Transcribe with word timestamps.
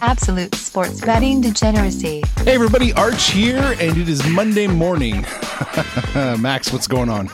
Absolute 0.00 0.54
sports 0.54 1.00
betting 1.00 1.40
degeneracy. 1.40 2.22
Hey 2.38 2.54
everybody, 2.54 2.92
Arch 2.92 3.30
here, 3.30 3.74
and 3.80 3.96
it 3.98 4.08
is 4.08 4.24
Monday 4.28 4.66
morning. 4.68 5.22
Max, 6.40 6.72
what's 6.72 6.86
going 6.86 7.08
on? 7.08 7.28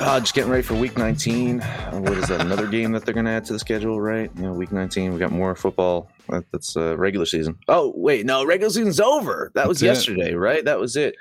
Uh, 0.00 0.20
just 0.20 0.34
getting 0.34 0.50
ready 0.50 0.62
for 0.62 0.74
week 0.74 0.96
19. 0.96 1.60
Uh, 1.60 1.90
what 2.00 2.12
is 2.14 2.28
that? 2.28 2.40
Another 2.40 2.66
game 2.66 2.92
that 2.92 3.04
they're 3.04 3.14
going 3.14 3.26
to 3.26 3.32
add 3.32 3.44
to 3.46 3.52
the 3.52 3.58
schedule, 3.58 4.00
right? 4.00 4.30
You 4.36 4.42
know, 4.42 4.52
week 4.52 4.70
19. 4.72 5.12
We 5.12 5.18
got 5.18 5.32
more 5.32 5.54
football. 5.56 6.08
That, 6.28 6.44
that's 6.52 6.76
uh, 6.76 6.96
regular 6.96 7.26
season. 7.26 7.58
Oh, 7.66 7.92
wait. 7.96 8.24
No, 8.24 8.44
regular 8.44 8.70
season's 8.70 9.00
over. 9.00 9.50
That 9.54 9.66
was 9.66 9.80
That's 9.80 10.06
it. 10.06 10.10
yesterday, 10.12 10.34
right? 10.34 10.64
That 10.64 10.78
was 10.78 10.94
it. 10.96 11.16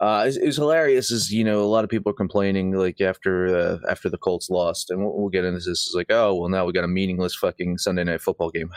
Uh, 0.00 0.24
it, 0.26 0.36
it 0.36 0.46
was 0.46 0.56
hilarious. 0.56 1.10
Is 1.10 1.32
you 1.32 1.44
know 1.44 1.62
a 1.62 1.66
lot 1.66 1.84
of 1.84 1.90
people 1.90 2.10
are 2.10 2.14
complaining 2.14 2.72
like 2.72 3.00
after 3.00 3.56
uh, 3.56 3.78
after 3.88 4.08
the 4.08 4.18
Colts 4.18 4.50
lost, 4.50 4.90
and 4.90 5.00
we'll, 5.00 5.16
we'll 5.16 5.28
get 5.28 5.44
into 5.44 5.58
this. 5.58 5.86
Is 5.86 5.92
like, 5.94 6.10
oh 6.10 6.34
well, 6.34 6.48
now 6.48 6.64
we 6.64 6.72
got 6.72 6.84
a 6.84 6.88
meaningless 6.88 7.34
fucking 7.34 7.78
Sunday 7.78 8.04
night 8.04 8.20
football 8.20 8.50
game. 8.50 8.70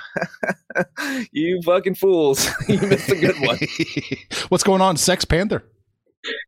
you 1.32 1.62
fucking 1.64 1.96
fools! 1.96 2.48
you 2.68 2.80
missed 2.82 3.10
a 3.10 3.16
good 3.16 3.36
one. 3.40 3.58
what's 4.50 4.64
going 4.64 4.82
on, 4.82 4.96
Sex 4.96 5.26
Panther? 5.26 5.64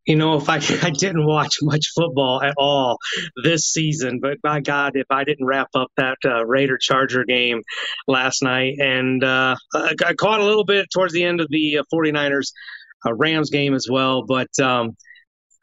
you 0.06 0.16
know, 0.16 0.36
if 0.36 0.48
I, 0.48 0.56
I 0.56 0.90
didn't 0.90 1.26
watch 1.26 1.56
much 1.62 1.88
football 1.94 2.42
at 2.42 2.54
all 2.58 2.98
this 3.44 3.64
season, 3.64 4.20
but 4.20 4.40
by 4.42 4.60
God, 4.60 4.92
if 4.94 5.06
I 5.10 5.24
didn't 5.24 5.46
wrap 5.46 5.68
up 5.74 5.90
that 5.96 6.18
uh, 6.24 6.44
Raider 6.44 6.78
Charger 6.78 7.24
game 7.24 7.62
last 8.06 8.42
night, 8.42 8.74
and 8.78 9.22
uh, 9.22 9.56
I 9.74 9.94
I 10.04 10.14
caught 10.14 10.40
a 10.40 10.44
little 10.44 10.64
bit 10.64 10.88
towards 10.92 11.12
the 11.12 11.24
end 11.24 11.40
of 11.40 11.48
the 11.50 11.78
uh, 11.78 11.82
49ers 11.92 12.52
uh, 13.06 13.14
Rams 13.14 13.50
game 13.50 13.74
as 13.74 13.86
well, 13.90 14.24
but. 14.26 14.48
Um, 14.60 14.96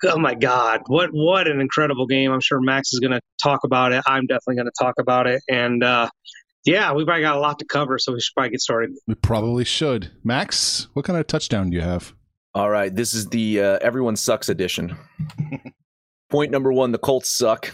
Oh 0.05 0.19
my 0.19 0.35
God! 0.35 0.81
What 0.85 1.09
what 1.11 1.47
an 1.47 1.59
incredible 1.59 2.05
game! 2.05 2.31
I'm 2.31 2.39
sure 2.39 2.61
Max 2.61 2.93
is 2.93 2.99
going 2.99 3.13
to 3.13 3.21
talk 3.41 3.61
about 3.63 3.93
it. 3.93 4.03
I'm 4.05 4.27
definitely 4.27 4.57
going 4.57 4.67
to 4.67 4.83
talk 4.85 4.93
about 4.99 5.25
it, 5.25 5.41
and 5.49 5.83
uh, 5.83 6.07
yeah, 6.65 6.93
we've 6.93 7.07
probably 7.07 7.23
got 7.23 7.35
a 7.35 7.39
lot 7.39 7.57
to 7.59 7.65
cover, 7.65 7.97
so 7.97 8.13
we 8.13 8.19
should 8.19 8.33
probably 8.35 8.51
get 8.51 8.61
started. 8.61 8.91
We 9.07 9.15
probably 9.15 9.63
should. 9.63 10.11
Max, 10.23 10.87
what 10.93 11.03
kind 11.03 11.17
of 11.17 11.25
touchdown 11.25 11.71
do 11.71 11.77
you 11.77 11.81
have? 11.81 12.13
All 12.53 12.69
right, 12.69 12.95
this 12.95 13.15
is 13.15 13.29
the 13.29 13.59
uh, 13.59 13.79
everyone 13.81 14.17
sucks 14.17 14.49
edition. 14.49 14.95
Point 16.29 16.51
number 16.51 16.71
one: 16.71 16.91
the 16.91 16.99
Colts 16.99 17.29
suck. 17.29 17.73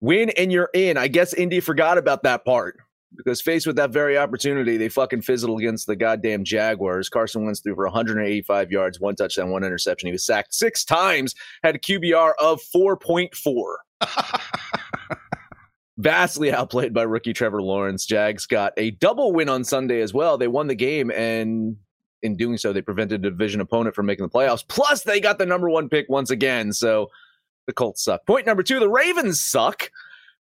Win 0.00 0.30
and 0.30 0.50
you're 0.50 0.70
in. 0.72 0.96
I 0.96 1.08
guess 1.08 1.34
Indy 1.34 1.60
forgot 1.60 1.98
about 1.98 2.22
that 2.22 2.44
part 2.46 2.78
because 3.16 3.40
faced 3.40 3.66
with 3.66 3.76
that 3.76 3.90
very 3.90 4.18
opportunity, 4.18 4.76
they 4.76 4.88
fucking 4.88 5.22
fizzled 5.22 5.58
against 5.58 5.86
the 5.86 5.96
goddamn 5.96 6.44
Jaguars. 6.44 7.08
Carson 7.08 7.44
Wentz 7.44 7.60
threw 7.60 7.74
for 7.74 7.84
185 7.84 8.70
yards, 8.70 9.00
one 9.00 9.16
touchdown, 9.16 9.50
one 9.50 9.64
interception. 9.64 10.08
He 10.08 10.12
was 10.12 10.26
sacked 10.26 10.54
six 10.54 10.84
times, 10.84 11.34
had 11.62 11.76
a 11.76 11.78
QBR 11.78 12.32
of 12.40 12.60
4.4. 12.74 13.76
Vastly 15.98 16.52
outplayed 16.52 16.92
by 16.92 17.02
rookie 17.02 17.32
Trevor 17.32 17.62
Lawrence. 17.62 18.04
Jags 18.04 18.46
got 18.46 18.72
a 18.76 18.90
double 18.92 19.32
win 19.32 19.48
on 19.48 19.62
Sunday 19.62 20.00
as 20.00 20.12
well. 20.12 20.36
They 20.36 20.48
won 20.48 20.66
the 20.66 20.74
game, 20.74 21.10
and 21.12 21.76
in 22.22 22.36
doing 22.36 22.58
so, 22.58 22.72
they 22.72 22.82
prevented 22.82 23.24
a 23.24 23.30
division 23.30 23.60
opponent 23.60 23.94
from 23.94 24.06
making 24.06 24.24
the 24.24 24.30
playoffs. 24.30 24.66
Plus, 24.66 25.04
they 25.04 25.20
got 25.20 25.38
the 25.38 25.46
number 25.46 25.70
one 25.70 25.88
pick 25.88 26.06
once 26.08 26.30
again. 26.30 26.72
So 26.72 27.10
the 27.68 27.72
Colts 27.72 28.02
suck. 28.02 28.26
Point 28.26 28.44
number 28.44 28.64
two: 28.64 28.80
the 28.80 28.88
Ravens 28.88 29.40
suck 29.40 29.90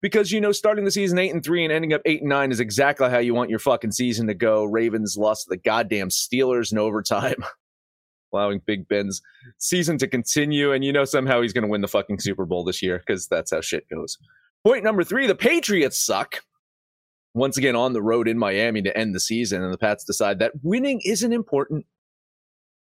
because 0.04 0.34
you 0.34 0.42
know 0.42 0.52
starting 0.52 0.84
the 0.84 0.92
season 0.92 1.18
eight 1.18 1.34
and 1.34 1.44
three 1.44 1.64
and 1.64 1.72
ending 1.72 1.94
up 1.94 2.02
eight 2.06 2.20
and 2.20 2.30
nine 2.30 2.52
is 2.52 2.60
exactly 2.60 3.10
how 3.10 3.20
you 3.20 3.34
want 3.34 3.50
your 3.50 3.58
fucking 3.58 3.94
season 3.94 4.28
to 4.28 4.34
go. 4.34 4.66
Ravens 4.66 5.18
lost 5.18 5.46
to 5.46 5.50
the 5.52 5.58
goddamn 5.58 6.10
Steelers 6.10 6.74
in 6.74 6.78
overtime, 6.78 7.44
allowing 8.34 8.62
Big 8.66 8.86
Ben's 8.88 9.22
season 9.58 9.98
to 10.00 10.08
continue. 10.08 10.74
And 10.74 10.84
you 10.84 10.92
know 10.92 11.06
somehow 11.06 11.42
he's 11.42 11.54
going 11.54 11.64
to 11.64 11.70
win 11.70 11.82
the 11.82 11.88
fucking 11.88 12.20
Super 12.20 12.46
Bowl 12.46 12.66
this 12.66 12.84
year 12.84 13.00
because 13.00 13.28
that's 13.28 13.52
how 13.52 13.62
shit 13.62 13.90
goes. 13.90 14.18
Point 14.66 14.84
number 14.84 15.06
three: 15.06 15.26
the 15.26 15.36
Patriots 15.36 15.98
suck. 15.98 16.42
Once 17.36 17.58
again 17.58 17.76
on 17.76 17.94
the 17.94 18.02
road 18.02 18.28
in 18.28 18.38
Miami 18.38 18.80
to 18.84 18.96
end 18.96 19.16
the 19.16 19.20
season, 19.20 19.64
and 19.64 19.74
the 19.74 19.78
Pats 19.78 20.04
decide 20.04 20.38
that 20.38 20.52
winning 20.62 21.02
isn't 21.04 21.34
important. 21.34 21.86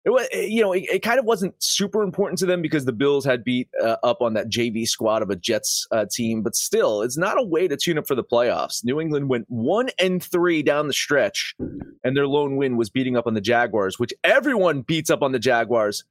It 0.06 0.09
was, 0.09 0.28
you 0.34 0.62
know, 0.62 0.74
it, 0.74 0.84
it 0.91 1.00
kind 1.00 1.18
of 1.18 1.24
wasn't 1.24 1.56
super 1.64 2.03
important 2.03 2.38
to 2.40 2.46
them 2.46 2.62
because 2.62 2.84
the 2.84 2.91
Bills 2.91 3.24
had 3.24 3.44
beat 3.44 3.69
uh, 3.81 3.96
up 4.03 4.22
on 4.22 4.34
that 4.34 4.50
JV 4.50 4.86
squad 4.86 5.22
of 5.22 5.30
a 5.30 5.36
Jets 5.36 5.88
uh, 5.91 6.06
team, 6.12 6.41
but 6.41 6.56
still, 6.56 7.02
it's 7.02 7.18
not 7.18 7.40
a 7.40 7.44
way 7.44 7.69
to 7.69 7.78
tune 7.78 7.97
up 7.97 8.06
for 8.06 8.16
the 8.16 8.24
playoffs. 8.24 8.84
New 8.84 9.00
England 9.00 9.30
went 9.30 9.46
one 9.47 9.90
and 10.00 10.22
three 10.22 10.62
down 10.62 10.88
the 10.88 10.94
stretch, 10.94 11.56
and 12.03 12.18
their 12.18 12.28
lone 12.28 12.58
win 12.58 12.75
was 12.75 12.90
beating 12.90 13.16
up 13.16 13.28
on 13.28 13.34
the 13.34 13.41
Jaguars, 13.41 13.97
which 13.97 14.14
everyone 14.25 14.81
beats 14.81 15.09
up 15.09 15.22
on 15.22 15.31
the 15.31 15.40
Jaguars 15.40 16.03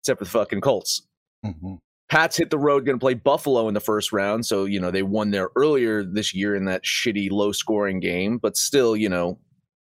except 0.00 0.18
for 0.18 0.24
the 0.24 0.30
fucking 0.30 0.60
Colts. 0.60 1.02
Mm-hmm. 1.44 1.74
Pats 2.08 2.36
hit 2.36 2.50
the 2.50 2.58
road, 2.58 2.84
going 2.84 2.98
to 2.98 3.02
play 3.02 3.14
Buffalo 3.14 3.68
in 3.68 3.74
the 3.74 3.80
first 3.80 4.12
round. 4.12 4.44
So, 4.44 4.64
you 4.64 4.80
know, 4.80 4.90
they 4.90 5.04
won 5.04 5.30
there 5.30 5.50
earlier 5.54 6.02
this 6.02 6.34
year 6.34 6.56
in 6.56 6.64
that 6.64 6.82
shitty 6.82 7.30
low 7.30 7.52
scoring 7.52 8.00
game, 8.00 8.38
but 8.38 8.56
still, 8.56 8.96
you 8.96 9.08
know, 9.08 9.38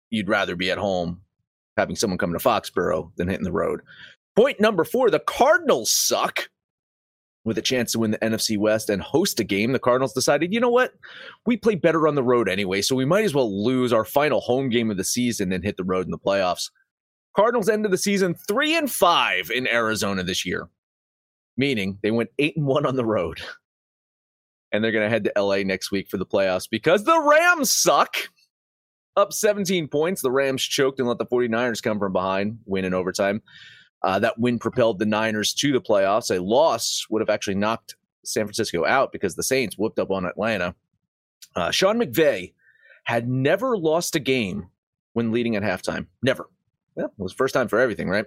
you'd 0.10 0.28
rather 0.28 0.58
be 0.58 0.70
at 0.72 0.78
home 0.78 1.22
having 1.78 1.96
someone 1.96 2.18
come 2.18 2.34
to 2.34 2.40
Foxborough 2.40 3.12
than 3.16 3.28
hitting 3.28 3.44
the 3.44 3.52
road. 3.52 3.82
Point 4.36 4.60
number 4.60 4.84
four 4.84 5.10
the 5.10 5.20
Cardinals 5.20 5.92
suck. 5.92 6.50
With 7.44 7.58
a 7.58 7.62
chance 7.64 7.94
to 7.94 8.00
win 8.00 8.12
the 8.12 8.20
NFC 8.20 8.56
West 8.56 8.88
and 8.88 9.02
host 9.02 9.40
a 9.40 9.44
game, 9.44 9.72
the 9.72 9.80
Cardinals 9.80 10.14
decided, 10.14 10.54
you 10.54 10.60
know 10.60 10.70
what? 10.70 10.94
We 11.48 11.58
play 11.58 11.74
better 11.74 12.08
on 12.08 12.14
the 12.14 12.22
road 12.22 12.48
anyway, 12.48 12.84
so 12.84 12.96
we 12.96 13.04
might 13.04 13.26
as 13.26 13.34
well 13.34 13.66
lose 13.66 13.92
our 13.92 14.06
final 14.06 14.42
home 14.42 14.70
game 14.70 14.92
of 14.92 14.98
the 14.98 15.04
season 15.04 15.52
and 15.52 15.64
hit 15.64 15.76
the 15.76 15.84
road 15.84 16.06
in 16.06 16.12
the 16.12 16.20
playoffs. 16.20 16.70
Cardinals 17.36 17.68
ended 17.68 17.92
the 17.92 17.98
season 17.98 18.36
three 18.48 18.78
and 18.78 18.92
five 18.92 19.50
in 19.50 19.68
Arizona 19.68 20.22
this 20.22 20.46
year 20.46 20.70
meaning 21.58 21.98
they 22.02 22.12
went 22.12 22.30
eight 22.40 22.58
and 22.58 22.66
one 22.66 22.86
on 22.86 22.96
the 22.96 23.06
road. 23.06 23.42
And 24.72 24.84
they're 24.84 24.92
going 24.92 25.06
to 25.06 25.10
head 25.10 25.26
to 25.26 25.42
LA 25.42 25.58
next 25.58 25.92
week 25.92 26.08
for 26.10 26.18
the 26.18 26.26
playoffs 26.26 26.70
because 26.70 27.04
the 27.04 27.20
Rams 27.20 27.72
suck. 27.72 28.16
Up 29.18 29.34
17 29.34 29.88
points. 29.88 30.22
The 30.22 30.32
Rams 30.32 30.64
choked 30.64 31.00
and 31.00 31.08
let 31.08 31.18
the 31.18 31.26
49ers 31.26 31.84
come 31.84 32.00
from 32.00 32.14
behind, 32.14 32.60
win 32.66 32.86
in 32.86 32.94
overtime. 32.94 33.42
Uh, 34.04 34.20
that 34.20 34.40
win 34.40 34.58
propelled 34.58 35.00
the 35.00 35.06
Niners 35.06 35.54
to 35.56 35.72
the 35.72 35.82
playoffs. 35.82 36.36
A 36.36 36.42
loss 36.42 37.06
would 37.10 37.22
have 37.22 37.30
actually 37.30 37.56
knocked 37.56 37.96
San 38.24 38.46
Francisco 38.46 38.86
out 38.86 39.12
because 39.12 39.36
the 39.36 39.44
Saints 39.44 39.78
whooped 39.78 40.00
up 40.00 40.12
on 40.12 40.26
Atlanta. 40.26 40.74
Uh, 41.56 41.72
Sean 41.72 42.00
McVay 42.00 42.54
had 43.04 43.28
never 43.28 43.78
lost 43.78 44.16
a 44.16 44.20
game 44.20 44.68
when 45.14 45.32
leading 45.32 45.56
at 45.56 45.64
halftime. 45.64 46.08
Never. 46.24 46.50
Yeah, 46.96 47.06
it 47.06 47.12
was 47.18 47.34
first 47.34 47.54
time 47.54 47.68
for 47.68 47.80
everything, 47.80 48.10
right? 48.10 48.26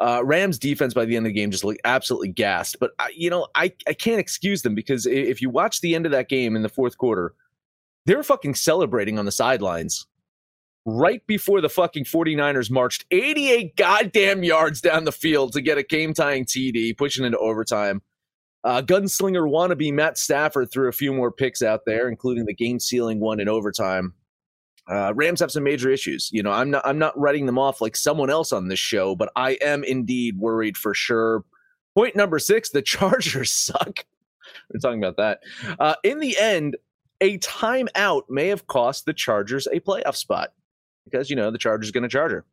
Uh, 0.00 0.22
Rams 0.24 0.58
defense 0.58 0.94
by 0.94 1.04
the 1.04 1.16
end 1.16 1.26
of 1.26 1.30
the 1.30 1.38
game 1.38 1.50
just 1.50 1.64
looked 1.64 1.80
absolutely 1.84 2.28
gassed. 2.28 2.76
But 2.78 2.92
I, 2.98 3.10
you 3.14 3.30
know, 3.30 3.48
I 3.54 3.72
I 3.86 3.92
can't 3.92 4.20
excuse 4.20 4.62
them 4.62 4.74
because 4.74 5.06
if 5.06 5.42
you 5.42 5.50
watch 5.50 5.80
the 5.80 5.94
end 5.94 6.06
of 6.06 6.12
that 6.12 6.28
game 6.28 6.54
in 6.54 6.62
the 6.62 6.68
fourth 6.68 6.96
quarter, 6.98 7.34
they 8.06 8.14
were 8.14 8.22
fucking 8.22 8.54
celebrating 8.54 9.18
on 9.18 9.24
the 9.24 9.32
sidelines 9.32 10.06
right 10.88 11.24
before 11.26 11.60
the 11.60 11.68
fucking 11.68 12.04
49ers 12.04 12.70
marched 12.70 13.04
88 13.10 13.76
goddamn 13.76 14.42
yards 14.42 14.80
down 14.80 15.04
the 15.04 15.12
field 15.12 15.52
to 15.52 15.60
get 15.60 15.78
a 15.78 15.82
game 15.82 16.14
tying 16.14 16.44
TD, 16.44 16.96
pushing 16.96 17.24
into 17.24 17.38
overtime. 17.38 18.02
Uh, 18.64 18.82
gunslinger 18.82 19.48
wannabe 19.48 19.92
Matt 19.92 20.18
Stafford 20.18 20.70
threw 20.70 20.88
a 20.88 20.92
few 20.92 21.12
more 21.12 21.30
picks 21.30 21.62
out 21.62 21.82
there, 21.86 22.08
including 22.08 22.46
the 22.46 22.54
game 22.54 22.80
sealing 22.80 23.20
one 23.20 23.38
in 23.38 23.48
overtime. 23.48 24.14
Uh, 24.90 25.12
Rams 25.14 25.40
have 25.40 25.50
some 25.50 25.64
major 25.64 25.90
issues. 25.90 26.30
You 26.32 26.42
know, 26.42 26.50
I'm 26.50 26.70
not 26.70 26.86
I'm 26.86 26.98
not 26.98 27.18
writing 27.18 27.46
them 27.46 27.58
off 27.58 27.80
like 27.80 27.94
someone 27.94 28.30
else 28.30 28.52
on 28.52 28.68
this 28.68 28.78
show, 28.78 29.14
but 29.14 29.30
I 29.36 29.58
am 29.60 29.84
indeed 29.84 30.38
worried 30.38 30.76
for 30.76 30.94
sure. 30.94 31.44
Point 31.94 32.16
number 32.16 32.38
six: 32.38 32.70
the 32.70 32.82
Chargers 32.82 33.52
suck. 33.52 34.06
We're 34.72 34.80
talking 34.80 35.02
about 35.02 35.18
that. 35.18 35.40
Uh, 35.78 35.94
in 36.02 36.20
the 36.20 36.38
end, 36.38 36.76
a 37.20 37.38
timeout 37.38 38.22
may 38.30 38.48
have 38.48 38.66
cost 38.66 39.04
the 39.04 39.12
Chargers 39.12 39.66
a 39.66 39.80
playoff 39.80 40.16
spot 40.16 40.50
because 41.10 41.30
you 41.30 41.36
know 41.36 41.50
the 41.50 41.58
Chargers 41.58 41.90
going 41.90 42.02
to 42.02 42.08
charge 42.08 42.32
her. 42.32 42.44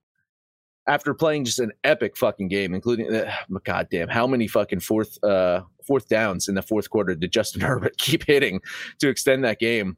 after 0.87 1.13
playing 1.13 1.45
just 1.45 1.59
an 1.59 1.71
epic 1.83 2.15
fucking 2.17 2.47
game, 2.47 2.73
including 2.73 3.13
uh, 3.13 3.31
goddamn 3.63 4.07
how 4.09 4.27
many 4.27 4.47
fucking 4.47 4.79
fourth 4.79 5.21
uh, 5.23 5.61
fourth 5.85 6.07
downs 6.07 6.47
in 6.47 6.55
the 6.55 6.61
fourth 6.61 6.89
quarter 6.89 7.15
did 7.15 7.31
Justin 7.31 7.61
Herbert 7.67 7.97
keep 7.97 8.25
hitting 8.25 8.61
to 8.99 9.09
extend 9.09 9.43
that 9.43 9.59
game? 9.59 9.97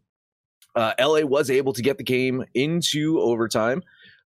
Uh, 0.76 0.94
LA 1.00 1.22
was 1.22 1.50
able 1.50 1.74
to 1.74 1.82
get 1.82 1.98
the 1.98 2.04
game 2.04 2.46
into 2.54 3.20
overtime. 3.20 3.82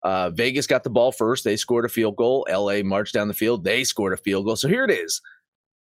Uh, 0.04 0.30
Vegas 0.30 0.66
got 0.68 0.84
the 0.84 0.90
ball 0.90 1.12
first. 1.12 1.44
They 1.44 1.58
scored 1.58 1.84
a 1.84 1.90
field 1.90 2.16
goal. 2.16 2.48
LA 2.50 2.84
marched 2.84 3.14
down 3.14 3.28
the 3.28 3.34
field. 3.34 3.64
They 3.66 3.84
scored 3.84 4.14
a 4.14 4.18
field 4.18 4.46
goal. 4.46 4.56
So 4.56 4.70
here 4.70 4.86
it 4.86 4.92
is 4.92 5.20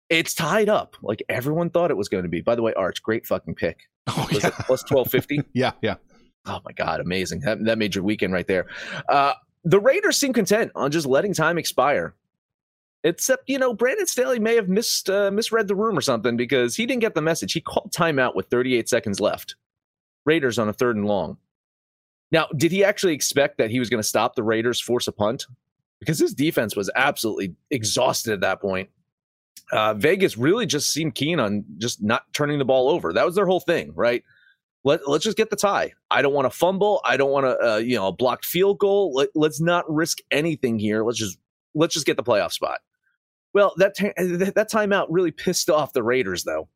It's 0.10 0.36
tied 0.36 0.70
up 0.70 0.96
like 1.02 1.24
everyone 1.30 1.72
thought 1.72 1.90
it 1.90 1.98
was 1.98 2.10
going 2.10 2.24
to 2.24 2.30
be. 2.30 2.42
By 2.42 2.54
the 2.56 2.62
way, 2.62 2.74
Arch, 2.74 3.02
great 3.02 3.26
fucking 3.26 3.56
pick. 3.56 3.80
Oh, 4.08 4.28
Was 4.32 4.44
yeah. 4.44 4.48
it 4.50 4.54
plus 4.68 4.84
1250? 4.92 5.42
yeah, 5.54 5.72
yeah. 5.82 5.96
Oh 6.46 6.60
my 6.66 6.72
God, 6.74 7.00
amazing. 7.00 7.42
That, 7.42 7.64
that 7.66 7.78
made 7.78 7.96
your 7.96 8.04
weekend 8.04 8.34
right 8.34 8.48
there. 8.48 8.68
Uh, 9.08 9.34
the 9.64 9.80
Raiders 9.80 10.18
seem 10.18 10.34
content 10.34 10.72
on 10.76 10.92
just 10.92 11.08
letting 11.08 11.34
time 11.34 11.58
expire. 11.58 12.16
Except, 13.06 13.44
you 13.48 13.60
know, 13.60 13.74
Brandon 13.74 14.08
Staley 14.08 14.40
may 14.40 14.56
have 14.56 14.70
missed 14.70 15.10
uh, 15.10 15.30
misread 15.30 15.68
the 15.68 15.76
room 15.76 15.98
or 15.98 16.02
something 16.02 16.38
because 16.38 16.76
he 16.76 16.86
didn't 16.86 17.02
get 17.02 17.16
the 17.16 17.22
message. 17.22 17.52
He 17.52 17.62
called 17.62 17.92
timeout 17.92 18.36
with 18.36 18.48
38 18.48 18.88
seconds 18.88 19.20
left. 19.20 19.56
Raiders 20.26 20.58
on 20.58 20.70
a 20.70 20.74
third 20.74 20.96
and 20.96 21.06
long. 21.06 21.38
Now, 22.32 22.48
did 22.56 22.72
he 22.72 22.84
actually 22.84 23.14
expect 23.14 23.58
that 23.58 23.70
he 23.70 23.80
was 23.80 23.90
going 23.90 24.02
to 24.02 24.08
stop 24.08 24.36
the 24.36 24.44
Raiders 24.44 24.80
force 24.80 25.08
a 25.08 25.12
punt? 25.12 25.46
Because 26.00 26.18
his 26.18 26.34
defense 26.34 26.76
was 26.76 26.90
absolutely 26.96 27.56
exhausted 27.70 28.34
at 28.34 28.42
that 28.42 28.62
point. 28.62 28.90
Uh, 29.72 29.94
Vegas 29.94 30.38
really 30.38 30.66
just 30.66 30.92
seemed 30.92 31.16
keen 31.16 31.40
on 31.40 31.64
just 31.78 32.02
not 32.02 32.24
turning 32.34 32.58
the 32.58 32.66
ball 32.66 32.90
over. 32.90 33.14
That 33.14 33.26
was 33.26 33.36
their 33.36 33.46
whole 33.46 33.60
thing, 33.60 33.92
right? 33.96 34.24
Let, 34.86 35.08
let's 35.08 35.24
just 35.24 35.38
get 35.38 35.50
the 35.50 35.56
tie. 35.56 35.94
I 36.12 36.22
don't 36.22 36.34
want 36.34 36.46
to 36.46 36.50
fumble. 36.58 37.02
I 37.06 37.16
don't 37.16 37.32
want 37.32 37.46
to, 37.46 37.58
uh, 37.58 37.78
you 37.78 37.96
know, 37.96 38.08
a 38.08 38.12
blocked 38.12 38.46
field 38.46 38.80
goal. 38.80 39.14
Let, 39.14 39.30
let's 39.34 39.62
not 39.62 39.90
risk 39.90 40.20
anything 40.30 40.78
here. 40.78 41.06
Let's 41.06 41.18
just 41.18 41.38
let's 41.74 41.94
just 41.94 42.06
get 42.06 42.18
the 42.18 42.24
playoff 42.24 42.52
spot. 42.52 42.80
Well, 43.54 43.74
that 43.78 43.96
ta- 43.96 44.12
that 44.18 44.70
timeout 44.72 45.08
really 45.10 45.32
pissed 45.32 45.70
off 45.70 45.94
the 45.94 46.04
Raiders, 46.04 46.44
though, 46.44 46.68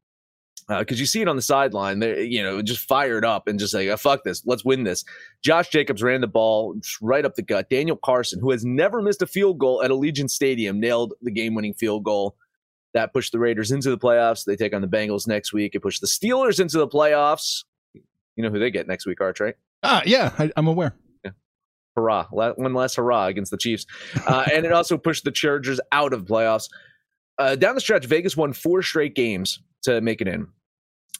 because 0.69 0.99
you 0.99 1.05
see 1.05 1.21
it 1.21 1.27
on 1.27 1.35
the 1.35 1.41
sideline. 1.41 1.99
They, 1.99 2.23
you 2.23 2.41
know, 2.41 2.61
just 2.61 2.87
fired 2.87 3.25
up 3.25 3.47
and 3.47 3.59
just 3.59 3.73
like, 3.73 3.89
oh, 3.89 3.97
"Fuck 3.97 4.23
this, 4.23 4.41
let's 4.45 4.63
win 4.63 4.83
this." 4.83 5.03
Josh 5.43 5.69
Jacobs 5.69 6.01
ran 6.01 6.21
the 6.21 6.27
ball 6.27 6.75
right 7.01 7.25
up 7.25 7.35
the 7.35 7.41
gut. 7.41 7.69
Daniel 7.69 7.97
Carlson, 7.97 8.39
who 8.39 8.51
has 8.51 8.63
never 8.63 9.01
missed 9.01 9.21
a 9.21 9.27
field 9.27 9.57
goal 9.57 9.83
at 9.83 9.91
Allegiant 9.91 10.29
Stadium, 10.29 10.79
nailed 10.79 11.13
the 11.21 11.31
game-winning 11.31 11.73
field 11.73 12.03
goal. 12.03 12.37
That 12.93 13.11
pushed 13.11 13.33
the 13.33 13.39
Raiders 13.39 13.71
into 13.71 13.89
the 13.89 13.97
playoffs. 13.97 14.45
They 14.45 14.55
take 14.55 14.73
on 14.73 14.81
the 14.81 14.87
Bengals 14.87 15.27
next 15.27 15.51
week. 15.51 15.75
It 15.75 15.81
pushed 15.81 15.99
the 15.99 16.07
Steelers 16.07 16.59
into 16.59 16.77
the 16.77 16.87
playoffs. 16.87 17.63
You 18.37 18.43
know 18.43 18.49
who 18.49 18.59
they 18.59 18.71
get 18.71 18.87
next 18.87 19.05
week, 19.05 19.19
Arch, 19.19 19.41
right? 19.41 19.55
Ah, 19.83 20.01
yeah, 20.05 20.31
I, 20.37 20.51
I'm 20.55 20.67
aware. 20.67 20.95
Yeah. 21.25 21.31
hurrah 21.95 22.27
one 22.29 22.73
last 22.73 22.95
hurrah 22.95 23.25
against 23.25 23.51
the 23.51 23.57
chiefs 23.57 23.85
uh, 24.27 24.45
and 24.53 24.65
it 24.65 24.71
also 24.71 24.97
pushed 24.97 25.23
the 25.23 25.31
chargers 25.31 25.79
out 25.91 26.13
of 26.13 26.25
playoffs 26.25 26.69
uh, 27.39 27.55
down 27.55 27.75
the 27.75 27.81
stretch 27.81 28.05
vegas 28.05 28.37
won 28.37 28.53
four 28.53 28.81
straight 28.81 29.15
games 29.15 29.59
to 29.81 29.99
make 29.99 30.21
it 30.21 30.27
in 30.27 30.47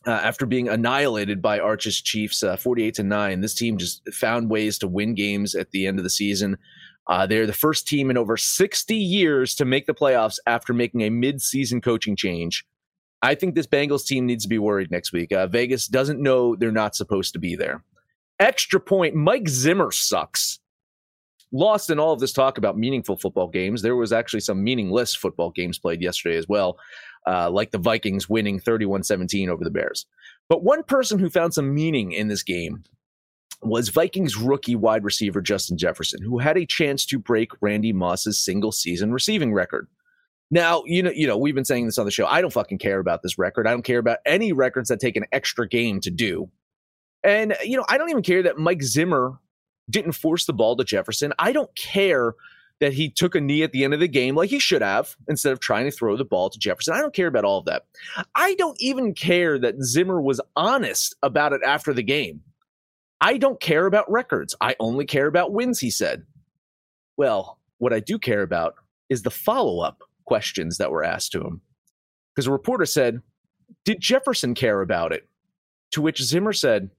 uh, 0.06 0.12
after 0.12 0.46
being 0.46 0.70
annihilated 0.70 1.42
by 1.42 1.60
arch's 1.60 2.00
chiefs 2.00 2.44
uh, 2.44 2.56
48 2.56 2.94
to 2.94 3.04
9 3.04 3.42
this 3.42 3.56
team 3.56 3.78
just 3.78 4.08
found 4.14 4.52
ways 4.52 4.78
to 4.78 4.88
win 4.88 5.16
games 5.16 5.56
at 5.56 5.72
the 5.72 5.88
end 5.88 5.98
of 5.98 6.04
the 6.04 6.10
season 6.12 6.58
uh, 7.08 7.26
they're 7.26 7.48
the 7.48 7.54
first 7.54 7.88
team 7.88 8.12
in 8.12 8.18
over 8.18 8.38
60 8.38 8.96
years 8.96 9.56
to 9.56 9.66
make 9.66 9.88
the 9.88 9.96
playoffs 9.96 10.38
after 10.46 10.74
making 10.74 11.02
a 11.02 11.10
mid-season 11.10 11.82
coaching 11.82 12.16
change 12.16 12.66
i 13.22 13.36
think 13.36 13.56
this 13.56 13.68
bengals 13.68 14.06
team 14.06 14.26
needs 14.26 14.44
to 14.44 14.50
be 14.50 14.60
worried 14.60 14.92
next 14.92 15.12
week 15.12 15.32
uh, 15.32 15.48
vegas 15.48 15.88
doesn't 15.88 16.22
know 16.22 16.56
they're 16.56 16.72
not 16.72 16.96
supposed 16.96 17.34
to 17.34 17.40
be 17.40 17.56
there 17.56 17.84
extra 18.40 18.80
point 18.80 19.16
mike 19.16 19.48
zimmer 19.48 19.92
sucks 19.92 20.60
lost 21.52 21.90
in 21.90 22.00
all 22.00 22.14
of 22.14 22.20
this 22.20 22.34
talk 22.34 22.58
about 22.58 22.78
meaningful 22.78 23.18
football 23.18 23.48
games, 23.48 23.82
there 23.82 23.96
was 23.96 24.12
actually 24.12 24.40
some 24.40 24.64
meaningless 24.64 25.16
football 25.16 25.52
games 25.52 25.80
played 25.80 26.02
yesterday 26.02 26.38
as 26.38 26.48
well, 26.48 26.78
uh, 27.26 27.50
like 27.50 27.72
the 27.72 27.78
Vikings 27.78 28.30
winning 28.30 28.60
31 28.60 29.04
17 29.04 29.50
over 29.50 29.64
the 29.64 29.72
Bears. 29.72 30.06
But 30.50 30.64
one 30.64 30.84
person 30.84 31.20
who 31.20 31.30
found 31.30 31.54
some 31.54 31.74
meaning 31.74 32.12
in 32.12 32.28
this 32.28 32.44
game 32.44 32.84
was 33.62 33.90
Vikings 33.90 34.38
rookie 34.38 34.76
wide 34.76 35.04
receiver 35.04 35.42
Justin 35.42 35.78
Jefferson, 35.78 36.22
who 36.22 36.38
had 36.38 36.58
a 36.58 36.66
chance 36.66 37.06
to 37.08 37.20
break 37.20 37.52
Randy 37.62 37.92
Moss's 37.92 38.44
single 38.44 38.72
season 38.72 39.12
receiving 39.12 39.54
record. 39.54 39.88
Now, 40.50 40.84
you 40.86 41.04
know, 41.04 41.12
you 41.12 41.28
know, 41.28 41.38
we've 41.38 41.56
been 41.56 41.66
saying 41.66 41.86
this 41.86 41.98
on 41.98 42.06
the 42.06 42.12
show. 42.12 42.26
I 42.26 42.42
don't 42.42 42.54
fucking 42.54 42.78
care 42.78 43.00
about 43.00 43.22
this 43.22 43.38
record. 43.38 43.68
I 43.68 43.72
don't 43.72 43.84
care 43.84 44.00
about 44.00 44.20
any 44.26 44.54
records 44.54 44.90
that 44.90 45.00
take 45.00 45.18
an 45.18 45.26
extra 45.32 45.68
game 45.68 46.00
to 46.02 46.10
do. 46.10 46.50
And, 47.24 47.56
you 47.64 47.76
know, 47.76 47.86
I 47.90 47.98
don't 47.98 48.10
even 48.10 48.24
care 48.24 48.44
that 48.44 48.58
Mike 48.58 48.82
Zimmer 48.82 49.40
didn't 49.90 50.14
force 50.14 50.46
the 50.46 50.54
ball 50.54 50.78
to 50.78 50.84
Jefferson. 50.84 51.34
I 51.38 51.52
don't 51.52 51.74
care 51.76 52.34
that 52.80 52.94
he 52.94 53.10
took 53.10 53.36
a 53.36 53.42
knee 53.42 53.64
at 53.64 53.72
the 53.72 53.84
end 53.84 53.94
of 53.94 54.00
the 54.00 54.08
game 54.08 54.36
like 54.36 54.50
he 54.50 54.60
should 54.60 54.82
have 54.82 55.16
instead 55.28 55.52
of 55.52 55.60
trying 55.60 55.86
to 55.86 55.92
throw 55.92 56.16
the 56.16 56.24
ball 56.24 56.50
to 56.50 56.60
Jefferson. 56.60 56.94
I 56.94 57.02
don't 57.02 57.14
care 57.14 57.28
about 57.28 57.44
all 57.44 57.60
of 57.60 57.66
that. 57.66 57.86
I 58.36 58.54
don't 58.56 58.78
even 58.80 59.14
care 59.14 59.58
that 59.60 59.82
Zimmer 59.84 60.22
was 60.22 60.40
honest 60.56 61.16
about 61.24 61.54
it 61.54 61.62
after 61.66 61.94
the 61.94 62.04
game. 62.04 62.42
I 63.20 63.38
don't 63.38 63.60
care 63.60 63.88
about 63.88 64.12
records. 64.12 64.56
I 64.62 64.76
only 64.80 65.06
care 65.06 65.26
about 65.26 65.52
wins, 65.52 65.80
he 65.80 65.90
said. 65.90 66.24
Well, 67.18 67.60
what 67.80 67.94
I 67.94 68.00
do 68.00 68.20
care 68.20 68.44
about 68.44 68.76
is 69.10 69.24
the 69.24 69.32
follow 69.32 69.80
up 69.80 70.04
questions 70.28 70.78
that 70.78 70.92
were 70.92 71.04
asked 71.04 71.32
to 71.32 71.42
him. 71.42 71.62
Because 72.36 72.46
a 72.46 72.52
reporter 72.52 72.86
said, 72.86 73.22
Did 73.86 74.00
Jefferson 74.00 74.54
care 74.54 74.82
about 74.82 75.12
it? 75.12 75.28
To 75.92 76.02
which 76.02 76.22
Zimmer 76.22 76.54
said, 76.54 76.92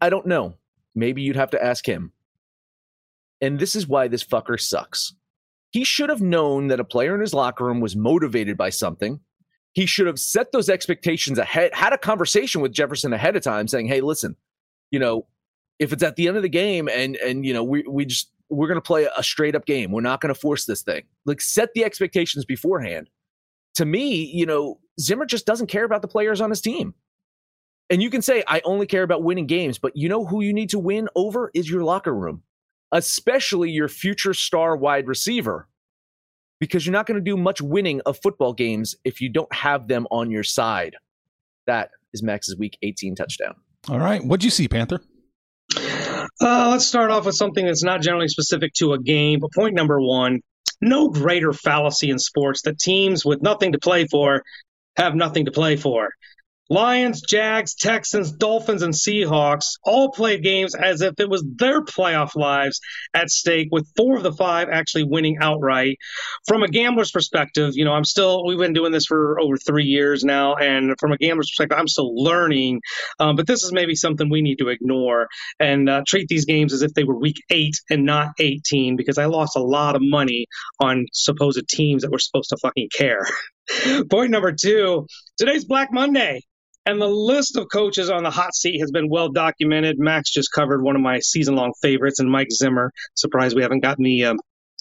I 0.00 0.10
don't 0.10 0.26
know. 0.26 0.54
Maybe 0.94 1.22
you'd 1.22 1.36
have 1.36 1.50
to 1.50 1.64
ask 1.64 1.86
him. 1.86 2.12
And 3.40 3.58
this 3.58 3.74
is 3.74 3.88
why 3.88 4.06
this 4.06 4.22
fucker 4.22 4.60
sucks. 4.60 5.14
He 5.70 5.84
should 5.84 6.10
have 6.10 6.20
known 6.20 6.68
that 6.68 6.80
a 6.80 6.84
player 6.84 7.14
in 7.14 7.20
his 7.20 7.34
locker 7.34 7.64
room 7.64 7.80
was 7.80 7.96
motivated 7.96 8.56
by 8.56 8.70
something. 8.70 9.20
He 9.72 9.86
should 9.86 10.06
have 10.06 10.18
set 10.18 10.52
those 10.52 10.68
expectations 10.68 11.38
ahead, 11.38 11.72
had 11.74 11.92
a 11.92 11.98
conversation 11.98 12.60
with 12.60 12.72
Jefferson 12.72 13.12
ahead 13.12 13.36
of 13.36 13.42
time 13.42 13.68
saying, 13.68 13.86
"Hey, 13.86 14.00
listen, 14.00 14.36
you 14.90 14.98
know, 14.98 15.26
if 15.78 15.92
it's 15.92 16.02
at 16.02 16.16
the 16.16 16.26
end 16.26 16.36
of 16.36 16.42
the 16.42 16.48
game 16.48 16.88
and 16.88 17.16
and 17.16 17.46
you 17.46 17.54
know, 17.54 17.62
we 17.62 17.84
we 17.88 18.04
just 18.04 18.32
we're 18.50 18.68
going 18.68 18.76
to 18.76 18.82
play 18.82 19.08
a 19.16 19.22
straight 19.22 19.54
up 19.54 19.64
game. 19.64 19.92
We're 19.92 20.00
not 20.00 20.20
going 20.20 20.34
to 20.34 20.40
force 20.40 20.66
this 20.66 20.82
thing. 20.82 21.04
Like 21.24 21.40
set 21.40 21.70
the 21.74 21.84
expectations 21.84 22.44
beforehand." 22.44 23.08
To 23.76 23.84
me, 23.84 24.24
you 24.34 24.46
know, 24.46 24.80
Zimmer 25.00 25.24
just 25.24 25.46
doesn't 25.46 25.68
care 25.68 25.84
about 25.84 26.02
the 26.02 26.08
players 26.08 26.40
on 26.40 26.50
his 26.50 26.60
team. 26.60 26.94
And 27.90 28.00
you 28.00 28.08
can 28.08 28.22
say, 28.22 28.44
I 28.46 28.60
only 28.64 28.86
care 28.86 29.02
about 29.02 29.24
winning 29.24 29.46
games, 29.46 29.78
but 29.78 29.96
you 29.96 30.08
know 30.08 30.24
who 30.24 30.42
you 30.42 30.52
need 30.52 30.70
to 30.70 30.78
win 30.78 31.08
over 31.16 31.50
is 31.54 31.68
your 31.68 31.82
locker 31.82 32.14
room, 32.14 32.42
especially 32.92 33.70
your 33.70 33.88
future 33.88 34.32
star 34.32 34.76
wide 34.76 35.08
receiver, 35.08 35.68
because 36.60 36.86
you're 36.86 36.92
not 36.92 37.06
going 37.06 37.18
to 37.18 37.24
do 37.24 37.36
much 37.36 37.60
winning 37.60 38.00
of 38.06 38.18
football 38.22 38.52
games 38.52 38.94
if 39.04 39.20
you 39.20 39.28
don't 39.28 39.52
have 39.52 39.88
them 39.88 40.06
on 40.12 40.30
your 40.30 40.44
side. 40.44 40.94
That 41.66 41.90
is 42.12 42.22
Max's 42.22 42.56
week 42.56 42.78
18 42.82 43.16
touchdown. 43.16 43.54
All 43.88 43.98
right. 43.98 44.24
What'd 44.24 44.44
you 44.44 44.50
see, 44.50 44.68
Panther? 44.68 45.00
Uh, 46.40 46.68
let's 46.70 46.86
start 46.86 47.10
off 47.10 47.26
with 47.26 47.34
something 47.34 47.66
that's 47.66 47.84
not 47.84 48.00
generally 48.00 48.28
specific 48.28 48.72
to 48.74 48.92
a 48.92 48.98
game. 48.98 49.40
But 49.40 49.52
point 49.52 49.74
number 49.74 50.00
one 50.00 50.40
no 50.80 51.10
greater 51.10 51.52
fallacy 51.52 52.08
in 52.08 52.18
sports 52.18 52.62
that 52.62 52.78
teams 52.78 53.24
with 53.24 53.42
nothing 53.42 53.72
to 53.72 53.78
play 53.78 54.06
for 54.06 54.42
have 54.96 55.14
nothing 55.14 55.44
to 55.44 55.50
play 55.50 55.76
for. 55.76 56.08
Lions, 56.70 57.20
Jags, 57.22 57.74
Texans, 57.74 58.30
Dolphins, 58.30 58.82
and 58.82 58.94
Seahawks 58.94 59.72
all 59.82 60.12
played 60.12 60.44
games 60.44 60.76
as 60.76 61.00
if 61.00 61.18
it 61.18 61.28
was 61.28 61.44
their 61.56 61.82
playoff 61.82 62.36
lives 62.36 62.80
at 63.12 63.28
stake, 63.28 63.70
with 63.72 63.90
four 63.96 64.16
of 64.16 64.22
the 64.22 64.32
five 64.32 64.68
actually 64.70 65.02
winning 65.02 65.38
outright. 65.40 65.98
From 66.46 66.62
a 66.62 66.68
gambler's 66.68 67.10
perspective, 67.10 67.72
you 67.74 67.84
know, 67.84 67.92
I'm 67.92 68.04
still, 68.04 68.46
we've 68.46 68.56
been 68.56 68.72
doing 68.72 68.92
this 68.92 69.06
for 69.06 69.40
over 69.40 69.56
three 69.56 69.86
years 69.86 70.22
now, 70.22 70.54
and 70.54 70.94
from 71.00 71.10
a 71.10 71.16
gambler's 71.16 71.50
perspective, 71.50 71.76
I'm 71.76 71.88
still 71.88 72.14
learning. 72.14 72.82
Um, 73.18 73.34
but 73.34 73.48
this 73.48 73.64
is 73.64 73.72
maybe 73.72 73.96
something 73.96 74.30
we 74.30 74.40
need 74.40 74.58
to 74.58 74.68
ignore 74.68 75.26
and 75.58 75.88
uh, 75.88 76.02
treat 76.06 76.28
these 76.28 76.44
games 76.44 76.72
as 76.72 76.82
if 76.82 76.94
they 76.94 77.02
were 77.02 77.18
week 77.18 77.42
eight 77.50 77.74
and 77.90 78.04
not 78.04 78.28
18, 78.38 78.94
because 78.94 79.18
I 79.18 79.24
lost 79.24 79.56
a 79.56 79.62
lot 79.62 79.96
of 79.96 80.02
money 80.04 80.46
on 80.78 81.06
supposed 81.12 81.66
teams 81.68 82.02
that 82.02 82.12
were 82.12 82.20
supposed 82.20 82.50
to 82.50 82.58
fucking 82.62 82.90
care. 82.96 83.26
Point 84.10 84.30
number 84.30 84.52
two 84.52 85.08
today's 85.36 85.64
Black 85.64 85.92
Monday. 85.92 86.42
And 86.90 87.00
the 87.00 87.06
list 87.06 87.56
of 87.56 87.68
coaches 87.70 88.10
on 88.10 88.24
the 88.24 88.32
hot 88.32 88.52
seat 88.52 88.80
has 88.80 88.90
been 88.90 89.08
well 89.08 89.28
documented. 89.28 90.00
Max 90.00 90.28
just 90.28 90.50
covered 90.50 90.82
one 90.82 90.96
of 90.96 91.02
my 91.02 91.20
season 91.20 91.54
long 91.54 91.72
favorites, 91.80 92.18
and 92.18 92.28
Mike 92.28 92.50
Zimmer. 92.50 92.90
Surprised 93.14 93.54
we 93.54 93.62
haven't 93.62 93.84
gotten 93.84 94.02
the 94.02 94.24
uh, 94.24 94.34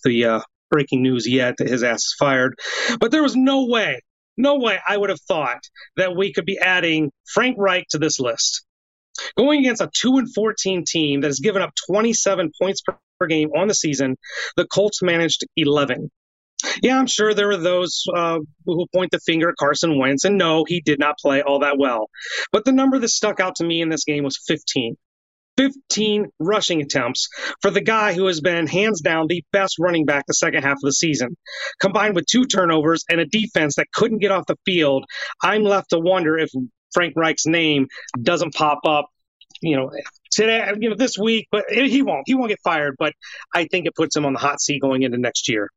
the 0.04 0.26
uh, 0.26 0.42
breaking 0.72 1.04
news 1.04 1.28
yet 1.28 1.58
that 1.60 1.70
his 1.70 1.84
ass 1.84 2.00
is 2.00 2.16
fired. 2.18 2.56
But 3.00 3.12
there 3.12 3.22
was 3.22 3.36
no 3.36 3.68
way, 3.68 4.00
no 4.38 4.58
way 4.58 4.80
I 4.88 4.98
would 4.98 5.12
have 5.12 5.22
thought 5.22 5.60
that 5.98 6.16
we 6.16 6.34
could 6.34 6.46
be 6.46 6.58
adding 6.58 7.12
Frank 7.32 7.58
Reich 7.60 7.86
to 7.92 8.00
this 8.00 8.20
list. 8.20 8.66
Going 9.38 9.60
against 9.60 9.84
a 9.84 9.92
2 9.96 10.18
and 10.18 10.34
14 10.34 10.86
team 10.88 11.22
that 11.22 11.28
has 11.28 11.40
given 11.40 11.62
up 11.62 11.74
27 11.92 12.50
points 12.60 12.82
per, 12.82 12.98
per 13.20 13.28
game 13.28 13.52
on 13.56 13.68
the 13.68 13.76
season, 13.76 14.16
the 14.58 14.66
Colts 14.66 15.04
managed 15.04 15.46
11. 15.58 16.10
Yeah, 16.82 16.98
I'm 16.98 17.08
sure 17.08 17.34
there 17.34 17.50
are 17.52 17.58
those 17.58 18.04
uh, 18.16 18.40
who 18.66 18.86
point 18.94 19.12
the 19.12 19.20
finger 19.20 19.50
at 19.50 19.56
Carson 19.58 19.98
Wentz, 19.98 20.24
and 20.26 20.38
no, 20.38 20.64
he 20.68 20.82
did 20.82 21.00
not 21.00 21.18
play 21.18 21.42
all 21.42 21.60
that 21.60 21.78
well. 21.78 22.10
But 22.52 22.66
the 22.66 22.72
number 22.72 23.00
that 23.00 23.10
stuck 23.10 23.40
out 23.40 23.56
to 23.56 23.66
me 23.66 23.82
in 23.82 23.90
this 23.90 24.04
game 24.04 24.24
was 24.24 24.40
15. 24.48 24.96
15 25.58 26.28
rushing 26.40 26.82
attempts 26.82 27.28
for 27.62 27.70
the 27.70 27.82
guy 27.82 28.14
who 28.14 28.28
has 28.28 28.40
been 28.40 28.66
hands 28.66 29.02
down 29.02 29.28
the 29.28 29.44
best 29.52 29.76
running 29.78 30.06
back 30.06 30.24
the 30.26 30.34
second 30.34 30.64
half 30.64 30.78
of 30.78 30.82
the 30.84 30.94
season. 30.94 31.36
Combined 31.82 32.16
with 32.16 32.26
two 32.26 32.46
turnovers 32.46 33.04
and 33.10 33.20
a 33.20 33.26
defense 33.26 33.76
that 33.76 33.88
couldn't 33.94 34.20
get 34.20 34.32
off 34.32 34.46
the 34.48 34.56
field, 34.66 35.04
I'm 35.44 35.64
left 35.64 35.90
to 35.90 36.00
wonder 36.00 36.38
if 36.38 36.50
Frank 36.94 37.14
Reich's 37.18 37.46
name 37.46 37.88
doesn't 38.22 38.54
pop 38.54 38.80
up 38.86 39.08
you 39.62 39.76
know 39.76 39.92
today 40.32 40.72
you 40.80 40.90
know 40.90 40.96
this 40.96 41.18
week 41.18 41.48
but 41.52 41.66
he 41.70 42.02
won't 42.02 42.24
he 42.26 42.36
won't 42.36 42.50
get 42.50 42.60
fired 42.64 42.96
but 42.98 43.14
i 43.54 43.66
think 43.66 43.86
it 43.86 43.96
puts 43.96 44.16
him 44.16 44.26
on 44.26 44.34
the 44.34 44.40
hot 44.40 44.62
seat 44.62 44.82
going 44.82 45.04
into 45.04 45.18
next 45.18 45.50
year 45.50 45.70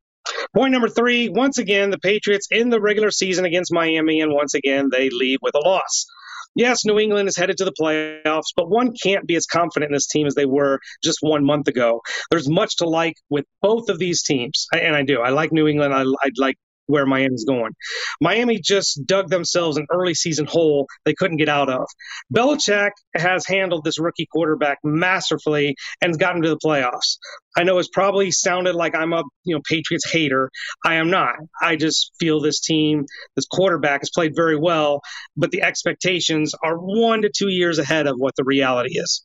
Point 0.55 0.73
number 0.73 0.89
three 0.89 1.29
once 1.29 1.59
again, 1.59 1.91
the 1.91 1.99
Patriots 1.99 2.49
in 2.51 2.71
the 2.71 2.81
regular 2.81 3.11
season 3.11 3.45
against 3.45 3.73
Miami, 3.73 4.21
and 4.21 4.33
once 4.33 4.55
again, 4.55 4.89
they 4.91 5.11
leave 5.11 5.39
with 5.43 5.55
a 5.55 5.61
loss. 5.61 6.07
Yes, 6.55 6.85
New 6.85 6.99
England 6.99 7.29
is 7.29 7.37
headed 7.37 7.57
to 7.59 7.65
the 7.65 7.73
playoffs, 7.73 8.53
but 8.55 8.69
one 8.69 8.93
can't 9.03 9.27
be 9.27 9.37
as 9.37 9.47
confident 9.47 9.91
in 9.91 9.95
this 9.95 10.07
team 10.07 10.27
as 10.27 10.35
they 10.35 10.45
were 10.45 10.81
just 11.03 11.19
one 11.23 11.45
month 11.45 11.67
ago. 11.67 12.03
There's 12.31 12.49
much 12.49 12.77
to 12.77 12.89
like 12.89 13.15
with 13.31 13.47
both 13.63 13.89
of 13.89 13.99
these 13.99 14.23
teams, 14.23 14.67
and 14.73 14.95
I 14.95 15.03
do. 15.03 15.21
I 15.21 15.31
like 15.31 15.53
New 15.53 15.67
England. 15.67 15.95
I, 15.95 16.03
I 16.03 16.31
like 16.37 16.57
where 16.87 17.07
Miami's 17.07 17.45
going. 17.45 17.73
Miami 18.21 18.61
just 18.61 19.01
dug 19.07 19.29
themselves 19.29 19.77
an 19.77 19.87
early 19.91 20.15
season 20.15 20.47
hole 20.47 20.87
they 21.05 21.15
couldn't 21.15 21.37
get 21.37 21.49
out 21.49 21.69
of. 21.69 21.87
Belichick 22.35 22.91
has 23.15 23.47
handled 23.47 23.85
this 23.85 23.99
rookie 23.99 24.27
quarterback 24.31 24.79
masterfully 24.85 25.75
and 26.01 26.19
gotten 26.19 26.43
to 26.43 26.49
the 26.49 26.59
playoffs. 26.59 27.19
I 27.57 27.65
know 27.65 27.79
it's 27.79 27.89
probably 27.89 28.31
sounded 28.31 28.75
like 28.75 28.95
I'm 28.95 29.13
a 29.13 29.23
you 29.45 29.55
know 29.55 29.63
Patriots 29.69 30.11
hater. 30.11 30.51
I 30.85 30.95
am 30.95 31.11
not. 31.11 31.37
I 31.61 31.77
just 31.77 32.13
feel 32.19 32.41
this 32.41 32.61
team, 32.61 33.07
this 33.37 33.47
quarterback 33.47 34.01
has 34.01 34.11
played 34.11 34.35
very 34.35 34.57
well, 34.57 35.01
but 35.37 35.51
the 35.51 35.63
expectations 35.63 36.55
are 36.63 36.77
one 36.77 37.23
to 37.23 37.31
two 37.35 37.49
years 37.49 37.79
ahead 37.79 38.07
of 38.07 38.17
what 38.19 38.35
the 38.37 38.45
reality 38.45 38.99
is. 38.99 39.25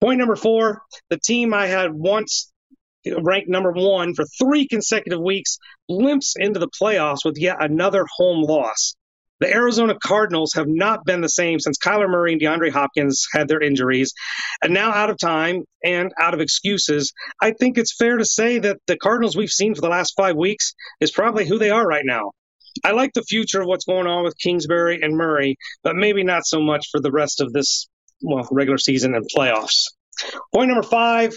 Point 0.00 0.18
number 0.18 0.36
four, 0.36 0.82
the 1.08 1.18
team 1.18 1.54
I 1.54 1.66
had 1.66 1.92
once 1.92 2.52
ranked 3.22 3.48
number 3.48 3.72
one 3.72 4.14
for 4.14 4.24
three 4.38 4.66
consecutive 4.66 5.20
weeks, 5.20 5.58
limps 5.88 6.34
into 6.36 6.58
the 6.58 6.70
playoffs 6.80 7.24
with 7.24 7.36
yet 7.38 7.56
another 7.60 8.04
home 8.16 8.42
loss. 8.42 8.94
The 9.38 9.52
Arizona 9.52 9.94
Cardinals 10.02 10.54
have 10.54 10.66
not 10.66 11.04
been 11.04 11.20
the 11.20 11.28
same 11.28 11.60
since 11.60 11.76
Kyler 11.78 12.08
Murray 12.08 12.32
and 12.32 12.40
DeAndre 12.40 12.70
Hopkins 12.70 13.26
had 13.34 13.48
their 13.48 13.60
injuries. 13.60 14.14
And 14.62 14.72
now, 14.72 14.92
out 14.92 15.10
of 15.10 15.18
time 15.18 15.64
and 15.84 16.10
out 16.18 16.32
of 16.32 16.40
excuses, 16.40 17.12
I 17.42 17.50
think 17.50 17.76
it's 17.76 17.94
fair 17.94 18.16
to 18.16 18.24
say 18.24 18.58
that 18.60 18.78
the 18.86 18.96
Cardinals 18.96 19.36
we've 19.36 19.50
seen 19.50 19.74
for 19.74 19.82
the 19.82 19.90
last 19.90 20.14
five 20.16 20.36
weeks 20.36 20.74
is 21.00 21.10
probably 21.10 21.46
who 21.46 21.58
they 21.58 21.70
are 21.70 21.86
right 21.86 22.04
now. 22.04 22.30
I 22.82 22.92
like 22.92 23.12
the 23.12 23.22
future 23.22 23.60
of 23.60 23.66
what's 23.66 23.84
going 23.84 24.06
on 24.06 24.24
with 24.24 24.38
Kingsbury 24.38 25.00
and 25.02 25.16
Murray, 25.16 25.56
but 25.82 25.96
maybe 25.96 26.24
not 26.24 26.46
so 26.46 26.60
much 26.60 26.86
for 26.90 27.00
the 27.00 27.12
rest 27.12 27.40
of 27.40 27.52
this 27.52 27.88
well 28.22 28.48
regular 28.50 28.78
season 28.78 29.14
and 29.14 29.26
playoffs. 29.36 29.84
Point 30.54 30.68
number 30.68 30.82
five 30.82 31.34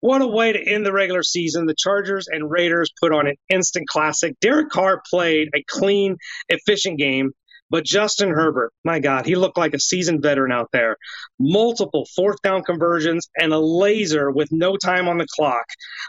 what 0.00 0.22
a 0.22 0.26
way 0.26 0.52
to 0.52 0.62
end 0.62 0.84
the 0.84 0.92
regular 0.92 1.22
season. 1.22 1.66
The 1.66 1.74
Chargers 1.76 2.26
and 2.28 2.50
Raiders 2.50 2.90
put 3.00 3.12
on 3.12 3.26
an 3.26 3.36
instant 3.48 3.88
classic. 3.88 4.38
Derek 4.40 4.70
Carr 4.70 5.02
played 5.08 5.48
a 5.54 5.62
clean, 5.68 6.16
efficient 6.48 6.98
game. 6.98 7.32
But 7.70 7.84
Justin 7.84 8.30
Herbert, 8.30 8.72
my 8.84 8.98
God, 8.98 9.26
he 9.26 9.36
looked 9.36 9.56
like 9.56 9.74
a 9.74 9.80
seasoned 9.80 10.22
veteran 10.22 10.52
out 10.52 10.68
there. 10.72 10.96
Multiple 11.38 12.06
fourth 12.16 12.42
down 12.42 12.62
conversions 12.62 13.28
and 13.36 13.52
a 13.52 13.58
laser 13.58 14.30
with 14.30 14.48
no 14.50 14.76
time 14.76 15.08
on 15.08 15.18
the 15.18 15.26
clock. 15.36 15.64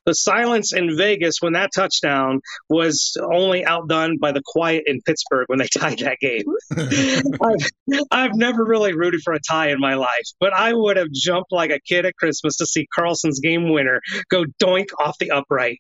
The 0.06 0.14
silence 0.14 0.74
in 0.74 0.98
Vegas 0.98 1.36
when 1.40 1.54
that 1.54 1.72
touchdown 1.74 2.42
was 2.70 3.16
only 3.22 3.64
outdone 3.64 4.18
by 4.18 4.32
the 4.32 4.42
quiet 4.46 4.84
in 4.88 5.02
Pittsburgh 5.02 5.46
when 5.48 5.60
they 5.60 5.68
tied 5.78 6.00
that 6.00 6.18
game. 6.20 6.44
I've, 7.42 8.02
I've 8.12 8.36
never 8.36 8.66
really 8.66 8.94
rooted 8.94 9.22
for 9.24 9.34
a 9.34 9.40
tie 9.40 9.70
in 9.70 9.80
my 9.80 9.96
life, 9.96 10.10
but 10.40 10.54
I 10.54 10.74
would 10.74 10.98
have 10.98 11.12
jumped 11.14 11.52
like 11.52 11.72
a 11.72 11.80
kid 11.80 12.06
at 12.06 12.16
Christmas 12.16 12.58
to 12.58 12.66
see 12.66 12.88
Carlson's 12.94 13.40
game 13.40 13.70
winner 13.72 14.02
go 14.30 14.46
doink 14.62 14.88
off 15.00 15.18
the 15.20 15.32
upright. 15.32 15.80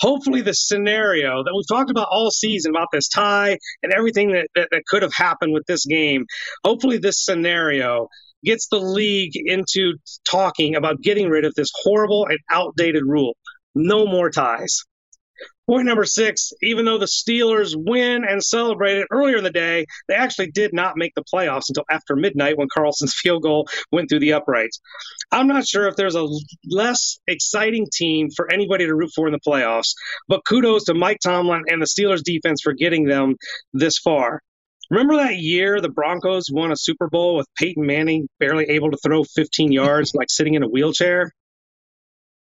Hopefully, 0.00 0.40
the 0.40 0.54
scenario 0.54 1.42
that 1.44 1.52
we've 1.54 1.68
talked 1.68 1.90
about 1.90 2.08
all 2.10 2.30
season 2.30 2.70
about 2.70 2.88
this 2.92 3.08
tie 3.08 3.58
and 3.82 3.92
everything 3.92 4.32
that, 4.32 4.48
that, 4.54 4.68
that 4.70 4.82
could 4.86 5.02
have 5.02 5.12
happen 5.20 5.52
with 5.52 5.64
this 5.66 5.84
game. 5.86 6.26
Hopefully, 6.64 6.98
this 6.98 7.24
scenario 7.24 8.08
gets 8.44 8.68
the 8.68 8.78
league 8.78 9.32
into 9.34 9.94
talking 10.24 10.74
about 10.74 11.02
getting 11.02 11.28
rid 11.28 11.44
of 11.44 11.54
this 11.54 11.70
horrible 11.74 12.26
and 12.26 12.38
outdated 12.50 13.04
rule. 13.04 13.36
No 13.74 14.06
more 14.06 14.30
ties. 14.30 14.80
Point 15.70 15.86
number 15.86 16.04
six 16.04 16.50
even 16.62 16.84
though 16.84 16.98
the 16.98 17.06
Steelers 17.06 17.74
win 17.76 18.24
and 18.24 18.42
celebrated 18.42 19.06
earlier 19.12 19.36
in 19.36 19.44
the 19.44 19.52
day, 19.52 19.86
they 20.08 20.14
actually 20.14 20.50
did 20.50 20.72
not 20.72 20.96
make 20.96 21.12
the 21.14 21.22
playoffs 21.32 21.68
until 21.68 21.84
after 21.88 22.16
midnight 22.16 22.58
when 22.58 22.66
Carlson's 22.68 23.14
field 23.22 23.44
goal 23.44 23.68
went 23.92 24.08
through 24.08 24.18
the 24.18 24.32
uprights. 24.32 24.80
I'm 25.30 25.46
not 25.46 25.64
sure 25.64 25.86
if 25.86 25.94
there's 25.94 26.16
a 26.16 26.26
less 26.66 27.20
exciting 27.28 27.86
team 27.92 28.30
for 28.34 28.52
anybody 28.52 28.86
to 28.86 28.94
root 28.96 29.12
for 29.14 29.28
in 29.28 29.32
the 29.32 29.38
playoffs, 29.38 29.94
but 30.26 30.44
kudos 30.44 30.84
to 30.86 30.94
Mike 30.94 31.20
Tomlin 31.22 31.62
and 31.68 31.80
the 31.80 31.86
Steelers 31.86 32.24
defense 32.24 32.62
for 32.62 32.72
getting 32.72 33.04
them 33.04 33.36
this 33.72 33.96
far. 33.98 34.40
Remember 34.90 35.16
that 35.16 35.36
year 35.36 35.80
the 35.80 35.88
Broncos 35.88 36.50
won 36.50 36.72
a 36.72 36.76
Super 36.76 37.08
Bowl 37.08 37.36
with 37.36 37.46
Peyton 37.56 37.86
Manning 37.86 38.28
barely 38.40 38.64
able 38.70 38.90
to 38.90 38.96
throw 38.96 39.22
15 39.22 39.70
yards, 39.70 40.14
like 40.14 40.30
sitting 40.30 40.54
in 40.54 40.64
a 40.64 40.68
wheelchair? 40.68 41.32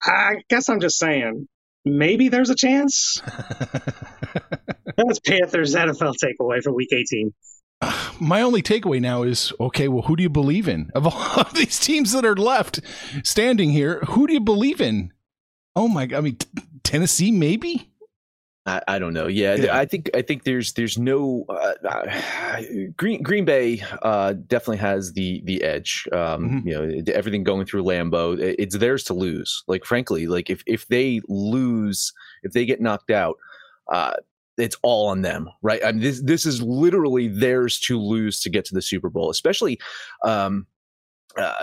I 0.02 0.36
guess 0.48 0.68
I'm 0.68 0.80
just 0.80 0.98
saying, 0.98 1.48
maybe 1.84 2.28
there's 2.28 2.50
a 2.50 2.54
chance. 2.54 3.20
That's 4.96 5.20
Panthers 5.20 5.74
NFL 5.74 6.14
takeaway 6.22 6.62
for 6.62 6.72
Week 6.72 6.92
18. 6.92 7.34
My 8.20 8.42
only 8.42 8.62
takeaway 8.62 9.00
now 9.00 9.22
is 9.24 9.52
okay. 9.58 9.88
Well, 9.88 10.02
who 10.02 10.14
do 10.14 10.22
you 10.22 10.30
believe 10.30 10.68
in 10.68 10.90
of 10.94 11.06
all 11.06 11.12
of 11.40 11.54
these 11.54 11.78
teams 11.80 12.12
that 12.12 12.24
are 12.24 12.36
left 12.36 12.80
standing 13.24 13.70
here? 13.70 14.00
Who 14.08 14.26
do 14.26 14.32
you 14.32 14.40
believe 14.40 14.80
in? 14.80 15.12
Oh 15.74 15.88
my! 15.88 16.06
God. 16.06 16.18
I 16.18 16.20
mean, 16.20 16.38
Tennessee 16.82 17.30
maybe. 17.30 17.89
I, 18.70 18.96
I, 18.96 18.98
don't 18.98 19.12
know. 19.12 19.26
Yeah, 19.26 19.54
yeah, 19.54 19.76
I 19.76 19.84
think 19.84 20.10
I 20.14 20.22
think 20.22 20.44
there's 20.44 20.72
there's 20.74 20.98
no 20.98 21.44
uh, 21.48 21.72
uh, 21.88 22.62
Green 22.96 23.22
Green 23.22 23.44
Bay 23.44 23.82
uh, 24.02 24.34
definitely 24.46 24.78
has 24.78 25.12
the 25.12 25.42
the 25.44 25.62
edge. 25.62 26.06
Um, 26.12 26.18
mm-hmm. 26.18 26.68
You 26.68 26.74
know, 26.74 27.02
everything 27.12 27.42
going 27.44 27.66
through 27.66 27.84
Lambeau, 27.84 28.38
it's 28.38 28.76
theirs 28.76 29.04
to 29.04 29.14
lose. 29.14 29.64
Like 29.66 29.84
frankly, 29.84 30.26
like 30.26 30.50
if 30.50 30.62
if 30.66 30.86
they 30.88 31.20
lose, 31.28 32.12
if 32.42 32.52
they 32.52 32.64
get 32.64 32.80
knocked 32.80 33.10
out, 33.10 33.36
uh, 33.90 34.14
it's 34.56 34.76
all 34.82 35.08
on 35.08 35.22
them, 35.22 35.48
right? 35.62 35.84
I 35.84 35.92
mean, 35.92 36.02
this 36.02 36.20
this 36.22 36.46
is 36.46 36.62
literally 36.62 37.28
theirs 37.28 37.78
to 37.80 37.98
lose 37.98 38.40
to 38.40 38.50
get 38.50 38.64
to 38.66 38.74
the 38.74 38.82
Super 38.82 39.10
Bowl, 39.10 39.30
especially. 39.30 39.78
Um, 40.24 40.66
uh, 41.36 41.54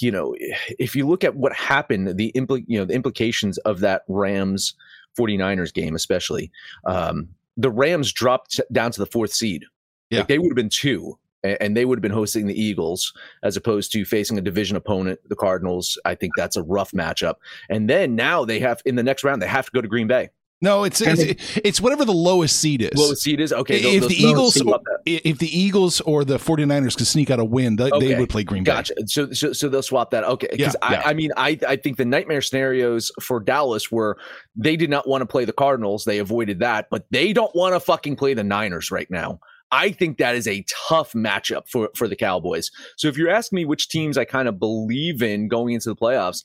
you 0.00 0.10
know, 0.10 0.34
if 0.78 0.96
you 0.96 1.06
look 1.06 1.22
at 1.22 1.36
what 1.36 1.52
happened, 1.52 2.16
the 2.16 2.32
impl- 2.34 2.64
you 2.66 2.78
know 2.78 2.84
the 2.84 2.94
implications 2.94 3.58
of 3.58 3.80
that 3.80 4.02
Rams 4.08 4.74
49ers 5.18 5.72
game, 5.72 5.94
especially, 5.94 6.50
um, 6.86 7.28
the 7.56 7.70
Rams 7.70 8.12
dropped 8.12 8.60
down 8.72 8.90
to 8.92 9.00
the 9.00 9.06
fourth 9.06 9.32
seed. 9.32 9.64
Yeah. 10.10 10.20
Like 10.20 10.28
they 10.28 10.38
would 10.38 10.50
have 10.50 10.56
been 10.56 10.68
two, 10.68 11.18
and 11.42 11.76
they 11.76 11.84
would 11.84 11.98
have 11.98 12.02
been 12.02 12.10
hosting 12.10 12.46
the 12.46 12.60
Eagles 12.60 13.12
as 13.42 13.56
opposed 13.56 13.92
to 13.92 14.04
facing 14.04 14.38
a 14.38 14.40
division 14.40 14.76
opponent, 14.76 15.20
the 15.28 15.36
Cardinals. 15.36 15.98
I 16.04 16.14
think 16.14 16.32
that's 16.36 16.56
a 16.56 16.62
rough 16.62 16.92
matchup. 16.92 17.34
And 17.68 17.88
then 17.88 18.14
now 18.16 18.44
they 18.44 18.58
have 18.60 18.80
in 18.86 18.96
the 18.96 19.02
next 19.02 19.24
round 19.24 19.42
they 19.42 19.46
have 19.46 19.66
to 19.66 19.72
go 19.72 19.80
to 19.80 19.88
Green 19.88 20.06
Bay. 20.06 20.30
No, 20.60 20.84
it's 20.84 21.00
it's, 21.02 21.58
it's 21.62 21.80
whatever 21.80 22.04
the 22.04 22.12
lowest 22.12 22.56
seed 22.56 22.80
is. 22.80 22.94
Lowest 22.94 23.22
seed 23.22 23.40
is 23.40 23.52
okay. 23.52 23.96
If 23.96 24.02
those, 24.02 24.08
the 24.08 24.16
Eagles, 24.16 24.62
if 25.04 25.38
the 25.38 25.58
Eagles 25.58 26.00
or 26.02 26.24
the 26.24 26.38
49ers 26.38 26.96
could 26.96 27.06
sneak 27.06 27.30
out 27.30 27.38
a 27.38 27.44
win, 27.44 27.76
they, 27.76 27.90
okay. 27.90 28.08
they 28.08 28.18
would 28.18 28.30
play 28.30 28.44
Green 28.44 28.64
Bay. 28.64 28.72
Gotcha. 28.72 28.94
So, 29.06 29.30
so, 29.32 29.52
so 29.52 29.68
they'll 29.68 29.82
swap 29.82 30.10
that. 30.12 30.24
Okay, 30.24 30.48
because 30.50 30.74
yeah, 30.80 30.88
I, 30.88 30.92
yeah. 30.92 31.02
I 31.04 31.12
mean, 31.12 31.32
I 31.36 31.58
I 31.68 31.76
think 31.76 31.98
the 31.98 32.06
nightmare 32.06 32.40
scenarios 32.40 33.12
for 33.20 33.40
Dallas 33.40 33.92
were 33.92 34.16
they 34.56 34.76
did 34.76 34.88
not 34.88 35.06
want 35.06 35.22
to 35.22 35.26
play 35.26 35.44
the 35.44 35.52
Cardinals, 35.52 36.04
they 36.04 36.18
avoided 36.18 36.60
that, 36.60 36.88
but 36.90 37.04
they 37.10 37.32
don't 37.32 37.54
want 37.54 37.74
to 37.74 37.80
fucking 37.80 38.16
play 38.16 38.32
the 38.32 38.44
Niners 38.44 38.90
right 38.90 39.10
now. 39.10 39.40
I 39.70 39.90
think 39.90 40.18
that 40.18 40.36
is 40.36 40.46
a 40.46 40.64
tough 40.88 41.12
matchup 41.12 41.68
for 41.68 41.90
for 41.96 42.08
the 42.08 42.16
Cowboys. 42.16 42.70
So 42.96 43.08
if 43.08 43.18
you're 43.18 43.30
asking 43.30 43.56
me 43.56 43.64
which 43.64 43.88
teams 43.88 44.16
I 44.16 44.24
kind 44.24 44.48
of 44.48 44.58
believe 44.58 45.22
in 45.22 45.48
going 45.48 45.74
into 45.74 45.90
the 45.90 45.96
playoffs, 45.96 46.44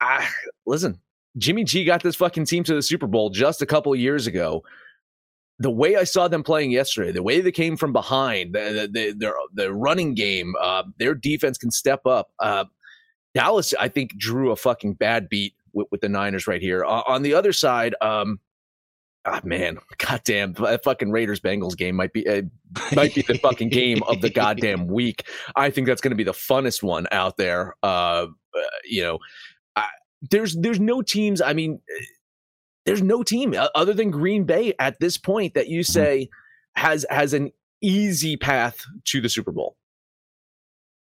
I 0.00 0.26
listen. 0.66 0.98
Jimmy 1.36 1.64
G 1.64 1.84
got 1.84 2.02
this 2.02 2.16
fucking 2.16 2.46
team 2.46 2.64
to 2.64 2.74
the 2.74 2.82
Super 2.82 3.06
Bowl 3.06 3.30
just 3.30 3.62
a 3.62 3.66
couple 3.66 3.94
years 3.96 4.26
ago. 4.26 4.62
The 5.58 5.70
way 5.70 5.96
I 5.96 6.04
saw 6.04 6.26
them 6.26 6.42
playing 6.42 6.72
yesterday, 6.72 7.12
the 7.12 7.22
way 7.22 7.40
they 7.40 7.52
came 7.52 7.76
from 7.76 7.92
behind, 7.92 8.54
the 8.54 8.88
the, 8.90 9.12
the, 9.12 9.32
the 9.54 9.72
running 9.72 10.14
game, 10.14 10.54
uh, 10.60 10.84
their 10.98 11.14
defense 11.14 11.58
can 11.58 11.70
step 11.70 12.06
up. 12.06 12.30
Uh, 12.40 12.64
Dallas, 13.34 13.74
I 13.78 13.88
think, 13.88 14.16
drew 14.16 14.50
a 14.50 14.56
fucking 14.56 14.94
bad 14.94 15.28
beat 15.28 15.54
with, 15.72 15.88
with 15.90 16.00
the 16.00 16.08
Niners 16.08 16.46
right 16.46 16.62
here. 16.62 16.84
Uh, 16.84 17.02
on 17.06 17.22
the 17.22 17.34
other 17.34 17.52
side, 17.52 17.94
um, 18.00 18.40
ah, 19.24 19.40
man, 19.44 19.78
goddamn, 19.98 20.54
that 20.54 20.84
fucking 20.84 21.10
Raiders 21.10 21.40
Bengals 21.40 21.76
game 21.76 21.96
might 21.96 22.12
be 22.12 22.26
uh, 22.28 22.42
might 22.94 23.14
be 23.14 23.22
the 23.22 23.38
fucking 23.38 23.68
game 23.68 24.02
of 24.04 24.20
the 24.20 24.30
goddamn 24.30 24.86
week. 24.88 25.24
I 25.56 25.70
think 25.70 25.86
that's 25.86 26.00
going 26.00 26.10
to 26.12 26.16
be 26.16 26.24
the 26.24 26.32
funnest 26.32 26.82
one 26.82 27.06
out 27.10 27.36
there. 27.36 27.74
Uh, 27.82 28.26
uh 28.56 28.60
you 28.84 29.02
know, 29.02 29.18
there's 30.30 30.54
there's 30.56 30.80
no 30.80 31.02
teams. 31.02 31.40
I 31.40 31.52
mean, 31.52 31.80
there's 32.86 33.02
no 33.02 33.22
team 33.22 33.54
other 33.74 33.94
than 33.94 34.10
Green 34.10 34.44
Bay 34.44 34.74
at 34.78 34.98
this 35.00 35.18
point 35.18 35.54
that 35.54 35.68
you 35.68 35.80
mm-hmm. 35.80 35.92
say 35.92 36.28
has 36.76 37.06
has 37.10 37.34
an 37.34 37.50
easy 37.80 38.36
path 38.36 38.84
to 39.06 39.20
the 39.20 39.28
Super 39.28 39.52
Bowl. 39.52 39.76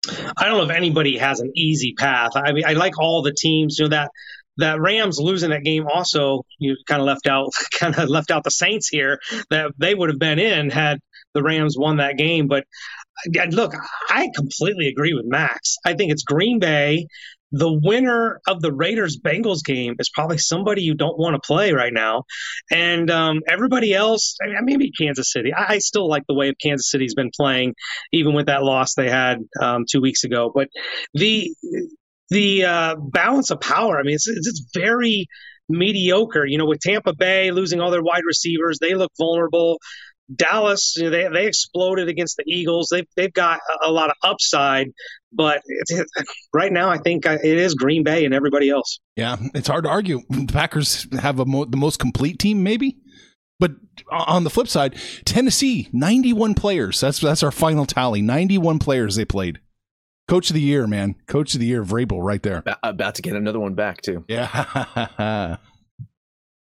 I 0.08 0.46
don't 0.46 0.58
know 0.58 0.64
if 0.64 0.76
anybody 0.76 1.16
has 1.18 1.40
an 1.40 1.52
easy 1.54 1.94
path. 1.94 2.30
I 2.34 2.52
mean, 2.52 2.64
I 2.66 2.72
like 2.72 2.98
all 2.98 3.22
the 3.22 3.32
teams. 3.32 3.78
You 3.78 3.84
know 3.84 3.90
that 3.90 4.10
that 4.58 4.80
Rams 4.80 5.18
losing 5.18 5.50
that 5.50 5.64
game 5.64 5.86
also 5.86 6.44
you 6.58 6.76
kind 6.86 7.00
of 7.00 7.06
left 7.06 7.26
out 7.26 7.50
kind 7.78 7.96
of 7.96 8.08
left 8.08 8.30
out 8.30 8.44
the 8.44 8.50
Saints 8.50 8.88
here 8.88 9.20
that 9.50 9.72
they 9.78 9.94
would 9.94 10.08
have 10.08 10.18
been 10.18 10.38
in 10.38 10.70
had 10.70 10.98
the 11.34 11.42
Rams 11.42 11.76
won 11.78 11.96
that 11.98 12.16
game. 12.16 12.48
But 12.48 12.64
look, 13.50 13.74
I 14.08 14.28
completely 14.34 14.88
agree 14.88 15.14
with 15.14 15.24
Max. 15.26 15.76
I 15.84 15.94
think 15.94 16.12
it's 16.12 16.22
Green 16.22 16.58
Bay 16.58 17.06
the 17.52 17.70
winner 17.70 18.40
of 18.48 18.62
the 18.62 18.72
Raiders 18.72 19.18
Bengals 19.22 19.62
game 19.62 19.94
is 19.98 20.10
probably 20.10 20.38
somebody 20.38 20.82
you 20.82 20.94
don't 20.94 21.18
want 21.18 21.34
to 21.34 21.46
play 21.46 21.72
right 21.72 21.92
now. 21.92 22.24
And 22.70 23.10
um, 23.10 23.40
everybody 23.46 23.94
else, 23.94 24.36
I 24.42 24.46
mean, 24.46 24.56
maybe 24.62 24.90
Kansas 24.90 25.30
City. 25.30 25.52
I, 25.52 25.74
I, 25.74 25.78
still 25.78 26.08
like 26.08 26.22
the 26.26 26.34
way 26.34 26.52
Kansas 26.60 26.90
City's 26.90 27.14
been 27.14 27.30
playing, 27.36 27.74
even 28.10 28.32
with 28.32 28.46
that 28.46 28.62
loss 28.62 28.94
they 28.94 29.10
had 29.10 29.38
um, 29.60 29.84
two 29.88 30.00
weeks 30.00 30.24
ago. 30.24 30.50
But 30.52 30.68
the 31.12 31.54
the 32.30 32.64
uh, 32.64 32.96
balance 32.96 33.50
of 33.50 33.60
power, 33.60 33.98
I 33.98 34.02
mean, 34.02 34.14
it's, 34.14 34.26
it's 34.26 34.70
very 34.74 35.26
mediocre. 35.68 36.46
You 36.46 36.56
know, 36.56 36.66
with 36.66 36.80
Tampa 36.80 37.14
Bay 37.14 37.50
losing 37.50 37.82
all 37.82 37.90
their 37.90 38.02
wide 38.02 38.24
receivers, 38.26 38.78
they 38.80 38.94
look 38.94 39.12
vulnerable. 39.18 39.78
Dallas, 40.34 40.94
you 40.96 41.04
know, 41.04 41.10
they 41.10 41.28
they 41.28 41.46
exploded 41.46 42.08
against 42.08 42.36
the 42.36 42.44
Eagles. 42.46 42.88
They've 42.90 43.06
they've 43.16 43.32
got 43.32 43.60
a, 43.82 43.90
lot 43.90 44.10
of 44.10 44.16
upside, 44.22 44.88
but 45.32 45.62
right 46.54 46.72
now 46.72 46.90
I 46.90 46.98
think 46.98 47.26
uh, 47.26 47.38
it 47.42 47.58
is 47.58 47.74
Green 47.74 48.02
Bay 48.04 48.24
and 48.24 48.34
everybody 48.34 48.70
else. 48.70 48.98
Yeah, 49.16 49.36
it's 49.54 49.68
hard 49.68 49.84
to 49.84 49.90
argue. 49.90 50.20
The 50.28 50.52
Packers 50.52 51.06
have 51.20 51.36
mo- 51.46 51.64
the 51.64 51.76
most 51.76 51.98
complete 51.98 52.38
team, 52.38 52.62
maybe. 52.62 52.98
But 53.58 53.72
on 54.10 54.44
the 54.44 54.50
flip 54.50 54.66
side, 54.66 54.96
Tennessee, 55.24 55.88
91 55.92 56.54
players. 56.54 57.00
That's 57.00 57.20
that's 57.20 57.42
our 57.42 57.52
final 57.52 57.86
tally. 57.86 58.22
91 58.22 58.78
players 58.78 59.16
they 59.16 59.24
played. 59.24 59.60
Coach 60.28 60.50
of 60.50 60.54
the 60.54 60.60
year, 60.60 60.86
man. 60.86 61.16
Coach 61.26 61.54
of 61.54 61.60
the 61.60 61.66
year, 61.66 61.84
Vrabel, 61.84 62.22
right 62.22 62.42
there. 62.42 62.62
About 62.82 63.16
to 63.16 63.22
get 63.22 63.34
another 63.34 63.60
one 63.60 63.74
back 63.74 64.02
too. 64.02 64.24
Yeah. 64.28 65.56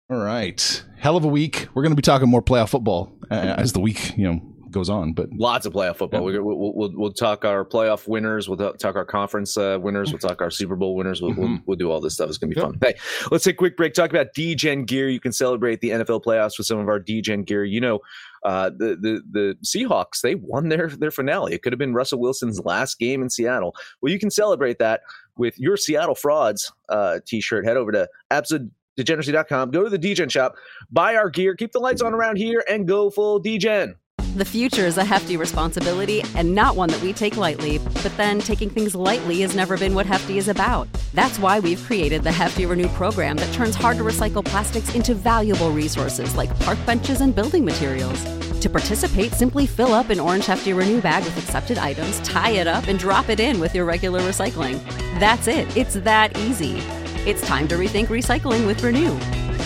All 0.10 0.18
right. 0.18 0.84
Hell 0.98 1.18
of 1.18 1.26
a 1.26 1.28
week. 1.28 1.68
We're 1.74 1.84
going 1.84 1.92
to 1.92 1.96
be 1.98 2.02
talking 2.02 2.30
more 2.30 2.42
playoff 2.42 2.70
football 2.70 3.17
as 3.30 3.74
the 3.74 3.80
week, 3.80 4.18
you 4.18 4.32
know, 4.32 4.42
goes 4.72 4.90
on. 4.90 5.14
But 5.14 5.32
lots 5.34 5.66
of 5.66 5.74
playoff 5.74 5.98
football. 5.98 6.32
Yeah. 6.32 6.40
We, 6.40 6.40
will 6.40 6.74
we'll, 6.74 6.92
we'll 6.94 7.14
talk 7.14 7.46
our 7.46 7.66
playoff 7.66 8.08
winners. 8.08 8.48
We'll 8.48 8.58
talk 8.74 8.96
our 8.96 9.06
conference 9.06 9.58
uh, 9.58 9.78
winners. 9.82 10.12
We'll 10.12 10.20
talk 10.20 10.42
our 10.42 10.52
Super 10.52 10.76
Bowl 10.76 10.96
winners. 10.96 11.22
We'll, 11.22 11.32
mm-hmm. 11.32 11.42
we'll, 11.42 11.60
we'll, 11.66 11.78
do 11.78 11.92
all 11.92 12.00
this 12.00 12.16
stuff. 12.16 12.30
It's 12.30 12.38
going 12.38 12.52
to 12.52 12.56
be 12.56 12.62
fun. 12.62 12.78
Hey, 12.82 12.96
let's 13.32 13.44
take 13.44 13.56
a 13.56 13.58
quick 13.58 13.78
break. 13.78 13.94
Talk 13.94 14.10
about 14.10 14.28
DGen 14.36 14.86
gear. 14.86 15.10
You 15.10 15.20
can 15.20 15.32
celebrate 15.32 15.82
the 15.82 15.90
NFL 15.90 16.24
playoffs 16.24 16.58
with 16.58 16.68
some 16.68 16.80
of 16.80 16.88
our 16.90 17.00
DGen 17.00 17.46
gear. 17.46 17.64
You 17.64 17.82
know, 17.82 18.00
uh, 18.44 18.70
the 18.70 18.96
the 18.96 19.22
the 19.32 19.58
Seahawks 19.64 20.22
they 20.22 20.36
won 20.36 20.70
their 20.70 20.90
their 20.90 21.12
finale. 21.12 21.54
It 21.54 21.64
could 21.64 21.74
have 21.74 21.80
been 21.80 21.94
Russell 21.94 22.20
Wilson's 22.20 22.60
last 22.62 23.00
game 23.00 23.22
in 23.22 23.30
Seattle. 23.30 23.76
Well, 24.02 24.12
you 24.12 24.20
can 24.20 24.32
celebrate 24.32 24.80
that 24.80 25.02
with 25.38 25.58
your 25.60 25.78
Seattle 25.78 26.16
Frauds 26.16 26.72
uh, 26.90 27.20
t-shirt. 27.26 27.66
Head 27.66 27.78
over 27.78 27.92
to 27.92 28.08
absolute 28.32 28.72
degeneracy.com. 28.98 29.72
Go 29.72 29.84
to 29.84 29.90
the 29.90 30.00
DGen 30.00 30.30
shop, 30.30 30.56
buy 30.92 31.16
our 31.16 31.30
gear, 31.30 31.56
keep 31.56 31.72
the 31.72 31.80
lights 31.80 32.02
on 32.02 32.14
around 32.14 32.38
here, 32.38 32.64
and 32.70 32.88
go 32.88 33.10
full 33.10 33.42
DGen. 33.42 33.96
The 34.36 34.46
future 34.46 34.86
is 34.86 35.00
a 35.00 35.04
hefty 35.04 35.36
responsibility 35.36 36.22
and 36.36 36.54
not 36.54 36.76
one 36.76 36.90
that 36.90 37.02
we 37.02 37.12
take 37.12 37.38
lightly. 37.38 37.80
But 37.80 38.16
then 38.18 38.40
taking 38.40 38.70
things 38.70 38.94
lightly 38.94 39.42
has 39.42 39.56
never 39.56 39.78
been 39.78 39.96
what 39.96 40.06
Hefty 40.06 40.38
is 40.38 40.48
about. 40.48 40.88
That's 41.16 41.40
why 41.40 41.60
we've 41.60 41.84
created 41.84 42.24
the 42.24 42.32
Hefty 42.32 42.68
Renew 42.68 42.88
program 42.90 43.38
that 43.38 43.52
turns 43.52 43.74
hard 43.74 43.98
to 43.98 44.04
recycle 44.04 44.46
plastics 44.46 44.94
into 44.94 45.16
valuable 45.16 45.72
resources 45.72 46.36
like 46.36 46.56
park 46.60 46.78
benches 46.86 47.22
and 47.22 47.34
building 47.34 47.66
materials. 47.66 48.24
To 48.60 48.70
participate, 48.70 49.34
simply 49.34 49.66
fill 49.66 49.94
up 49.94 50.12
an 50.12 50.20
orange 50.20 50.46
Hefty 50.46 50.74
Renew 50.74 51.02
bag 51.02 51.24
with 51.24 51.38
accepted 51.38 51.80
items, 51.80 52.20
tie 52.20 52.52
it 52.52 52.68
up, 52.68 52.88
and 52.88 53.00
drop 53.00 53.30
it 53.30 53.40
in 53.40 53.60
with 53.60 53.74
your 53.74 53.86
regular 53.86 54.20
recycling. 54.22 54.84
That's 55.20 55.48
it. 55.48 55.76
It's 55.76 55.96
that 55.96 56.38
easy. 56.38 56.84
It's 57.28 57.46
time 57.46 57.68
to 57.68 57.76
rethink 57.76 58.08
recycling 58.08 58.66
with 58.66 58.82
Renew. 58.82 59.14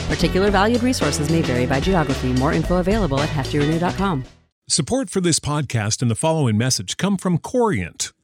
Particular 0.09 0.49
valued 0.49 0.81
resources 0.81 1.29
may 1.29 1.43
vary 1.43 1.67
by 1.67 1.79
geography. 1.79 2.33
More 2.33 2.53
info 2.53 2.77
available 2.77 3.19
at 3.19 3.29
heftyrenew.com. 3.29 4.23
Support 4.67 5.11
for 5.11 5.21
this 5.21 5.39
podcast 5.39 6.01
and 6.01 6.09
the 6.09 6.15
following 6.15 6.57
message 6.57 6.97
come 6.97 7.17
from 7.17 7.37
Corient 7.37 8.13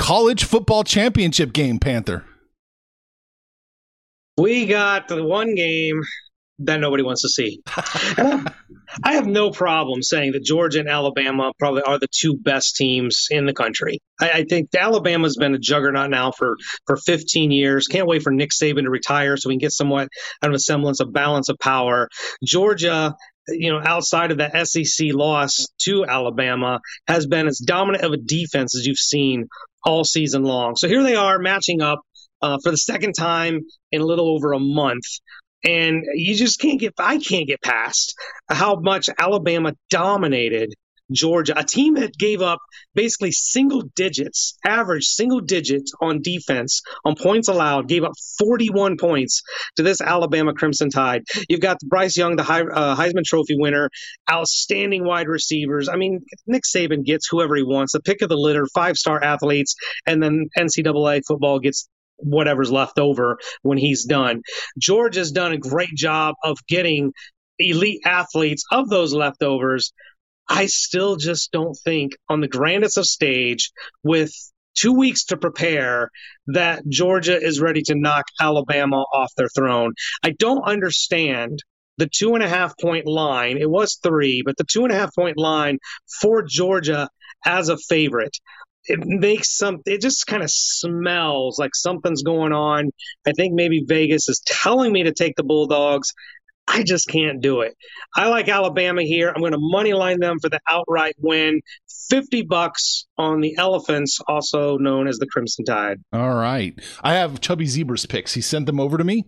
college 0.00 0.44
football 0.44 0.82
championship 0.82 1.52
game, 1.52 1.78
Panther? 1.78 2.24
We 4.38 4.64
got 4.64 5.08
the 5.08 5.22
one 5.22 5.54
game 5.54 6.00
that 6.60 6.80
nobody 6.80 7.02
wants 7.02 7.22
to 7.22 7.28
see. 7.28 7.60
I 7.66 9.12
have 9.12 9.26
no 9.26 9.50
problem 9.50 10.02
saying 10.02 10.32
that 10.32 10.42
Georgia 10.42 10.80
and 10.80 10.88
Alabama 10.88 11.52
probably 11.58 11.82
are 11.82 11.98
the 11.98 12.08
two 12.10 12.36
best 12.36 12.76
teams 12.76 13.26
in 13.30 13.44
the 13.44 13.52
country. 13.52 13.98
I, 14.18 14.30
I, 14.30 14.44
think 14.44 14.74
Alabama's 14.74 15.36
been 15.36 15.54
a 15.54 15.58
juggernaut 15.58 16.10
now 16.10 16.32
for, 16.32 16.56
for 16.86 16.96
15 16.96 17.50
years. 17.50 17.86
Can't 17.86 18.06
wait 18.06 18.22
for 18.22 18.32
Nick 18.32 18.50
Saban 18.50 18.84
to 18.84 18.90
retire 18.90 19.36
so 19.36 19.48
we 19.48 19.54
can 19.54 19.60
get 19.60 19.72
somewhat 19.72 20.08
out 20.42 20.50
of 20.50 20.54
a 20.54 20.58
semblance 20.58 21.00
of 21.00 21.12
balance 21.12 21.50
of 21.50 21.58
power. 21.58 22.08
Georgia 22.42 23.14
you 23.52 23.70
know, 23.72 23.80
outside 23.82 24.30
of 24.30 24.38
that 24.38 24.66
SEC 24.66 25.08
loss 25.12 25.66
to 25.78 26.04
Alabama, 26.04 26.80
has 27.06 27.26
been 27.26 27.46
as 27.46 27.58
dominant 27.58 28.04
of 28.04 28.12
a 28.12 28.16
defense 28.16 28.76
as 28.76 28.86
you've 28.86 28.98
seen 28.98 29.48
all 29.84 30.04
season 30.04 30.44
long. 30.44 30.76
So 30.76 30.88
here 30.88 31.02
they 31.02 31.14
are 31.14 31.38
matching 31.38 31.80
up 31.80 32.00
uh, 32.42 32.58
for 32.62 32.70
the 32.70 32.76
second 32.76 33.14
time 33.14 33.60
in 33.92 34.00
a 34.00 34.04
little 34.04 34.28
over 34.28 34.52
a 34.52 34.60
month. 34.60 35.04
And 35.64 36.04
you 36.14 36.36
just 36.36 36.58
can't 36.58 36.80
get, 36.80 36.94
I 36.98 37.18
can't 37.18 37.46
get 37.46 37.60
past 37.60 38.14
how 38.48 38.76
much 38.76 39.10
Alabama 39.18 39.74
dominated 39.90 40.72
Georgia, 41.10 41.58
a 41.58 41.64
team 41.64 41.94
that 41.94 42.16
gave 42.16 42.42
up 42.42 42.58
basically 42.94 43.32
single 43.32 43.82
digits, 43.94 44.56
average 44.64 45.04
single 45.04 45.40
digits 45.40 45.92
on 46.00 46.22
defense, 46.22 46.82
on 47.04 47.14
points 47.14 47.48
allowed, 47.48 47.88
gave 47.88 48.04
up 48.04 48.12
41 48.38 48.96
points 48.96 49.42
to 49.76 49.82
this 49.82 50.00
Alabama 50.00 50.52
Crimson 50.52 50.90
Tide. 50.90 51.22
You've 51.48 51.60
got 51.60 51.78
Bryce 51.84 52.16
Young, 52.16 52.36
the 52.36 52.42
uh, 52.42 52.96
Heisman 52.96 53.24
Trophy 53.24 53.56
winner, 53.56 53.90
outstanding 54.30 55.04
wide 55.04 55.28
receivers. 55.28 55.88
I 55.88 55.96
mean, 55.96 56.20
Nick 56.46 56.62
Saban 56.64 57.04
gets 57.04 57.28
whoever 57.28 57.56
he 57.56 57.62
wants, 57.62 57.92
the 57.92 58.00
pick 58.00 58.22
of 58.22 58.28
the 58.28 58.36
litter, 58.36 58.66
five 58.74 58.96
star 58.96 59.22
athletes, 59.22 59.74
and 60.06 60.22
then 60.22 60.46
NCAA 60.58 61.22
football 61.26 61.58
gets 61.58 61.88
whatever's 62.22 62.70
left 62.70 62.98
over 62.98 63.38
when 63.62 63.78
he's 63.78 64.04
done. 64.04 64.42
Georgia's 64.78 65.32
done 65.32 65.52
a 65.52 65.58
great 65.58 65.94
job 65.94 66.34
of 66.44 66.58
getting 66.68 67.12
elite 67.58 68.00
athletes 68.04 68.64
of 68.70 68.88
those 68.88 69.14
leftovers 69.14 69.92
I 70.50 70.66
still 70.66 71.16
just 71.16 71.52
don't 71.52 71.76
think 71.84 72.12
on 72.28 72.40
the 72.40 72.48
grandest 72.48 72.98
of 72.98 73.06
stage 73.06 73.70
with 74.02 74.32
two 74.74 74.92
weeks 74.92 75.24
to 75.26 75.36
prepare 75.36 76.10
that 76.48 76.82
Georgia 76.88 77.40
is 77.40 77.60
ready 77.60 77.82
to 77.82 77.94
knock 77.94 78.24
Alabama 78.40 79.04
off 79.14 79.32
their 79.36 79.48
throne. 79.48 79.92
I 80.22 80.30
don't 80.30 80.62
understand 80.64 81.60
the 81.98 82.08
two 82.12 82.34
and 82.34 82.42
a 82.42 82.48
half 82.48 82.74
point 82.80 83.06
line. 83.06 83.58
It 83.58 83.70
was 83.70 83.98
three, 84.02 84.42
but 84.44 84.56
the 84.56 84.64
two 84.64 84.82
and 84.82 84.92
a 84.92 84.96
half 84.96 85.14
point 85.14 85.38
line 85.38 85.78
for 86.20 86.42
Georgia 86.42 87.08
as 87.46 87.68
a 87.68 87.76
favorite. 87.76 88.36
It 88.86 89.00
makes 89.04 89.56
some, 89.56 89.78
it 89.86 90.00
just 90.00 90.26
kind 90.26 90.42
of 90.42 90.50
smells 90.50 91.58
like 91.58 91.74
something's 91.74 92.22
going 92.22 92.52
on. 92.52 92.90
I 93.26 93.32
think 93.32 93.54
maybe 93.54 93.84
Vegas 93.86 94.28
is 94.28 94.42
telling 94.46 94.92
me 94.92 95.04
to 95.04 95.12
take 95.12 95.36
the 95.36 95.44
Bulldogs. 95.44 96.08
I 96.72 96.82
just 96.84 97.08
can't 97.08 97.40
do 97.40 97.62
it. 97.62 97.76
I 98.16 98.28
like 98.28 98.48
Alabama 98.48 99.02
here. 99.02 99.28
I'm 99.28 99.40
going 99.40 99.52
to 99.52 99.58
money 99.60 99.92
line 99.92 100.20
them 100.20 100.38
for 100.40 100.48
the 100.48 100.60
outright 100.68 101.16
win. 101.18 101.60
50 102.08 102.42
bucks 102.42 103.06
on 103.18 103.40
the 103.40 103.56
Elephants, 103.56 104.18
also 104.26 104.78
known 104.78 105.08
as 105.08 105.18
the 105.18 105.26
Crimson 105.26 105.64
Tide. 105.64 105.98
All 106.12 106.34
right. 106.34 106.78
I 107.02 107.14
have 107.14 107.40
Chubby 107.40 107.66
Zebra's 107.66 108.06
picks. 108.06 108.34
He 108.34 108.40
sent 108.40 108.66
them 108.66 108.80
over 108.80 108.98
to 108.98 109.04
me. 109.04 109.24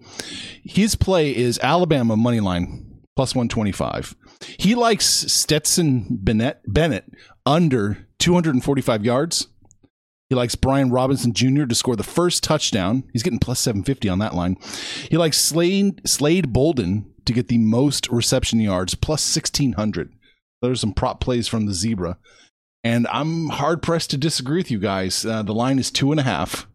His 0.65 0.95
play 0.95 1.35
is 1.35 1.59
Alabama 1.63 2.17
money 2.17 2.41
line 2.41 3.01
plus 3.17 3.35
125. 3.35 4.15
He 4.59 4.75
likes 4.75 5.05
Stetson 5.05 6.07
Bennett, 6.11 6.61
Bennett 6.67 7.13
under 7.45 8.09
245 8.19 9.05
yards. 9.05 9.49
He 10.33 10.37
likes 10.37 10.55
Brian 10.55 10.91
Robinson 10.91 11.35
Jr. 11.35 11.67
to 11.67 11.75
score 11.75 11.95
the 11.95 12.03
first 12.03 12.43
touchdown. 12.43 13.05
He's 13.13 13.23
getting 13.23 13.39
plus 13.39 13.61
750 13.61 14.09
on 14.09 14.19
that 14.21 14.35
line. 14.35 14.57
He 15.11 15.19
likes 15.19 15.37
Slade, 15.37 16.01
Slade 16.09 16.55
Bolden 16.55 17.13
to 17.27 17.35
get 17.35 17.49
the 17.49 17.59
most 17.59 18.09
reception 18.09 18.59
yards, 18.59 18.95
plus 18.95 19.21
1600. 19.37 20.11
There's 20.63 20.81
some 20.81 20.95
prop 20.95 21.21
plays 21.21 21.49
from 21.49 21.67
the 21.67 21.75
Zebra. 21.75 22.17
And 22.83 23.07
I'm 23.09 23.51
hard 23.51 23.83
pressed 23.83 24.09
to 24.13 24.17
disagree 24.17 24.57
with 24.57 24.71
you 24.71 24.79
guys. 24.79 25.27
Uh, 25.27 25.43
the 25.43 25.53
line 25.53 25.79
is 25.79 25.91
two 25.91 26.13
and 26.13 26.21
a 26.21 26.23
half. 26.23 26.67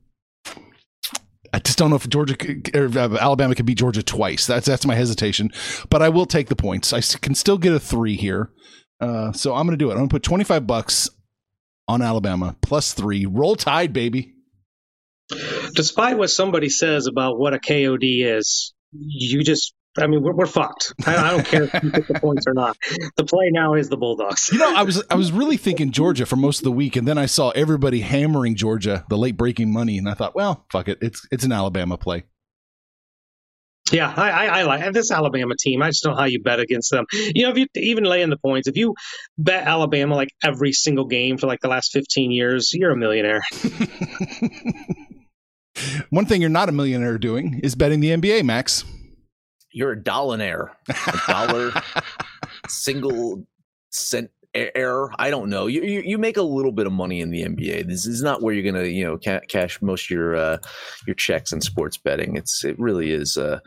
I 1.51 1.57
just 1.57 1.79
don't 1.79 1.89
know 1.89 1.95
if 1.95 2.07
Georgia 2.07 2.35
or 2.75 2.85
uh, 2.95 3.17
Alabama 3.19 3.55
could 3.55 3.65
beat 3.65 3.79
Georgia 3.79 4.03
twice. 4.03 4.45
That's 4.45 4.67
that's 4.67 4.85
my 4.85 4.93
hesitation, 4.93 5.49
but 5.89 6.03
I 6.03 6.09
will 6.09 6.27
take 6.27 6.49
the 6.49 6.55
points. 6.55 6.93
I 6.93 7.01
can 7.01 7.33
still 7.33 7.57
get 7.57 7.73
a 7.73 7.79
three 7.79 8.17
here, 8.17 8.51
uh, 9.01 9.31
so 9.31 9.55
I'm 9.55 9.65
going 9.65 9.75
to 9.79 9.83
do 9.83 9.89
it. 9.89 9.93
I'm 9.93 9.97
going 9.97 10.09
to 10.09 10.13
put 10.13 10.21
25 10.21 10.67
bucks 10.67 11.09
on 11.87 12.01
Alabama 12.01 12.55
plus 12.61 12.93
three. 12.93 13.25
Roll 13.25 13.55
Tide, 13.55 13.93
baby. 13.93 14.33
Despite 15.75 16.17
what 16.17 16.29
somebody 16.29 16.69
says 16.69 17.07
about 17.07 17.37
what 17.37 17.53
a 17.53 17.59
KOD 17.59 18.37
is, 18.37 18.73
you 18.91 19.43
just 19.43 19.73
I 19.99 20.07
mean, 20.07 20.21
we're, 20.21 20.33
we're 20.33 20.45
fucked. 20.45 20.93
I, 21.05 21.15
I, 21.15 21.31
don't 21.31 21.45
care 21.45 21.63
if 21.63 21.83
you 21.83 21.91
get 21.91 22.07
the 22.07 22.13
points 22.21 22.45
or 22.47 22.53
not. 22.53 22.77
The 23.15 23.23
play 23.23 23.49
now 23.51 23.73
is 23.73 23.89
the 23.89 23.97
Bulldogs. 23.97 24.49
You 24.51 24.59
know, 24.59 24.75
I 24.75 24.83
was 24.83 25.03
I 25.09 25.15
was 25.15 25.31
really 25.31 25.57
thinking 25.57 25.91
Georgia 25.91 26.25
for 26.25 26.35
most 26.35 26.59
of 26.59 26.63
the 26.65 26.71
week, 26.71 26.95
and 26.95 27.07
then 27.07 27.17
I 27.17 27.25
saw 27.25 27.49
everybody 27.51 28.01
hammering 28.01 28.55
Georgia, 28.55 29.05
the 29.09 29.17
late 29.17 29.37
breaking 29.37 29.71
money, 29.71 29.97
and 29.97 30.07
I 30.07 30.13
thought, 30.13 30.35
well, 30.35 30.65
fuck 30.71 30.87
it, 30.87 30.99
it's 31.01 31.27
it's 31.31 31.43
an 31.43 31.51
Alabama 31.51 31.97
play. 31.97 32.25
Yeah, 33.91 34.13
I, 34.15 34.29
I, 34.29 34.45
I 34.45 34.63
like 34.63 34.93
this 34.93 35.11
Alabama 35.11 35.53
team. 35.57 35.81
I 35.81 35.89
just 35.89 36.03
don't 36.03 36.13
know 36.13 36.19
how 36.19 36.25
you 36.25 36.41
bet 36.41 36.59
against 36.59 36.91
them. 36.91 37.05
You 37.11 37.43
know, 37.43 37.51
if 37.51 37.57
you 37.57 37.67
even 37.75 38.03
lay 38.03 38.21
in 38.21 38.29
the 38.29 38.37
points, 38.37 38.67
if 38.67 38.75
you 38.75 38.95
bet 39.37 39.65
Alabama 39.65 40.15
like 40.15 40.29
every 40.43 40.73
single 40.73 41.05
game 41.05 41.37
for 41.37 41.47
like 41.47 41.61
the 41.61 41.69
last 41.69 41.91
fifteen 41.93 42.31
years, 42.31 42.71
you're 42.73 42.91
a 42.91 42.97
millionaire. 42.97 43.41
One 46.09 46.25
thing 46.25 46.41
you're 46.41 46.49
not 46.49 46.69
a 46.69 46.71
millionaire 46.71 47.17
doing 47.17 47.61
is 47.63 47.75
betting 47.75 47.99
the 47.99 48.09
NBA, 48.09 48.43
Max 48.43 48.83
you're 49.77 49.91
a 49.91 49.97
dollaraire, 49.97 50.71
a 50.89 51.21
dollar 51.27 51.71
single 52.67 53.45
cent 53.91 54.31
error. 54.53 55.11
I 55.19 55.29
don't 55.29 55.49
know. 55.49 55.67
You, 55.67 55.83
you, 55.83 56.01
you 56.01 56.17
make 56.17 56.37
a 56.37 56.41
little 56.41 56.71
bit 56.71 56.87
of 56.87 56.93
money 56.93 57.21
in 57.21 57.29
the 57.29 57.43
NBA. 57.43 57.87
This 57.87 58.05
is 58.05 58.23
not 58.23 58.41
where 58.41 58.53
you're 58.53 58.71
gonna 58.71 58.85
you 58.85 59.03
know 59.05 59.17
ca- 59.17 59.41
cash 59.47 59.81
most 59.81 60.05
of 60.05 60.09
your 60.11 60.35
uh, 60.35 60.57
your 61.05 61.15
checks 61.15 61.51
in 61.51 61.61
sports 61.61 61.97
betting. 61.97 62.35
It's 62.35 62.63
it 62.63 62.77
really 62.79 63.11
is 63.11 63.37
uh, 63.37 63.59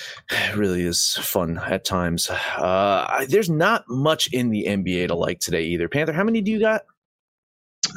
really 0.54 0.82
is 0.82 1.14
fun 1.16 1.58
at 1.58 1.84
times. 1.84 2.30
Uh, 2.30 3.06
I, 3.08 3.26
there's 3.28 3.50
not 3.50 3.84
much 3.88 4.32
in 4.32 4.50
the 4.50 4.64
NBA 4.68 5.08
to 5.08 5.14
like 5.14 5.40
today 5.40 5.64
either. 5.64 5.88
Panther, 5.88 6.12
how 6.12 6.24
many 6.24 6.40
do 6.40 6.50
you 6.50 6.60
got? 6.60 6.82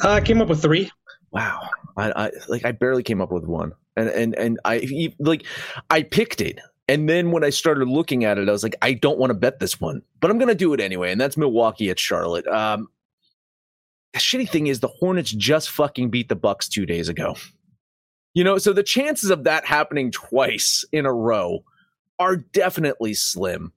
Uh, 0.03 0.11
I 0.11 0.21
came 0.21 0.41
up 0.41 0.49
with 0.49 0.61
three. 0.61 0.91
Wow, 1.31 1.69
I, 1.97 2.11
I 2.27 2.31
like 2.47 2.65
I 2.65 2.71
barely 2.71 3.03
came 3.03 3.21
up 3.21 3.31
with 3.31 3.45
one, 3.45 3.73
and 3.95 4.09
and 4.09 4.35
and 4.35 4.59
I 4.65 5.13
like 5.19 5.45
I 5.89 6.03
picked 6.03 6.41
it. 6.41 6.59
And 6.87 7.07
then 7.07 7.31
when 7.31 7.43
I 7.43 7.49
started 7.49 7.87
looking 7.87 8.25
at 8.25 8.37
it, 8.37 8.49
I 8.49 8.51
was 8.51 8.63
like, 8.63 8.75
I 8.81 8.93
don't 8.93 9.17
want 9.17 9.29
to 9.29 9.35
bet 9.35 9.59
this 9.59 9.79
one, 9.79 10.01
but 10.19 10.29
I'm 10.29 10.37
going 10.37 10.49
to 10.49 10.55
do 10.55 10.73
it 10.73 10.81
anyway. 10.81 11.11
And 11.11 11.21
that's 11.21 11.37
Milwaukee 11.37 11.89
at 11.89 11.99
Charlotte. 11.99 12.45
Um, 12.47 12.89
the 14.13 14.19
shitty 14.19 14.49
thing 14.49 14.67
is 14.67 14.79
the 14.79 14.87
Hornets 14.87 15.31
just 15.31 15.69
fucking 15.69 16.09
beat 16.09 16.29
the 16.29 16.35
Bucks 16.35 16.67
two 16.67 16.85
days 16.85 17.09
ago. 17.09 17.35
You 18.33 18.43
know, 18.43 18.57
so 18.57 18.73
the 18.73 18.83
chances 18.83 19.29
of 19.29 19.43
that 19.45 19.65
happening 19.65 20.11
twice 20.11 20.83
in 20.91 21.05
a 21.05 21.13
row 21.13 21.63
are 22.19 22.35
definitely 22.35 23.13
slim. 23.13 23.73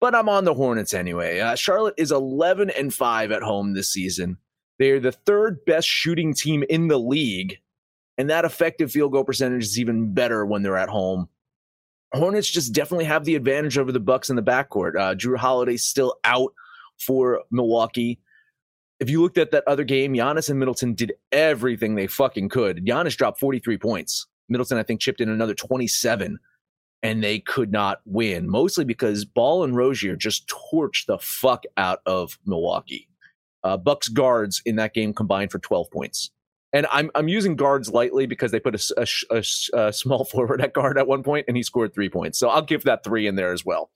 But 0.00 0.14
I'm 0.14 0.28
on 0.28 0.44
the 0.44 0.54
Hornets 0.54 0.94
anyway. 0.94 1.40
Uh, 1.40 1.54
Charlotte 1.54 1.94
is 1.96 2.10
11 2.10 2.70
and 2.70 2.92
5 2.92 3.32
at 3.32 3.42
home 3.42 3.72
this 3.72 3.92
season. 3.92 4.38
They're 4.78 5.00
the 5.00 5.12
third 5.12 5.64
best 5.64 5.88
shooting 5.88 6.34
team 6.34 6.64
in 6.68 6.88
the 6.88 6.98
league, 6.98 7.58
and 8.18 8.28
that 8.28 8.44
effective 8.44 8.90
field 8.90 9.12
goal 9.12 9.24
percentage 9.24 9.64
is 9.64 9.78
even 9.78 10.12
better 10.12 10.44
when 10.44 10.62
they're 10.62 10.76
at 10.76 10.88
home. 10.88 11.28
Hornets 12.14 12.50
just 12.50 12.72
definitely 12.72 13.04
have 13.04 13.24
the 13.24 13.34
advantage 13.34 13.78
over 13.78 13.92
the 13.92 14.00
Bucks 14.00 14.30
in 14.30 14.36
the 14.36 14.42
backcourt. 14.42 14.98
Uh, 14.98 15.14
Jrue 15.14 15.36
Holiday 15.36 15.76
still 15.76 16.16
out 16.24 16.52
for 16.98 17.42
Milwaukee. 17.50 18.20
If 19.00 19.10
you 19.10 19.20
looked 19.20 19.38
at 19.38 19.50
that 19.50 19.64
other 19.66 19.84
game, 19.84 20.14
Giannis 20.14 20.48
and 20.48 20.58
Middleton 20.58 20.94
did 20.94 21.14
everything 21.32 21.94
they 21.94 22.06
fucking 22.06 22.48
could. 22.48 22.84
Giannis 22.86 23.16
dropped 23.16 23.40
43 23.40 23.76
points. 23.78 24.26
Middleton, 24.48 24.78
I 24.78 24.82
think, 24.82 25.00
chipped 25.00 25.20
in 25.20 25.28
another 25.28 25.54
27, 25.54 26.38
and 27.02 27.24
they 27.24 27.40
could 27.40 27.72
not 27.72 28.00
win, 28.04 28.48
mostly 28.48 28.84
because 28.84 29.24
Ball 29.24 29.64
and 29.64 29.76
Rozier 29.76 30.16
just 30.16 30.48
torched 30.48 31.06
the 31.06 31.18
fuck 31.18 31.64
out 31.76 32.00
of 32.06 32.38
Milwaukee. 32.46 33.08
Uh, 33.64 33.76
Bucks 33.76 34.08
guards 34.08 34.62
in 34.64 34.76
that 34.76 34.94
game 34.94 35.12
combined 35.12 35.50
for 35.50 35.58
12 35.58 35.90
points 35.90 36.30
and 36.74 36.86
I'm 36.90 37.10
I'm 37.14 37.28
using 37.28 37.56
guards 37.56 37.88
lightly 37.88 38.26
because 38.26 38.50
they 38.50 38.60
put 38.60 38.74
a, 38.74 38.94
a, 38.98 39.36
a, 39.36 39.86
a, 39.86 39.92
small 39.92 40.24
forward 40.30 40.60
at 40.60 40.74
guard 40.74 40.98
at 40.98 41.06
one 41.06 41.22
point 41.22 41.46
and 41.48 41.56
he 41.56 41.62
scored 41.62 41.94
three 41.94 42.10
points. 42.10 42.38
So 42.38 42.50
I'll 42.50 42.62
give 42.62 42.84
that 42.84 43.04
three 43.04 43.26
in 43.26 43.36
there 43.36 43.52
as 43.52 43.64
well. 43.64 43.90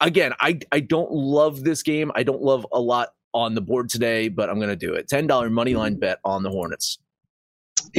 Again, 0.00 0.32
I 0.40 0.60
I 0.72 0.80
don't 0.80 1.10
love 1.10 1.62
this 1.64 1.82
game. 1.82 2.12
I 2.14 2.22
don't 2.22 2.42
love 2.42 2.66
a 2.72 2.80
lot 2.80 3.10
on 3.34 3.54
the 3.54 3.60
board 3.60 3.90
today, 3.90 4.28
but 4.28 4.48
I'm 4.48 4.60
to 4.60 4.76
do 4.76 4.94
it. 4.94 5.08
Ten 5.08 5.26
dollar 5.26 5.50
money 5.50 5.74
line 5.74 5.98
bet 5.98 6.20
on 6.24 6.42
the 6.42 6.50
Hornets. 6.50 6.98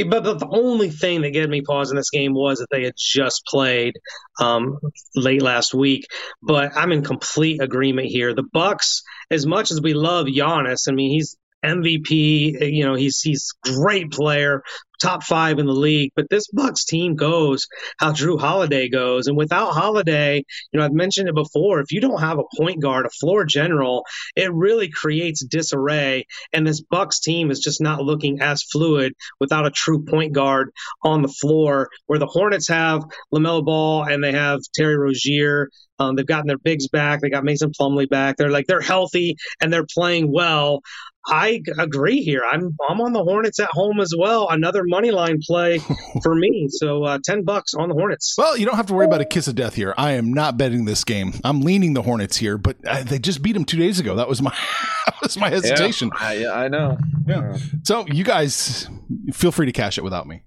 But 0.08 0.24
the 0.24 0.48
only 0.50 0.90
thing 0.90 1.22
that 1.22 1.30
gave 1.30 1.48
me 1.48 1.62
pause 1.62 1.90
in 1.90 1.96
this 1.96 2.10
game 2.10 2.34
was 2.34 2.58
that 2.58 2.66
they 2.70 2.84
had 2.84 2.94
just 2.98 3.44
played 3.46 3.94
um, 4.40 4.78
late 5.14 5.42
last 5.42 5.74
week. 5.74 6.06
But 6.42 6.76
I'm 6.76 6.92
in 6.92 7.02
complete 7.02 7.62
agreement 7.62 8.08
here. 8.08 8.34
The 8.34 8.42
Bucks, 8.52 9.02
as 9.30 9.46
much 9.46 9.70
as 9.70 9.80
we 9.80 9.94
love 9.94 10.26
Giannis, 10.26 10.88
I 10.88 10.92
mean 10.92 11.12
he's 11.12 11.36
MVP. 11.66 12.72
You 12.72 12.86
know, 12.86 12.94
he's 12.94 13.20
he's 13.20 13.52
great 13.62 14.10
player, 14.10 14.62
top 15.00 15.22
five 15.22 15.58
in 15.58 15.66
the 15.66 15.72
league. 15.72 16.10
But 16.16 16.26
this 16.30 16.46
Bucks 16.48 16.84
team 16.84 17.16
goes 17.16 17.66
how 17.98 18.12
Jrue 18.12 18.40
Holiday 18.40 18.88
goes, 18.88 19.26
and 19.26 19.36
without 19.36 19.72
Holiday, 19.72 20.44
you 20.72 20.78
know, 20.78 20.84
I've 20.84 20.92
mentioned 20.92 21.28
it 21.28 21.34
before. 21.34 21.80
If 21.80 21.92
you 21.92 22.00
don't 22.00 22.20
have 22.20 22.38
a 22.38 22.56
point 22.56 22.82
guard, 22.82 23.06
a 23.06 23.10
floor 23.10 23.44
general, 23.44 24.04
it 24.34 24.52
really 24.52 24.90
creates 24.90 25.44
disarray. 25.44 26.24
And 26.52 26.66
this 26.66 26.82
Bucks 26.82 27.20
team 27.20 27.50
is 27.50 27.60
just 27.60 27.80
not 27.80 28.02
looking 28.02 28.40
as 28.40 28.62
fluid 28.62 29.12
without 29.40 29.66
a 29.66 29.70
true 29.70 30.04
point 30.04 30.32
guard 30.32 30.70
on 31.02 31.22
the 31.22 31.28
floor. 31.28 31.88
Where 32.06 32.18
the 32.18 32.26
Hornets 32.26 32.68
have 32.68 33.02
LaMelo 33.34 33.64
Ball 33.64 34.04
and 34.04 34.22
they 34.22 34.32
have 34.32 34.60
Terry 34.74 34.96
Rozier. 34.96 35.68
Um, 35.98 36.14
they've 36.14 36.26
gotten 36.26 36.46
their 36.46 36.58
bigs 36.58 36.88
back. 36.88 37.20
They 37.20 37.30
got 37.30 37.44
Mason 37.44 37.72
Plumlee 37.78 38.08
back. 38.08 38.36
They're 38.36 38.50
like 38.50 38.66
they're 38.66 38.80
healthy 38.80 39.36
and 39.60 39.72
they're 39.72 39.86
playing 39.94 40.30
well. 40.32 40.82
I 41.26 41.60
agree 41.78 42.22
here. 42.22 42.42
I'm 42.48 42.76
I'm 42.88 43.00
on 43.00 43.12
the 43.12 43.22
Hornets 43.22 43.58
at 43.58 43.68
home 43.70 44.00
as 44.00 44.14
well. 44.16 44.48
Another 44.48 44.84
money 44.84 45.10
line 45.10 45.40
play 45.42 45.78
for 46.22 46.34
me. 46.34 46.68
So 46.70 47.04
uh, 47.04 47.18
ten 47.22 47.42
bucks 47.42 47.74
on 47.74 47.88
the 47.88 47.94
Hornets. 47.94 48.34
Well, 48.38 48.56
you 48.56 48.64
don't 48.64 48.76
have 48.76 48.86
to 48.86 48.94
worry 48.94 49.06
about 49.06 49.20
a 49.20 49.24
kiss 49.24 49.48
of 49.48 49.56
death 49.56 49.74
here. 49.74 49.92
I 49.98 50.12
am 50.12 50.32
not 50.32 50.56
betting 50.56 50.84
this 50.84 51.02
game. 51.04 51.34
I'm 51.42 51.62
leaning 51.62 51.94
the 51.94 52.02
Hornets 52.02 52.36
here, 52.36 52.58
but 52.58 52.76
uh, 52.86 53.02
they 53.02 53.18
just 53.18 53.42
beat 53.42 53.52
them 53.52 53.64
two 53.64 53.76
days 53.76 53.98
ago. 53.98 54.14
That 54.16 54.28
was 54.28 54.40
my 54.40 54.50
that 55.06 55.20
was 55.22 55.36
my 55.36 55.50
hesitation. 55.50 56.10
Yeah, 56.20 56.48
I, 56.50 56.64
I 56.64 56.68
know. 56.68 56.96
Yeah. 57.26 57.58
So 57.82 58.06
you 58.06 58.24
guys 58.24 58.88
feel 59.32 59.50
free 59.50 59.66
to 59.66 59.72
cash 59.72 59.98
it 59.98 60.04
without 60.04 60.26
me. 60.26 60.44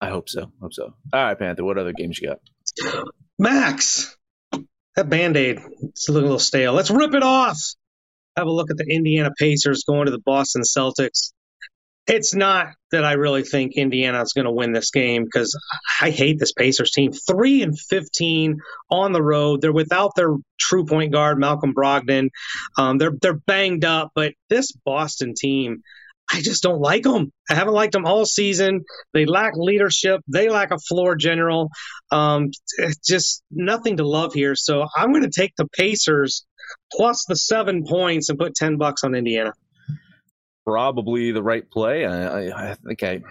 I 0.00 0.10
hope 0.10 0.28
so. 0.28 0.52
Hope 0.60 0.72
so. 0.72 0.94
All 1.12 1.24
right, 1.24 1.38
Panther. 1.38 1.64
What 1.64 1.78
other 1.78 1.92
games 1.92 2.20
you 2.20 2.28
got? 2.28 2.40
Max, 3.38 4.16
that 4.96 5.08
band 5.08 5.36
aid. 5.36 5.60
It's 5.82 6.08
looking 6.08 6.22
a 6.22 6.26
little 6.26 6.38
stale. 6.38 6.72
Let's 6.72 6.90
rip 6.90 7.14
it 7.14 7.22
off 7.22 7.56
have 8.38 8.46
a 8.46 8.52
look 8.52 8.70
at 8.70 8.76
the 8.76 8.86
Indiana 8.88 9.30
Pacers 9.38 9.84
going 9.86 10.06
to 10.06 10.12
the 10.12 10.22
Boston 10.24 10.62
Celtics. 10.62 11.32
It's 12.06 12.34
not 12.34 12.68
that 12.90 13.04
I 13.04 13.12
really 13.12 13.42
think 13.42 13.76
Indiana 13.76 14.22
is 14.22 14.32
going 14.32 14.46
to 14.46 14.50
win 14.50 14.72
this 14.72 14.90
game 14.90 15.24
because 15.24 15.54
I 16.00 16.08
hate 16.08 16.38
this 16.38 16.52
Pacers 16.52 16.90
team. 16.90 17.12
Three 17.12 17.60
and 17.62 17.78
fifteen 17.78 18.56
on 18.90 19.12
the 19.12 19.22
road. 19.22 19.60
They're 19.60 19.72
without 19.72 20.12
their 20.16 20.34
true 20.58 20.86
point 20.86 21.12
guard 21.12 21.38
Malcolm 21.38 21.74
Brogdon. 21.74 22.30
Um, 22.78 22.96
they're 22.96 23.12
they're 23.20 23.34
banged 23.46 23.84
up, 23.84 24.12
but 24.14 24.32
this 24.48 24.72
Boston 24.72 25.34
team, 25.36 25.82
I 26.32 26.40
just 26.40 26.62
don't 26.62 26.80
like 26.80 27.02
them. 27.02 27.30
I 27.50 27.54
haven't 27.54 27.74
liked 27.74 27.92
them 27.92 28.06
all 28.06 28.24
season. 28.24 28.84
They 29.12 29.26
lack 29.26 29.52
leadership. 29.56 30.22
They 30.28 30.48
lack 30.48 30.70
a 30.70 30.78
floor 30.78 31.14
general. 31.14 31.68
Um, 32.10 32.52
just 33.06 33.42
nothing 33.50 33.98
to 33.98 34.08
love 34.08 34.32
here. 34.32 34.54
So 34.54 34.86
I'm 34.96 35.12
going 35.12 35.28
to 35.28 35.40
take 35.40 35.52
the 35.58 35.68
Pacers 35.68 36.46
plus 36.92 37.24
the 37.28 37.36
seven 37.36 37.84
points 37.84 38.28
and 38.28 38.38
put 38.38 38.54
10 38.54 38.76
bucks 38.76 39.04
on 39.04 39.14
Indiana. 39.14 39.52
Probably 40.68 41.32
the 41.32 41.42
right 41.42 41.68
play. 41.70 42.04
I, 42.04 42.40
I, 42.50 42.72
I 42.72 42.74
think 42.74 43.02
I, 43.02 43.22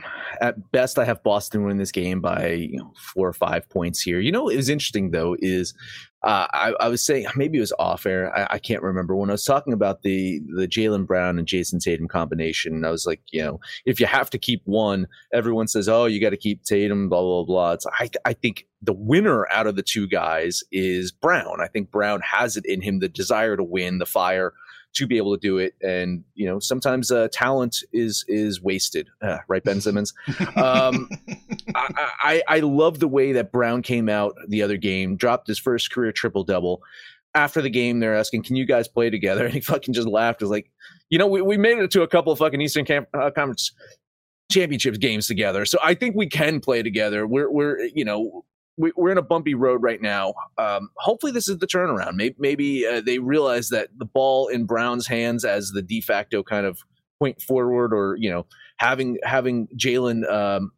at 0.41 0.71
best, 0.71 0.97
I 0.97 1.05
have 1.05 1.21
Boston 1.21 1.65
win 1.65 1.77
this 1.77 1.91
game 1.91 2.19
by 2.19 2.47
you 2.53 2.79
know, 2.79 2.91
four 3.13 3.27
or 3.27 3.33
five 3.33 3.69
points 3.69 4.01
here. 4.01 4.19
You 4.19 4.31
know, 4.31 4.49
it 4.49 4.55
was 4.55 4.69
interesting 4.69 5.11
though 5.11 5.35
is 5.39 5.75
uh, 6.23 6.47
I, 6.51 6.73
I, 6.79 6.87
was 6.87 7.05
saying 7.05 7.27
maybe 7.35 7.59
it 7.59 7.61
was 7.61 7.73
off 7.77 8.07
air. 8.07 8.35
I, 8.51 8.57
can't 8.57 8.81
remember 8.81 9.15
when 9.15 9.29
I 9.29 9.33
was 9.33 9.43
talking 9.43 9.71
about 9.71 10.01
the 10.01 10.41
the 10.55 10.67
Jaylen 10.67 11.05
Brown 11.05 11.37
and 11.37 11.47
Jayson 11.47 11.79
Tatum 11.79 12.07
combination. 12.07 12.83
I 12.83 12.89
was 12.89 13.05
like, 13.05 13.21
you 13.31 13.43
know, 13.43 13.59
if 13.85 13.99
you 13.99 14.07
have 14.07 14.31
to 14.31 14.39
keep 14.39 14.63
one, 14.65 15.07
everyone 15.31 15.67
says, 15.67 15.87
oh, 15.87 16.05
you 16.05 16.19
got 16.19 16.31
to 16.31 16.37
keep 16.37 16.63
Tatum. 16.63 17.07
Blah 17.07 17.21
blah 17.21 17.43
blah. 17.43 17.71
It's 17.73 17.85
I 17.99 18.09
I 18.25 18.33
think 18.33 18.65
the 18.81 18.93
winner 18.93 19.47
out 19.51 19.67
of 19.67 19.75
the 19.75 19.83
two 19.83 20.07
guys 20.07 20.63
is 20.71 21.11
Brown. 21.11 21.61
I 21.61 21.67
think 21.67 21.91
Brown 21.91 22.21
has 22.21 22.57
it 22.57 22.65
in 22.65 22.81
him, 22.81 22.97
the 22.97 23.09
desire 23.09 23.55
to 23.55 23.63
win, 23.63 23.99
the 23.99 24.07
fire 24.07 24.53
to 24.97 25.05
be 25.07 25.17
able 25.17 25.35
to 25.35 25.39
do 25.39 25.59
it. 25.59 25.75
And 25.81 26.23
you 26.33 26.47
know, 26.47 26.59
sometimes 26.59 27.11
uh, 27.11 27.27
talent 27.31 27.83
is 27.93 28.25
is 28.27 28.61
wasted, 28.61 29.07
uh, 29.21 29.37
right, 29.47 29.63
Ben 29.63 29.81
Simmons? 29.81 30.13
Um, 30.57 31.09
I, 31.75 32.09
I 32.19 32.43
I 32.47 32.59
love 32.59 32.99
the 32.99 33.07
way 33.07 33.31
that 33.33 33.51
Brown 33.51 33.83
came 33.83 34.09
out 34.09 34.35
the 34.47 34.63
other 34.63 34.77
game, 34.77 35.15
dropped 35.15 35.47
his 35.47 35.59
first 35.59 35.91
career 35.91 36.11
triple 36.11 36.43
double. 36.43 36.81
After 37.35 37.61
the 37.61 37.69
game, 37.69 37.99
they're 37.99 38.15
asking, 38.15 38.43
"Can 38.43 38.55
you 38.55 38.65
guys 38.65 38.87
play 38.87 39.09
together?" 39.09 39.45
And 39.45 39.53
he 39.53 39.59
fucking 39.59 39.93
just 39.93 40.07
laughed. 40.07 40.41
Was 40.41 40.49
like, 40.49 40.71
you 41.09 41.19
know, 41.19 41.27
we, 41.27 41.41
we 41.41 41.57
made 41.57 41.77
it 41.77 41.91
to 41.91 42.01
a 42.01 42.07
couple 42.07 42.31
of 42.31 42.39
fucking 42.39 42.59
Eastern 42.59 42.85
Camp, 42.85 43.07
uh, 43.13 43.29
Conference 43.29 43.71
championships 44.51 44.97
games 44.97 45.27
together. 45.27 45.65
So 45.65 45.77
I 45.83 45.93
think 45.93 46.15
we 46.15 46.27
can 46.27 46.59
play 46.59 46.81
together. 46.81 47.27
We're 47.27 47.51
we're 47.51 47.79
you 47.93 48.05
know 48.05 48.45
we, 48.77 48.91
are 48.97 49.09
in 49.09 49.17
a 49.17 49.23
bumpy 49.23 49.55
road 49.55 49.81
right 49.81 50.01
now. 50.01 50.33
Um, 50.57 50.89
hopefully, 50.97 51.31
this 51.31 51.49
is 51.49 51.57
the 51.57 51.67
turnaround. 51.67 52.15
Maybe, 52.15 52.35
maybe 52.37 52.85
uh, 52.85 53.01
they 53.01 53.19
realize 53.19 53.69
that 53.69 53.89
the 53.97 54.05
ball 54.05 54.47
in 54.47 54.65
Brown's 54.65 55.07
hands 55.07 55.43
as 55.43 55.71
the 55.71 55.81
de 55.81 56.01
facto 56.01 56.43
kind 56.43 56.65
of 56.65 56.79
point 57.19 57.41
forward, 57.41 57.93
or 57.93 58.15
you 58.19 58.29
know, 58.29 58.45
having 58.77 59.17
having 59.23 59.67
Jaylen 59.75 60.29
um, 60.31 60.71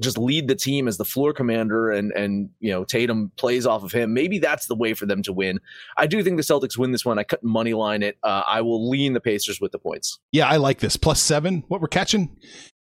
just 0.00 0.18
lead 0.18 0.48
the 0.48 0.54
team 0.54 0.88
as 0.88 0.96
the 0.96 1.04
floor 1.04 1.32
commander, 1.32 1.90
and 1.90 2.12
and 2.12 2.50
you 2.60 2.72
know 2.72 2.84
Tatum 2.84 3.30
plays 3.36 3.66
off 3.66 3.84
of 3.84 3.92
him. 3.92 4.14
Maybe 4.14 4.38
that's 4.38 4.66
the 4.66 4.74
way 4.74 4.94
for 4.94 5.06
them 5.06 5.22
to 5.22 5.32
win. 5.32 5.60
I 5.96 6.06
do 6.06 6.22
think 6.22 6.36
the 6.36 6.42
Celtics 6.42 6.78
win 6.78 6.92
this 6.92 7.04
one. 7.04 7.18
I 7.18 7.22
couldn't 7.22 7.48
money 7.48 7.74
line 7.74 8.02
it. 8.02 8.16
Uh, 8.22 8.42
I 8.46 8.62
will 8.62 8.88
lean 8.88 9.12
the 9.12 9.20
Pacers 9.20 9.60
with 9.60 9.72
the 9.72 9.78
points. 9.78 10.18
Yeah, 10.32 10.48
I 10.48 10.56
like 10.56 10.80
this 10.80 10.96
plus 10.96 11.22
seven. 11.22 11.64
What 11.68 11.80
we're 11.80 11.88
catching. 11.88 12.36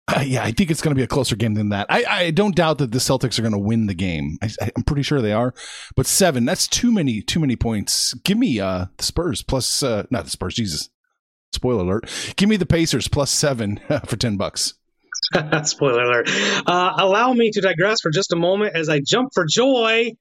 Uh, 0.08 0.22
yeah, 0.26 0.44
I 0.44 0.52
think 0.52 0.70
it's 0.70 0.82
going 0.82 0.92
to 0.92 1.00
be 1.00 1.04
a 1.04 1.08
closer 1.08 1.36
game 1.36 1.56
than 1.56 1.70
that. 1.70 1.88
I, 1.90 2.06
I 2.08 2.32
don't 2.32 2.56
doubt 2.56 2.78
that 2.78 2.92
the 2.92 3.00
Celtics 3.00 3.40
are 3.40 3.42
going 3.42 3.54
to 3.54 3.58
win 3.58 3.88
the 3.88 3.96
game. 3.96 4.38
I, 4.42 4.50
am 4.76 4.84
pretty 4.84 5.02
sure 5.02 5.20
they 5.20 5.34
are, 5.34 5.54
but 5.96 6.06
seven, 6.06 6.46
that's 6.46 6.68
too 6.68 6.92
many, 6.92 7.22
too 7.22 7.40
many 7.40 7.56
points. 7.56 8.14
Give 8.24 8.38
me 8.38 8.60
uh, 8.60 8.86
the 8.98 9.04
Spurs 9.04 9.42
plus, 9.42 9.82
uh, 9.82 10.06
not 10.12 10.26
the 10.26 10.30
Spurs, 10.30 10.56
Jesus. 10.56 10.90
Spoiler 11.54 11.84
alert. 11.84 12.34
Give 12.36 12.50
me 12.50 12.58
the 12.58 12.66
Pacers 12.66 13.08
plus 13.08 13.32
seven 13.32 13.80
for 14.06 14.16
10 14.16 14.38
bucks. 14.38 14.76
Spoiler 15.64 16.04
alert. 16.04 16.30
Uh, 16.68 16.94
allow 16.98 17.34
me 17.34 17.50
to 17.52 17.62
digress 17.62 18.02
for 18.02 18.12
just 18.12 18.32
a 18.32 18.36
moment 18.36 18.76
as 18.76 18.90
I 18.90 19.02
jump 19.04 19.30
for 19.34 19.46
joy 19.50 20.12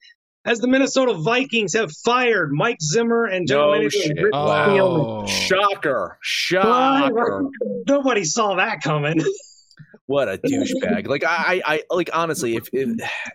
as 0.47 0.61
the 0.61 0.69
Minnesota 0.69 1.15
Vikings 1.15 1.75
have 1.75 1.91
fired 2.05 2.53
Mike 2.53 2.81
Zimmer 2.81 3.25
and 3.25 3.49
Joe 3.49 3.73
no 3.73 3.79
manager 3.79 3.99
Rich 4.17 4.33
oh. 4.35 5.27
Shocker. 5.27 6.19
Shocker. 6.23 7.45
Nobody 7.87 8.25
saw 8.25 8.55
that 8.57 8.81
coming. 8.83 9.23
what 10.07 10.29
a 10.29 10.39
douchebag! 10.47 11.09
like 11.09 11.25
I, 11.25 11.63
I, 11.65 11.83
like 11.91 12.11
honestly, 12.13 12.57
if 12.57 12.69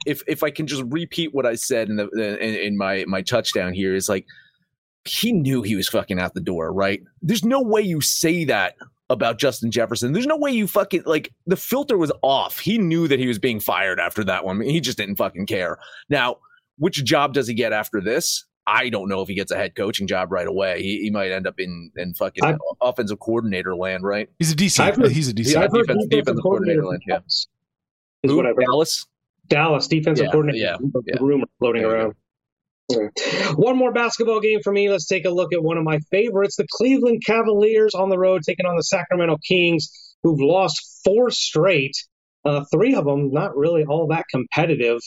if 0.05 0.21
if 0.27 0.43
I 0.43 0.51
can 0.51 0.67
just 0.67 0.84
repeat 0.88 1.34
what 1.34 1.45
I 1.45 1.55
said 1.55 1.89
in 1.89 1.95
the 1.97 2.10
in, 2.10 2.55
in 2.55 2.77
my 2.77 3.05
my 3.08 3.21
touchdown 3.21 3.73
here 3.73 3.95
is 3.95 4.10
like 4.10 4.25
he 5.05 5.32
knew 5.32 5.62
he 5.62 5.75
was 5.75 5.88
fucking 5.88 6.19
out 6.19 6.34
the 6.34 6.41
door, 6.41 6.71
right? 6.71 7.01
There's 7.21 7.45
no 7.45 7.62
way 7.62 7.82
you 7.82 8.01
say 8.01 8.43
that 8.45 8.75
about 9.10 9.39
Justin 9.39 9.71
Jefferson. 9.71 10.13
There's 10.13 10.27
no 10.27 10.38
way 10.38 10.51
you 10.51 10.67
fucking 10.67 11.03
like 11.05 11.34
the 11.47 11.58
filter 11.58 11.97
was 11.97 12.12
off. 12.21 12.60
He 12.60 12.77
knew 12.77 13.08
that 13.08 13.19
he 13.19 13.27
was 13.27 13.39
being 13.39 13.60
fired 13.60 13.99
after 13.99 14.23
that 14.25 14.45
one. 14.45 14.62
He 14.62 14.79
just 14.79 14.97
didn't 14.97 15.15
fucking 15.15 15.47
care. 15.47 15.79
Now, 16.10 16.38
which 16.77 17.03
job 17.03 17.34
does 17.34 17.47
he 17.47 17.53
get 17.53 17.73
after 17.73 18.01
this? 18.01 18.45
I 18.67 18.89
don't 18.89 19.10
know 19.10 19.22
if 19.22 19.28
he 19.28 19.36
gets 19.36 19.52
a 19.52 19.56
head 19.56 19.76
coaching 19.76 20.08
job 20.08 20.32
right 20.32 20.48
away. 20.48 20.82
He, 20.82 21.02
he 21.02 21.10
might 21.10 21.32
end 21.32 21.48
up 21.48 21.60
in 21.60 21.91
in 21.95 22.13
fucking 22.13 22.43
I've, 22.43 22.58
offensive 22.82 23.19
coordinator 23.19 23.76
land, 23.76 24.04
right? 24.04 24.30
He's 24.38 24.52
a 24.52 24.56
DC. 24.56 24.95
Heard, 24.95 25.12
he's 25.12 25.30
a 25.30 25.34
DC. 25.34 25.54
Yeah, 25.54 25.62
defense, 25.62 25.76
defensive, 25.88 26.10
defensive 26.10 26.43
coordinator, 26.43 26.86
land. 26.86 27.02
Yeah. 27.08 27.19
Is 27.28 27.48
Who, 28.24 28.43
Dallas. 28.60 29.08
Dallas 29.48 29.88
defensive 29.88 30.26
yeah, 30.26 30.32
coordinator. 30.32 30.58
Yeah, 30.58 31.02
yeah. 31.06 31.15
rumor 31.19 31.48
floating 31.58 31.84
around. 31.84 32.13
One 33.56 33.78
more 33.78 33.91
basketball 33.91 34.39
game 34.39 34.62
for 34.63 34.72
me. 34.72 34.89
Let's 34.89 35.06
take 35.06 35.26
a 35.26 35.30
look 35.30 35.54
at 35.54 35.63
one 35.63 35.78
of 35.78 35.84
my 35.84 36.00
favorites, 36.12 36.56
the 36.56 36.67
Cleveland 36.72 37.24
Cavaliers 37.26 37.93
on 37.93 38.10
the 38.10 38.17
road 38.17 38.41
taking 38.43 38.65
on 38.65 38.76
the 38.76 38.84
Sacramento 38.84 39.38
Kings, 39.48 40.15
who've 40.24 40.39
lost 40.39 41.02
four 41.04 41.30
straight. 41.30 41.95
Uh, 42.45 42.63
three 42.72 42.95
of 42.95 43.06
them 43.06 43.32
not 43.32 43.56
really 43.56 43.84
all 43.84 44.08
that 44.08 44.26
competitive. 44.32 45.00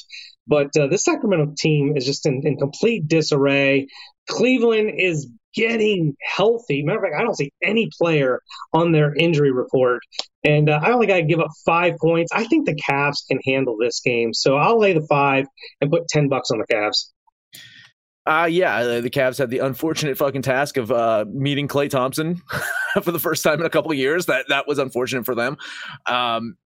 But 0.46 0.76
uh, 0.76 0.88
this 0.88 1.04
Sacramento 1.04 1.54
team 1.56 1.96
is 1.96 2.04
just 2.04 2.26
in, 2.26 2.42
in 2.44 2.56
complete 2.56 3.06
disarray. 3.06 3.86
Cleveland 4.28 4.92
is 4.98 5.28
getting 5.54 6.14
healthy. 6.22 6.82
Matter 6.82 6.98
of 6.98 7.04
fact, 7.04 7.14
I 7.20 7.22
don't 7.22 7.36
see 7.36 7.52
any 7.62 7.90
player 8.00 8.40
on 8.72 8.92
their 8.92 9.14
injury 9.14 9.52
report. 9.52 10.00
And 10.44 10.68
uh, 10.68 10.80
I 10.82 10.92
only 10.92 11.06
got 11.06 11.16
to 11.16 11.22
give 11.24 11.40
up 11.40 11.50
five 11.64 11.94
points. 12.00 12.32
I 12.32 12.44
think 12.44 12.66
the 12.66 12.74
Cavs 12.74 13.26
can 13.28 13.38
handle 13.44 13.76
this 13.78 14.00
game. 14.00 14.32
So 14.34 14.56
I'll 14.56 14.78
lay 14.78 14.92
the 14.92 15.06
five 15.08 15.46
and 15.80 15.90
put 15.90 16.08
10 16.08 16.28
bucks 16.28 16.50
on 16.50 16.58
the 16.58 16.66
Cavs. 16.72 17.10
Uh, 18.24 18.46
yeah, 18.46 18.76
uh, 18.76 19.00
the 19.00 19.10
Cavs 19.10 19.38
had 19.38 19.50
the 19.50 19.58
unfortunate 19.58 20.16
fucking 20.16 20.42
task 20.42 20.76
of 20.76 20.92
uh, 20.92 21.24
meeting 21.28 21.66
Klay 21.66 21.90
Thompson 21.90 22.40
for 23.02 23.10
the 23.10 23.18
first 23.18 23.42
time 23.42 23.58
in 23.58 23.66
a 23.66 23.70
couple 23.70 23.90
of 23.90 23.98
years. 23.98 24.26
That 24.26 24.46
that 24.48 24.68
was 24.68 24.78
unfortunate 24.78 25.26
for 25.26 25.34
them. 25.34 25.56
Um, 26.06 26.56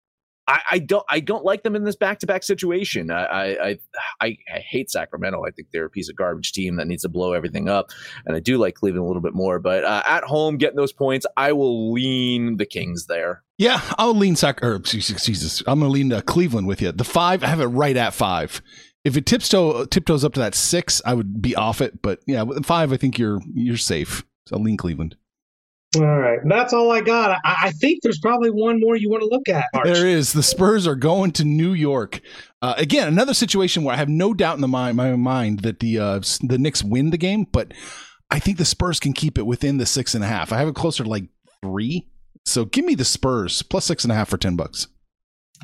I, 0.48 0.61
I, 0.72 0.78
don't 0.78 1.04
I 1.09 1.20
don't 1.20 1.44
like 1.44 1.62
them 1.62 1.74
in 1.74 1.85
this 1.85 1.96
back 1.96 2.20
to 2.20 2.26
back 2.26 2.42
situation. 2.42 3.11
I, 3.11 3.24
I, 3.24 3.78
I 4.20 4.38
I 4.54 4.59
hate 4.59 4.90
Sacramento. 4.90 5.44
I 5.44 5.50
think 5.50 5.68
they're 5.72 5.87
a 5.87 5.90
piece 5.90 6.09
of 6.09 6.16
garbage 6.16 6.52
team 6.52 6.76
that 6.76 6.87
needs 6.87 7.02
to 7.02 7.09
blow 7.09 7.32
everything 7.32 7.68
up. 7.68 7.90
And 8.24 8.37
I 8.37 8.40
do 8.40 8.59
like 8.59 8.74
Cleveland 8.74 9.04
a 9.04 9.06
little 9.06 9.22
bit 9.22 9.35
more. 9.35 9.59
But 9.59 9.85
uh, 9.85 10.02
at 10.06 10.24
home, 10.24 10.56
getting 10.56 10.76
those 10.76 10.92
points, 10.92 11.26
I 11.37 11.52
will 11.52 11.92
lean 11.92 12.56
the 12.56 12.66
Kings 12.66 13.06
there. 13.06 13.42
Yeah, 13.59 13.80
I'll 13.98 14.14
lean 14.14 14.37
Sac 14.37 14.62
or 14.62 14.78
Jesus. 14.78 15.62
I'm 15.66 15.80
gonna 15.80 15.90
lean 15.90 16.12
uh, 16.12 16.20
Cleveland 16.20 16.66
with 16.66 16.82
you. 16.82 16.92
The 16.92 17.04
five, 17.04 17.42
I 17.42 17.48
have 17.48 17.61
it 17.61 17.66
right 17.66 17.96
at 17.96 18.14
five. 18.14 18.62
If 19.04 19.16
it 19.16 19.26
tiptoe 19.26 19.85
tiptoes 19.87 20.24
up 20.24 20.35
to 20.35 20.40
that 20.40 20.54
six, 20.54 21.00
I 21.04 21.14
would 21.14 21.40
be 21.40 21.56
off 21.56 21.80
it. 21.80 22.02
But 22.02 22.20
yeah, 22.26 22.42
with 22.42 22.64
five, 22.66 22.92
I 22.92 22.96
think 22.96 23.18
you're 23.18 23.40
you're 23.54 23.76
safe. 23.76 24.24
So 24.46 24.56
I'll 24.56 24.62
lean 24.62 24.76
Cleveland. 24.76 25.16
All 26.00 26.18
right, 26.18 26.38
that's 26.44 26.72
all 26.72 26.90
I 26.90 27.00
got. 27.00 27.40
I, 27.44 27.56
I, 27.64 27.70
think 27.72 28.00
there's 28.02 28.18
probably 28.18 28.50
one 28.50 28.80
more 28.80 28.96
you 28.96 29.11
want 29.11 29.22
to 29.22 29.28
look 29.28 29.48
at. 29.48 29.66
Arch. 29.74 29.87
There 29.87 30.06
is. 30.06 30.32
The 30.32 30.42
Spurs 30.42 30.87
are 30.87 30.94
going 30.94 31.32
to 31.32 31.44
New 31.44 31.72
York 31.72 32.20
uh, 32.62 32.74
again. 32.76 33.09
Another 33.09 33.35
situation 33.35 33.85
where 33.85 33.94
I 33.94 33.98
have 33.98 34.09
no 34.09 34.35
doubt 34.35 34.56
in 34.56 34.61
the 34.61 34.68
mind, 34.68 34.96
my 34.96 35.14
mind 35.16 35.61
that 35.61 35.80
the 35.80 35.98
uh, 35.98 36.20
the 36.42 36.59
Knicks 36.59 36.82
win 36.82 37.11
the 37.11 37.18
game, 37.18 37.46
but 37.50 37.72
I 38.30 38.38
think 38.38 38.59
the 38.59 38.64
Spurs 38.64 39.00
can 39.00 39.12
keep 39.12 39.38
it 39.38 39.46
within 39.46 39.78
the 39.78 39.87
six 39.87 40.14
and 40.14 40.24
a 40.24 40.28
half. 40.28 40.52
I 40.52 40.59
have 40.59 40.68
it 40.68 40.74
closer 40.74 41.04
to 41.04 41.11
like 41.11 41.24
three. 41.62 42.09
So 42.44 42.64
give 42.64 42.85
me 42.85 42.94
the 42.94 43.04
Spurs 43.04 43.62
plus 43.62 43.85
six 43.85 44.04
and 44.04 44.12
a 44.12 44.14
half 44.14 44.28
for 44.28 44.38
ten 44.38 44.56
bucks. 44.56 44.88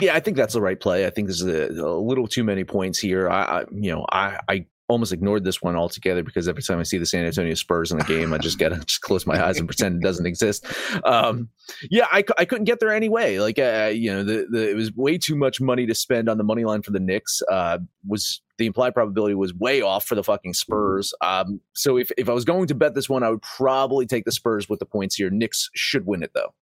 Yeah, 0.00 0.14
I 0.14 0.20
think 0.20 0.36
that's 0.36 0.54
the 0.54 0.60
right 0.60 0.80
play. 0.80 1.06
I 1.06 1.10
think 1.10 1.28
there's 1.28 1.42
a, 1.42 1.68
a 1.68 2.00
little 2.00 2.26
too 2.26 2.44
many 2.44 2.64
points 2.64 2.98
here. 2.98 3.28
I, 3.28 3.42
I 3.42 3.64
you 3.70 3.92
know, 3.92 4.06
I, 4.10 4.38
I 4.48 4.66
almost 4.92 5.12
ignored 5.12 5.44
this 5.44 5.60
one 5.60 5.76
altogether 5.76 6.22
because 6.22 6.48
every 6.48 6.62
time 6.62 6.78
I 6.78 6.84
see 6.84 6.98
the 6.98 7.06
San 7.06 7.24
Antonio 7.24 7.54
Spurs 7.54 7.90
in 7.90 7.98
the 7.98 8.04
game, 8.04 8.32
I 8.32 8.38
just 8.38 8.58
gotta 8.58 8.76
just 8.86 9.00
close 9.00 9.26
my 9.26 9.44
eyes 9.44 9.58
and 9.58 9.66
pretend 9.66 9.96
it 9.96 10.02
doesn't 10.02 10.26
exist. 10.26 10.66
Um, 11.04 11.48
yeah, 11.90 12.06
I, 12.10 12.24
I 12.38 12.44
couldn't 12.44 12.64
get 12.64 12.80
there 12.80 12.92
anyway. 12.92 13.38
Like, 13.38 13.58
uh, 13.58 13.90
you 13.92 14.12
know, 14.12 14.22
the, 14.22 14.46
the, 14.50 14.70
it 14.70 14.76
was 14.76 14.92
way 14.94 15.18
too 15.18 15.34
much 15.34 15.60
money 15.60 15.86
to 15.86 15.94
spend 15.94 16.28
on 16.28 16.38
the 16.38 16.44
money 16.44 16.64
line 16.64 16.82
for 16.82 16.92
the 16.92 17.00
Knicks. 17.00 17.42
Uh, 17.50 17.78
was 18.06 18.40
the 18.58 18.66
implied 18.66 18.94
probability 18.94 19.34
was 19.34 19.54
way 19.54 19.82
off 19.82 20.04
for 20.04 20.14
the 20.14 20.22
fucking 20.22 20.54
Spurs. 20.54 21.14
Um, 21.20 21.60
so 21.74 21.96
if 21.96 22.12
if 22.16 22.28
I 22.28 22.32
was 22.32 22.44
going 22.44 22.66
to 22.68 22.74
bet 22.74 22.94
this 22.94 23.08
one, 23.08 23.22
I 23.22 23.30
would 23.30 23.42
probably 23.42 24.06
take 24.06 24.24
the 24.24 24.32
Spurs 24.32 24.68
with 24.68 24.78
the 24.78 24.86
points 24.86 25.16
here. 25.16 25.30
Knicks 25.30 25.70
should 25.74 26.06
win 26.06 26.22
it 26.22 26.32
though. 26.34 26.54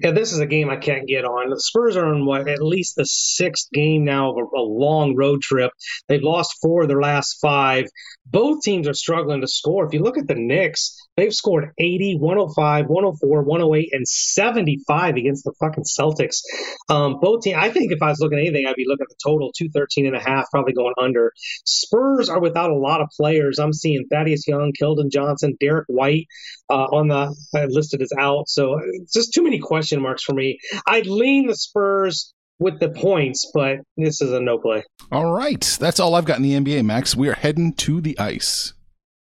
Yeah, 0.00 0.12
this 0.12 0.32
is 0.32 0.38
a 0.38 0.46
game 0.46 0.70
I 0.70 0.76
can't 0.76 1.08
get 1.08 1.24
on. 1.24 1.50
The 1.50 1.60
Spurs 1.60 1.96
are 1.96 2.06
on 2.06 2.24
what 2.24 2.48
at 2.48 2.62
least 2.62 2.94
the 2.96 3.04
sixth 3.04 3.68
game 3.72 4.04
now 4.04 4.30
of 4.30 4.36
a, 4.36 4.60
a, 4.60 4.62
long 4.62 5.16
road 5.16 5.42
trip. 5.42 5.72
They've 6.08 6.22
lost 6.22 6.58
four 6.62 6.82
of 6.82 6.88
their 6.88 7.00
last 7.00 7.38
five. 7.40 7.86
Both 8.26 8.62
teams 8.62 8.86
are 8.86 8.94
struggling 8.94 9.40
to 9.40 9.48
score. 9.48 9.84
If 9.86 9.92
you 9.92 10.00
look 10.00 10.18
at 10.18 10.28
the 10.28 10.36
Knicks, 10.36 11.05
they've 11.16 11.32
scored 11.32 11.72
80, 11.78 12.18
105, 12.18 12.86
104, 12.86 13.42
108, 13.42 13.88
and 13.92 14.06
75 14.06 15.16
against 15.16 15.44
the 15.44 15.52
fucking 15.60 15.84
Celtics. 15.84 16.42
Um, 16.88 17.18
both 17.20 17.42
teams, 17.42 17.56
I 17.58 17.70
think 17.70 17.92
if 17.92 18.02
I 18.02 18.10
was 18.10 18.20
looking 18.20 18.38
at 18.38 18.42
anything, 18.42 18.66
I'd 18.66 18.76
be 18.76 18.84
looking 18.86 19.04
at 19.04 19.08
the 19.08 19.16
total 19.22 19.52
213 19.56 20.06
and 20.06 20.16
a 20.16 20.20
half, 20.20 20.50
probably 20.50 20.72
going 20.72 20.94
under. 21.00 21.32
Spurs 21.64 22.28
are 22.28 22.40
without 22.40 22.70
a 22.70 22.76
lot 22.76 23.00
of 23.00 23.08
players. 23.16 23.58
I'm 23.58 23.72
seeing 23.72 24.06
Thaddeus 24.10 24.46
Young, 24.46 24.72
Keldon 24.80 25.10
Johnson, 25.10 25.56
Derrick 25.60 25.86
White 25.88 26.26
uh, 26.70 26.74
on 26.74 27.08
the 27.08 27.34
uh, 27.54 27.66
listed 27.68 28.02
as 28.02 28.12
out. 28.18 28.48
So 28.48 28.80
it's 28.82 29.12
just 29.12 29.32
too 29.32 29.42
many 29.42 29.58
question 29.58 30.00
marks 30.02 30.22
for 30.22 30.34
me. 30.34 30.58
I'd 30.86 31.06
lean 31.06 31.46
the 31.46 31.54
Spurs 31.54 32.32
with 32.58 32.80
the 32.80 32.88
points, 32.88 33.50
but 33.52 33.78
this 33.96 34.20
is 34.20 34.32
a 34.32 34.40
no 34.40 34.58
play. 34.58 34.84
All 35.12 35.32
right. 35.32 35.76
That's 35.78 36.00
all 36.00 36.14
I've 36.14 36.24
got 36.24 36.38
in 36.38 36.42
the 36.42 36.54
NBA, 36.54 36.84
Max. 36.84 37.14
We 37.14 37.28
are 37.28 37.34
heading 37.34 37.74
to 37.74 38.00
the 38.00 38.18
ice. 38.18 38.72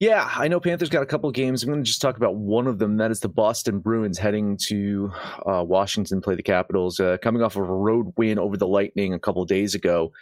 Yeah, 0.01 0.31
I 0.33 0.47
know 0.47 0.61
Panthers 0.61 0.91
got 0.91 1.03
a 1.03 1.07
couple 1.07 1.29
games. 1.33 1.63
I'm 1.63 1.71
going 1.71 1.83
to 1.83 1.87
just 1.87 2.01
talk 2.01 2.17
about 2.17 2.37
one 2.37 2.69
of 2.69 2.79
them. 2.79 2.99
That 2.99 3.11
is 3.11 3.19
the 3.19 3.29
Boston 3.29 3.81
Bruins 3.81 4.17
heading 4.17 4.57
to 4.69 5.11
uh, 5.45 5.65
Washington, 5.65 6.21
play 6.21 6.37
the 6.37 6.43
Capitals. 6.43 7.01
Uh, 7.01 7.17
coming 7.21 7.43
off 7.43 7.57
of 7.57 7.69
a 7.69 7.75
road 7.75 8.13
win 8.17 8.39
over 8.39 8.57
the 8.57 8.69
Lightning 8.69 9.13
a 9.13 9.19
couple 9.19 9.45
days 9.45 9.75
ago. 9.75 10.13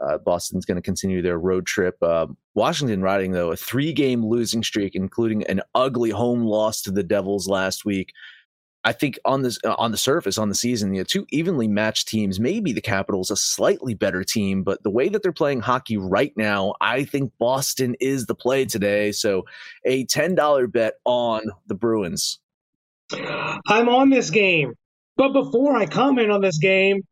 Uh, 0.00 0.18
Boston's 0.18 0.64
going 0.64 0.76
to 0.76 0.82
continue 0.82 1.20
their 1.20 1.38
road 1.38 1.66
trip. 1.66 1.96
Uh, 2.00 2.26
Washington 2.54 3.02
riding 3.02 3.32
though 3.32 3.50
a 3.50 3.56
three-game 3.56 4.24
losing 4.24 4.62
streak, 4.62 4.94
including 4.94 5.42
an 5.44 5.62
ugly 5.74 6.10
home 6.10 6.44
loss 6.44 6.80
to 6.82 6.92
the 6.92 7.02
Devils 7.02 7.48
last 7.48 7.84
week. 7.84 8.12
I 8.86 8.92
think 8.92 9.18
on 9.24 9.42
this 9.42 9.58
uh, 9.64 9.74
on 9.78 9.92
the 9.92 9.96
surface 9.96 10.36
on 10.36 10.48
the 10.50 10.54
season, 10.54 10.92
you 10.92 11.00
know, 11.00 11.04
two 11.04 11.26
evenly 11.30 11.68
matched 11.68 12.06
teams. 12.08 12.38
Maybe 12.38 12.72
the 12.72 12.82
Capitals 12.82 13.30
a 13.30 13.36
slightly 13.36 13.94
better 13.94 14.22
team, 14.24 14.62
but 14.62 14.82
the 14.82 14.90
way 14.90 15.08
that 15.08 15.22
they're 15.22 15.32
playing 15.32 15.60
hockey 15.60 15.96
right 15.96 16.32
now, 16.36 16.74
I 16.80 17.04
think 17.04 17.32
Boston 17.38 17.96
is 18.00 18.26
the 18.26 18.34
play 18.34 18.66
today. 18.66 19.12
So, 19.12 19.46
a 19.84 20.04
ten 20.04 20.34
dollar 20.34 20.66
bet 20.66 20.94
on 21.06 21.42
the 21.66 21.74
Bruins. 21.74 22.40
I'm 23.12 23.88
on 23.88 24.10
this 24.10 24.30
game, 24.30 24.74
but 25.16 25.32
before 25.32 25.76
I 25.76 25.86
comment 25.86 26.30
on 26.30 26.40
this 26.40 26.58
game, 26.58 27.02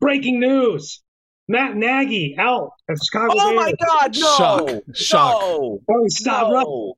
breaking 0.00 0.40
news: 0.40 1.02
Matt 1.48 1.76
Nagy 1.76 2.36
out 2.38 2.70
at 2.88 2.96
Chicago. 3.04 3.34
Oh 3.36 3.50
Bears. 3.50 3.56
my 3.56 3.72
God! 3.86 4.16
No, 4.16 4.36
Shock. 4.36 4.70
Shock. 4.94 5.40
no, 5.42 5.80
Oh, 5.90 6.04
stop! 6.08 6.50
no, 6.52 6.94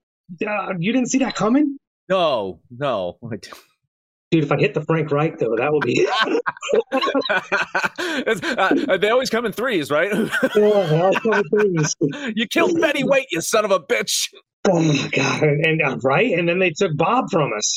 Uh, 0.47 0.75
you 0.79 0.93
didn't 0.93 1.09
see 1.11 1.19
that 1.19 1.35
coming, 1.35 1.79
no, 2.09 2.61
no. 2.71 3.19
I 3.25 3.29
don't. 3.37 3.49
Dude. 4.31 4.45
If 4.45 4.53
I 4.53 4.57
hit 4.59 4.75
the 4.75 4.83
Frank 4.83 5.11
Reich 5.11 5.39
though, 5.39 5.57
that 5.57 5.73
would 5.73 5.85
be. 5.85 6.07
It's- 8.27 8.41
uh, 8.89 8.97
they 8.99 9.11
always 9.11 9.31
come 9.31 9.47
in 9.47 9.53
threes, 9.53 9.91
right? 9.91 10.11
Yeah, 10.13 10.31
that's 11.13 11.25
one 11.25 11.39
of 11.39 11.45
the 11.51 11.63
things. 11.63 11.95
you 12.37 12.47
killed 12.47 12.81
Betty 12.81 13.03
White, 13.05 13.27
you 13.31 13.41
son 13.41 13.65
of 13.65 13.71
a 13.71 13.81
bitch. 13.81 14.29
Oh 14.69 14.81
my 14.83 15.09
god! 15.13 15.43
And, 15.43 15.65
and 15.65 15.83
uh, 15.83 15.97
right, 16.03 16.33
and 16.39 16.49
then 16.49 16.59
they 16.59 16.71
took 16.71 16.97
Bob 16.97 17.31
from 17.31 17.51
us. 17.57 17.77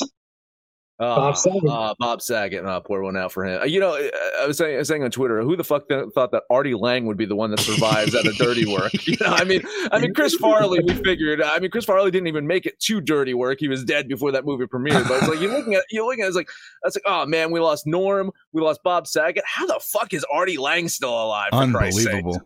Uh, 1.00 1.16
Bob 1.16 1.36
Saget. 1.36 1.68
Uh, 1.68 1.94
Bob 1.98 2.22
Saget. 2.22 2.64
Uh, 2.64 2.78
pour 2.80 3.02
one 3.02 3.16
out 3.16 3.32
for 3.32 3.44
him. 3.44 3.60
Uh, 3.60 3.64
You 3.64 3.80
know, 3.80 3.94
I 4.40 4.46
was 4.46 4.58
saying, 4.58 4.76
I 4.76 4.78
was 4.78 4.86
saying 4.88 5.02
on 5.02 5.10
Twitter, 5.10 5.42
who 5.42 5.56
the 5.56 5.64
fuck 5.64 5.88
th- 5.88 6.04
thought 6.14 6.30
that 6.30 6.44
Artie 6.50 6.74
Lange 6.74 7.06
would 7.06 7.16
be 7.16 7.26
the 7.26 7.34
one 7.34 7.50
that 7.50 7.58
survives 7.60 8.14
out 8.14 8.24
of 8.26 8.36
dirty 8.36 8.64
work? 8.72 8.92
You 9.06 9.16
know, 9.20 9.26
I 9.26 9.42
mean, 9.42 9.62
I 9.90 9.98
mean, 9.98 10.14
Chris 10.14 10.36
Farley. 10.36 10.80
We 10.86 10.94
figured. 10.94 11.42
I 11.42 11.58
mean, 11.58 11.70
Chris 11.72 11.84
Farley 11.84 12.12
didn't 12.12 12.28
even 12.28 12.46
make 12.46 12.64
it 12.64 12.78
to 12.80 13.00
dirty 13.00 13.34
work. 13.34 13.58
He 13.58 13.66
was 13.66 13.82
dead 13.84 14.06
before 14.06 14.30
that 14.32 14.44
movie 14.44 14.66
premiered. 14.66 15.08
But 15.08 15.18
it's 15.18 15.28
like 15.28 15.40
you're 15.40 15.52
looking 15.56 15.74
at, 15.74 15.82
you're 15.90 16.06
looking 16.06 16.22
at, 16.22 16.28
it's 16.28 16.36
like 16.36 16.48
that's 16.84 16.94
like, 16.96 17.02
oh 17.06 17.26
man, 17.26 17.50
we 17.50 17.58
lost 17.58 17.86
Norm, 17.86 18.30
we 18.52 18.62
lost 18.62 18.80
Bob 18.84 19.08
Saget. 19.08 19.42
How 19.46 19.66
the 19.66 19.80
fuck 19.82 20.14
is 20.14 20.24
Artie 20.32 20.58
Lange 20.58 20.88
still 20.88 21.10
alive? 21.10 21.48
For 21.50 21.66
Christ's 21.72 22.04
sake? 22.04 22.14
Unbelievable. 22.14 22.40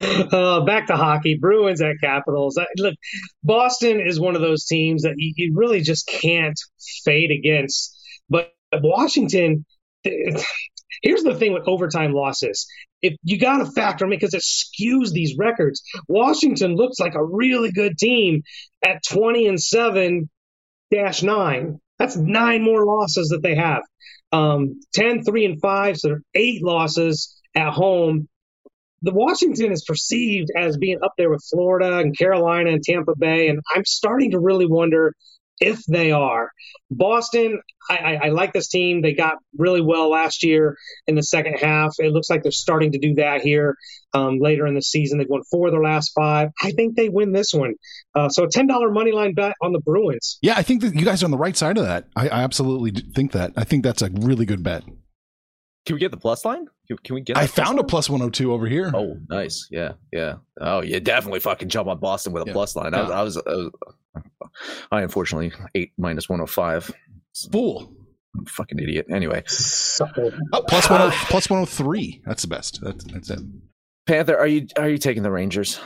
Uh, 0.00 0.60
back 0.60 0.86
to 0.86 0.96
hockey. 0.96 1.36
Bruins 1.36 1.80
at 1.80 1.96
Capitals. 2.00 2.56
Uh, 2.56 2.64
look, 2.76 2.94
Boston 3.42 4.00
is 4.00 4.20
one 4.20 4.36
of 4.36 4.42
those 4.42 4.66
teams 4.66 5.02
that 5.02 5.14
you, 5.16 5.32
you 5.36 5.52
really 5.56 5.80
just 5.80 6.06
can't 6.06 6.58
fade 7.04 7.30
against. 7.30 7.98
But 8.28 8.52
Washington, 8.72 9.64
here's 10.04 11.22
the 11.22 11.34
thing 11.34 11.52
with 11.52 11.66
overtime 11.66 12.12
losses. 12.12 12.66
If 13.02 13.14
you 13.22 13.38
got 13.38 13.58
to 13.58 13.70
factor 13.72 14.04
them 14.04 14.10
because 14.10 14.34
it 14.34 14.42
skews 14.42 15.10
these 15.10 15.36
records. 15.38 15.82
Washington 16.08 16.74
looks 16.74 16.98
like 16.98 17.14
a 17.14 17.24
really 17.24 17.72
good 17.72 17.98
team 17.98 18.42
at 18.84 19.02
20 19.08 19.46
and 19.46 19.60
7 19.60 20.28
dash 20.92 21.22
9. 21.22 21.80
That's 21.98 22.16
nine 22.16 22.62
more 22.62 22.84
losses 22.84 23.28
that 23.28 23.42
they 23.42 23.56
have. 23.56 23.82
Um, 24.30 24.80
10, 24.94 25.24
3 25.24 25.44
and 25.44 25.60
5, 25.60 25.96
so 25.96 26.16
eight 26.34 26.62
losses 26.62 27.40
at 27.54 27.72
home 27.72 28.28
the 29.02 29.12
Washington 29.12 29.72
is 29.72 29.84
perceived 29.84 30.48
as 30.56 30.76
being 30.76 30.98
up 31.02 31.12
there 31.16 31.30
with 31.30 31.44
Florida 31.50 31.98
and 31.98 32.16
Carolina 32.16 32.70
and 32.70 32.82
Tampa 32.82 33.14
Bay, 33.16 33.48
and 33.48 33.60
I'm 33.74 33.84
starting 33.84 34.32
to 34.32 34.40
really 34.40 34.66
wonder 34.66 35.14
if 35.60 35.84
they 35.86 36.12
are. 36.12 36.50
Boston, 36.90 37.60
I, 37.90 37.96
I, 37.96 38.14
I 38.26 38.28
like 38.28 38.52
this 38.52 38.68
team. 38.68 39.02
They 39.02 39.12
got 39.12 39.36
really 39.56 39.80
well 39.80 40.10
last 40.10 40.44
year 40.44 40.76
in 41.06 41.14
the 41.16 41.22
second 41.22 41.54
half. 41.54 41.94
It 41.98 42.12
looks 42.12 42.30
like 42.30 42.42
they're 42.42 42.52
starting 42.52 42.92
to 42.92 42.98
do 42.98 43.14
that 43.14 43.40
here 43.42 43.76
um, 44.14 44.38
later 44.40 44.66
in 44.66 44.74
the 44.74 44.82
season. 44.82 45.18
They've 45.18 45.28
won 45.28 45.42
four 45.50 45.66
of 45.68 45.72
their 45.72 45.82
last 45.82 46.12
five. 46.14 46.50
I 46.62 46.70
think 46.72 46.96
they 46.96 47.08
win 47.08 47.32
this 47.32 47.52
one. 47.52 47.74
Uh, 48.14 48.28
so 48.28 48.44
a 48.44 48.48
ten 48.48 48.66
dollar 48.66 48.90
money 48.90 49.12
line 49.12 49.34
bet 49.34 49.54
on 49.60 49.72
the 49.72 49.80
Bruins. 49.80 50.38
Yeah, 50.42 50.54
I 50.56 50.62
think 50.62 50.82
that 50.82 50.94
you 50.94 51.04
guys 51.04 51.22
are 51.22 51.26
on 51.26 51.30
the 51.30 51.38
right 51.38 51.56
side 51.56 51.76
of 51.76 51.84
that. 51.84 52.06
I, 52.16 52.28
I 52.28 52.42
absolutely 52.42 52.92
think 53.12 53.32
that. 53.32 53.52
I 53.56 53.64
think 53.64 53.84
that's 53.84 54.02
a 54.02 54.10
really 54.10 54.46
good 54.46 54.62
bet. 54.62 54.84
Can 55.86 55.94
we 55.94 56.00
get 56.00 56.10
the 56.10 56.16
plus 56.18 56.44
line? 56.44 56.66
Can, 56.86 56.98
can 56.98 57.14
we 57.14 57.20
get? 57.22 57.36
I 57.36 57.42
that 57.46 57.54
plus 57.54 57.66
found 57.66 57.78
a 57.78 57.84
plus 57.84 58.10
102 58.10 58.52
over 58.52 58.66
here. 58.66 58.90
Oh, 58.94 59.16
nice. 59.30 59.68
Yeah, 59.70 59.92
yeah. 60.12 60.34
Oh, 60.60 60.82
you 60.82 61.00
definitely 61.00 61.40
fucking 61.40 61.68
jump 61.68 61.88
on 61.88 61.98
Boston 61.98 62.32
with 62.32 62.42
a 62.42 62.46
Yeah. 62.46 62.52
plus 62.52 62.76
line. 62.76 62.94
I, 62.94 63.02
was- 63.02 63.10
I 63.10 63.22
was, 63.22 63.36
I 63.36 63.50
was, 63.50 63.70
I 64.92 65.02
unfortunately 65.02 65.52
eight 65.74 65.92
minus 65.98 66.28
one 66.28 66.38
hundred 66.40 66.48
five. 66.50 66.90
Fool. 67.52 67.92
i'm 68.36 68.44
Fucking 68.46 68.78
idiot. 68.80 69.06
Anyway, 69.10 69.42
So, 69.46 70.06
Oh, 70.52 70.62
plus, 70.68 70.86
10, 70.88 71.10
plus 71.28 71.48
103. 71.48 72.22
That's 72.26 72.42
the 72.42 72.48
best. 72.48 72.80
That's, 72.82 73.04
that's 73.04 73.30
it. 73.30 73.38
Panther, 74.06 74.36
are 74.36 74.46
you 74.46 74.66
are 74.76 74.88
you 74.88 74.98
taking 74.98 75.22
the 75.22 75.30
Rangers? 75.30 75.78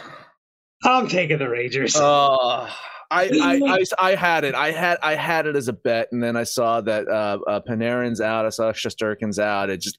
I'm 0.85 1.09
taking 1.09 1.39
the 1.39 1.49
Rangers. 1.49 1.95
Uh, 1.97 2.69
I, 3.13 3.31
I, 3.43 3.61
I, 3.67 4.13
I 4.13 4.15
had 4.15 4.45
it. 4.45 4.55
I 4.55 4.71
had 4.71 4.99
I 5.03 5.15
had 5.15 5.47
it 5.47 5.57
as 5.57 5.69
a 5.69 5.73
bet, 5.73 6.09
and 6.13 6.23
then 6.23 6.37
I 6.37 6.45
saw 6.45 6.81
that 6.81 7.09
uh, 7.09 7.39
uh, 7.47 7.61
Panarin's 7.69 8.21
out. 8.21 8.47
I 8.47 8.49
saw 8.51 8.73
Shesterkin's 8.73 9.39
out. 9.39 9.71
It 9.71 9.81
just. 9.81 9.99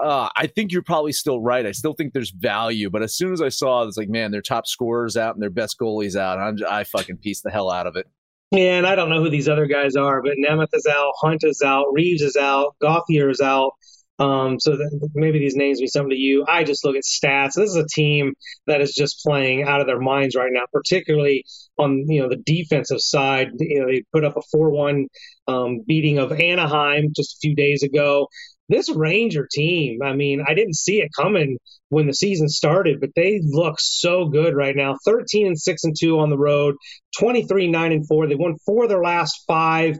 Uh, 0.00 0.28
I 0.36 0.46
think 0.46 0.70
you're 0.70 0.82
probably 0.82 1.10
still 1.10 1.40
right. 1.40 1.66
I 1.66 1.72
still 1.72 1.94
think 1.94 2.12
there's 2.12 2.30
value, 2.30 2.90
but 2.90 3.02
as 3.02 3.16
soon 3.16 3.32
as 3.32 3.42
I 3.42 3.48
saw 3.48 3.82
it's 3.82 3.96
like, 3.96 4.08
man, 4.08 4.30
their 4.30 4.40
top 4.40 4.68
scorers 4.68 5.16
out 5.16 5.34
and 5.34 5.42
their 5.42 5.50
best 5.50 5.80
goalies 5.80 6.14
out, 6.14 6.38
I'm 6.38 6.56
j- 6.58 6.64
I 6.64 6.84
fucking 6.84 7.16
pieced 7.16 7.42
the 7.42 7.50
hell 7.50 7.72
out 7.72 7.88
of 7.88 7.96
it. 7.96 8.06
Yeah, 8.52 8.78
and 8.78 8.86
I 8.86 8.94
don't 8.94 9.08
know 9.08 9.20
who 9.20 9.30
these 9.30 9.48
other 9.48 9.66
guys 9.66 9.96
are, 9.96 10.22
but 10.22 10.34
Nemeth 10.38 10.68
is 10.74 10.86
out, 10.86 11.12
Hunt 11.20 11.42
is 11.42 11.60
out, 11.60 11.86
Reaves 11.92 12.22
is 12.22 12.36
out, 12.36 12.76
Gauthier 12.80 13.28
is 13.30 13.40
out. 13.40 13.72
Um, 14.18 14.60
so 14.60 14.76
maybe 15.14 15.40
these 15.40 15.56
names 15.56 15.80
mean 15.80 15.88
something 15.88 16.10
to 16.10 16.16
you. 16.16 16.44
I 16.48 16.62
just 16.62 16.84
look 16.84 16.94
at 16.96 17.02
stats. 17.02 17.54
This 17.54 17.70
is 17.70 17.76
a 17.76 17.86
team 17.86 18.34
that 18.66 18.80
is 18.80 18.94
just 18.94 19.22
playing 19.26 19.64
out 19.64 19.80
of 19.80 19.86
their 19.86 20.00
minds 20.00 20.36
right 20.36 20.52
now, 20.52 20.64
particularly 20.72 21.44
on 21.78 22.04
you 22.08 22.22
know 22.22 22.28
the 22.28 22.36
defensive 22.36 23.00
side. 23.00 23.48
You 23.58 23.80
know 23.80 23.86
they 23.86 24.04
put 24.12 24.24
up 24.24 24.36
a 24.36 24.42
four-one 24.52 25.08
um, 25.48 25.80
beating 25.86 26.18
of 26.18 26.32
Anaheim 26.32 27.12
just 27.14 27.34
a 27.34 27.38
few 27.40 27.56
days 27.56 27.82
ago. 27.82 28.28
This 28.68 28.88
Ranger 28.88 29.46
team, 29.50 30.00
I 30.02 30.14
mean, 30.14 30.42
I 30.46 30.54
didn't 30.54 30.76
see 30.76 31.02
it 31.02 31.10
coming 31.14 31.58
when 31.90 32.06
the 32.06 32.14
season 32.14 32.48
started, 32.48 32.98
but 32.98 33.10
they 33.14 33.40
look 33.44 33.76
so 33.78 34.26
good 34.26 34.54
right 34.54 34.74
now. 34.74 34.96
13 35.04 35.48
and 35.48 35.60
6 35.60 35.84
and 35.84 35.94
2 35.98 36.18
on 36.18 36.30
the 36.30 36.38
road, 36.38 36.76
23 37.18 37.68
9 37.68 37.92
and 37.92 38.06
4. 38.06 38.26
They 38.26 38.36
won 38.36 38.56
four 38.64 38.84
of 38.84 38.90
their 38.90 39.02
last 39.02 39.42
five. 39.46 39.98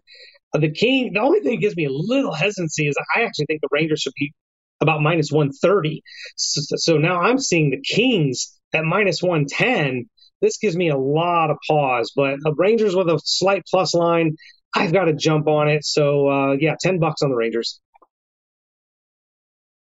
Uh, 0.55 0.61
the 0.61 0.71
King, 0.71 1.13
the 1.13 1.21
only 1.21 1.41
thing 1.41 1.57
that 1.57 1.61
gives 1.61 1.77
me 1.77 1.87
a 1.87 1.91
little 1.91 2.33
hesitancy 2.33 2.87
is 2.87 2.97
I 3.15 3.23
actually 3.23 3.47
think 3.47 3.61
the 3.61 3.69
Rangers 3.73 4.01
should 4.01 4.13
be 4.17 4.33
about 4.81 5.03
minus 5.03 5.31
130. 5.31 6.03
So, 6.37 6.77
so 6.77 6.99
now 6.99 7.21
I'm 7.21 7.39
seeing 7.39 7.71
the 7.71 7.81
Kings 7.81 8.57
at 8.73 8.85
minus 8.85 9.23
110. 9.23 10.09
This 10.41 10.59
gives 10.59 10.77
me 10.77 10.91
a 10.91 10.97
lot 10.97 11.51
of 11.51 11.57
pause, 11.69 12.13
but 12.15 12.39
Rangers 12.57 12.95
with 12.95 13.09
a 13.09 13.21
slight 13.25 13.63
plus 13.69 13.95
line, 13.95 14.37
I've 14.75 14.93
got 14.93 15.05
to 15.07 15.15
jump 15.15 15.49
on 15.49 15.69
it. 15.69 15.85
So, 15.85 16.29
uh, 16.29 16.53
yeah, 16.53 16.75
10 16.81 16.99
bucks 16.99 17.23
on 17.23 17.31
the 17.31 17.37
Rangers. 17.37 17.81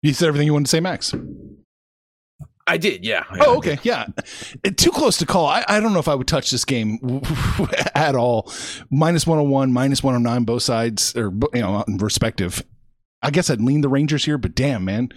You 0.01 0.13
said 0.13 0.27
everything 0.27 0.47
you 0.47 0.53
wanted 0.53 0.65
to 0.65 0.71
say, 0.71 0.79
Max. 0.79 1.13
I 2.71 2.77
did, 2.77 3.05
yeah. 3.05 3.25
Oh, 3.41 3.57
okay. 3.57 3.77
Yeah. 3.83 4.05
Too 4.77 4.91
close 4.91 5.17
to 5.17 5.25
call. 5.25 5.45
I, 5.45 5.65
I 5.67 5.81
don't 5.81 5.91
know 5.91 5.99
if 5.99 6.07
I 6.07 6.15
would 6.15 6.27
touch 6.27 6.51
this 6.51 6.63
game 6.63 6.99
at 7.95 8.15
all. 8.15 8.49
Minus 8.89 9.27
101, 9.27 9.73
minus 9.73 10.01
109, 10.01 10.45
both 10.45 10.63
sides, 10.63 11.13
or, 11.17 11.33
you 11.53 11.59
know, 11.59 11.83
respective. 11.99 12.63
I 13.21 13.29
guess 13.29 13.49
I'd 13.49 13.59
lean 13.59 13.81
the 13.81 13.89
Rangers 13.89 14.23
here, 14.23 14.37
but 14.37 14.55
damn, 14.55 14.85
man. 14.85 15.09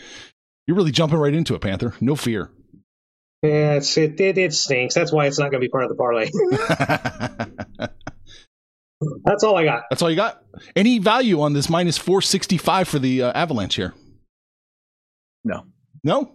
You're 0.66 0.76
really 0.76 0.90
jumping 0.90 1.16
right 1.18 1.32
into 1.32 1.54
it, 1.54 1.60
Panther. 1.60 1.94
No 2.00 2.16
fear. 2.16 2.50
Yeah, 3.44 3.74
it's, 3.74 3.96
it, 3.96 4.20
it, 4.20 4.36
it 4.36 4.52
stinks. 4.52 4.96
That's 4.96 5.12
why 5.12 5.26
it's 5.26 5.38
not 5.38 5.52
going 5.52 5.60
to 5.60 5.64
be 5.64 5.68
part 5.68 5.84
of 5.84 5.90
the 5.90 5.94
parlay. 5.94 6.30
That's 9.24 9.44
all 9.44 9.56
I 9.56 9.64
got. 9.64 9.84
That's 9.90 10.02
all 10.02 10.10
you 10.10 10.16
got. 10.16 10.42
Any 10.74 10.98
value 10.98 11.40
on 11.40 11.52
this 11.52 11.68
minus 11.68 11.98
465 11.98 12.88
for 12.88 12.98
the 12.98 13.22
uh, 13.22 13.32
Avalanche 13.32 13.76
here? 13.76 13.94
No, 15.44 15.66
No? 16.02 16.32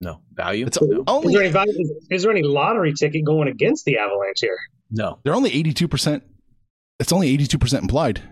No 0.00 0.20
value. 0.34 0.66
It's 0.66 0.78
no. 0.80 1.22
Is 1.22 1.32
there 1.32 1.42
any 1.42 1.50
value, 1.52 1.72
is, 1.78 1.92
is 2.10 2.22
there 2.22 2.30
any 2.30 2.42
lottery 2.42 2.92
ticket 2.94 3.24
going 3.24 3.48
against 3.48 3.84
the 3.84 3.98
Avalanche 3.98 4.38
here? 4.40 4.58
no, 4.90 5.18
they're 5.24 5.34
only 5.34 5.50
82%. 5.50 6.22
It's 6.98 7.12
only 7.12 7.36
82% 7.36 7.80
implied. 7.80 8.22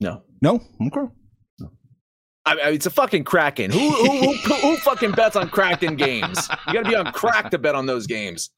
no. 0.00 0.22
No? 0.42 0.60
Okay. 0.86 1.12
I 2.46 2.54
mean, 2.54 2.64
it's 2.74 2.86
a 2.86 2.90
fucking 2.90 3.24
Kraken. 3.24 3.70
Who 3.70 3.90
who, 3.90 4.32
who 4.32 4.54
who 4.54 4.76
fucking 4.78 5.12
bets 5.12 5.36
on 5.36 5.50
Kraken 5.50 5.96
games? 5.96 6.48
You 6.66 6.72
got 6.72 6.84
to 6.84 6.88
be 6.88 6.96
on 6.96 7.12
crack 7.12 7.50
to 7.50 7.58
bet 7.58 7.74
on 7.74 7.84
those 7.86 8.06
games. 8.06 8.50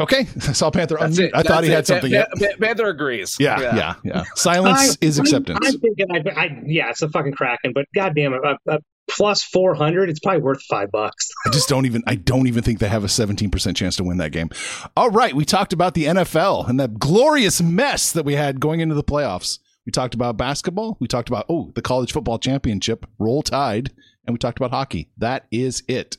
Okay. 0.00 0.20
I 0.20 0.24
saw 0.52 0.70
Panther 0.70 0.96
That's 0.98 1.16
unmute. 1.18 1.28
it. 1.28 1.30
I 1.34 1.42
thought 1.42 1.62
That's 1.62 1.66
he 1.66 1.72
had 1.72 1.86
something. 1.86 2.10
Pa- 2.10 2.16
yet. 2.16 2.28
Pa- 2.58 2.64
Panther 2.66 2.88
agrees. 2.88 3.36
Yeah, 3.38 3.60
yeah, 3.60 3.94
yeah. 4.04 4.24
Silence 4.34 4.96
I- 5.00 5.06
is 5.06 5.18
I'm- 5.18 5.24
acceptance. 5.24 5.58
I'm, 5.64 5.80
thinking, 5.80 6.06
I, 6.12 6.22
I, 6.40 6.62
yeah, 6.66 6.90
it's 6.90 7.02
a 7.02 7.08
fucking 7.08 7.32
Kraken, 7.32 7.72
but 7.72 7.86
goddamn 7.94 8.34
it, 8.34 8.40
a, 8.44 8.56
a 8.74 8.78
plus 9.08 9.42
400, 9.42 10.10
it's 10.10 10.20
probably 10.20 10.42
worth 10.42 10.62
five 10.62 10.90
bucks. 10.90 11.28
I 11.46 11.50
just 11.50 11.68
don't 11.68 11.86
even. 11.86 12.02
I 12.06 12.14
don't 12.14 12.46
even 12.46 12.62
think 12.62 12.78
they 12.78 12.88
have 12.88 13.04
a 13.04 13.08
17% 13.08 13.76
chance 13.76 13.96
to 13.96 14.04
win 14.04 14.18
that 14.18 14.32
game. 14.32 14.50
All 14.96 15.10
right, 15.10 15.34
we 15.34 15.44
talked 15.44 15.72
about 15.72 15.94
the 15.94 16.04
NFL 16.04 16.68
and 16.68 16.78
that 16.80 16.98
glorious 16.98 17.60
mess 17.60 18.12
that 18.12 18.24
we 18.24 18.34
had 18.34 18.60
going 18.60 18.80
into 18.80 18.94
the 18.94 19.04
playoffs. 19.04 19.58
We 19.86 19.92
talked 19.92 20.14
about 20.14 20.36
basketball. 20.36 20.98
We 21.00 21.08
talked 21.08 21.28
about 21.28 21.46
oh 21.48 21.72
the 21.74 21.82
college 21.82 22.12
football 22.12 22.38
championship, 22.38 23.06
roll 23.18 23.42
tide, 23.42 23.90
and 24.26 24.34
we 24.34 24.38
talked 24.38 24.58
about 24.58 24.70
hockey. 24.70 25.10
That 25.16 25.46
is 25.50 25.82
it. 25.88 26.18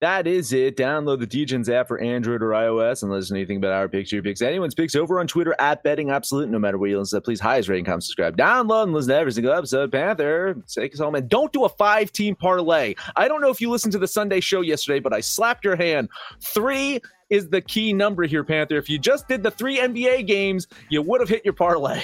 That 0.00 0.26
is 0.26 0.54
it. 0.54 0.78
Download 0.78 1.20
the 1.20 1.26
DGens 1.26 1.68
app 1.68 1.88
for 1.88 2.00
Android 2.00 2.42
or 2.42 2.50
iOS 2.50 3.02
and 3.02 3.12
listen 3.12 3.34
to 3.34 3.40
anything 3.40 3.58
about 3.58 3.72
our 3.72 3.86
picks, 3.86 4.10
your 4.10 4.22
picks, 4.22 4.40
anyone's 4.40 4.74
picks 4.74 4.96
over 4.96 5.20
on 5.20 5.26
Twitter 5.26 5.54
at 5.58 5.82
Betting 5.82 6.10
Absolute. 6.10 6.48
No 6.48 6.58
matter 6.58 6.78
where 6.78 6.88
you 6.88 6.98
listen 6.98 7.18
to, 7.18 7.22
please 7.22 7.38
highest 7.38 7.68
rating, 7.68 7.84
comment, 7.84 8.04
subscribe, 8.04 8.34
download, 8.34 8.84
and 8.84 8.94
listen 8.94 9.10
to 9.10 9.16
every 9.16 9.32
single 9.32 9.52
episode. 9.52 9.92
Panther, 9.92 10.56
take 10.68 10.94
us 10.94 11.00
home. 11.00 11.16
And 11.16 11.28
don't 11.28 11.52
do 11.52 11.66
a 11.66 11.68
five 11.68 12.12
team 12.12 12.34
parlay. 12.34 12.94
I 13.14 13.28
don't 13.28 13.42
know 13.42 13.50
if 13.50 13.60
you 13.60 13.68
listened 13.68 13.92
to 13.92 13.98
the 13.98 14.08
Sunday 14.08 14.40
show 14.40 14.62
yesterday, 14.62 15.00
but 15.00 15.12
I 15.12 15.20
slapped 15.20 15.66
your 15.66 15.76
hand. 15.76 16.08
Three 16.40 17.00
is 17.28 17.50
the 17.50 17.60
key 17.60 17.92
number 17.92 18.24
here, 18.24 18.42
Panther. 18.42 18.78
If 18.78 18.88
you 18.88 18.98
just 18.98 19.28
did 19.28 19.42
the 19.42 19.50
three 19.50 19.78
NBA 19.78 20.26
games, 20.26 20.66
you 20.88 21.02
would 21.02 21.20
have 21.20 21.28
hit 21.28 21.44
your 21.44 21.54
parlay. 21.54 22.02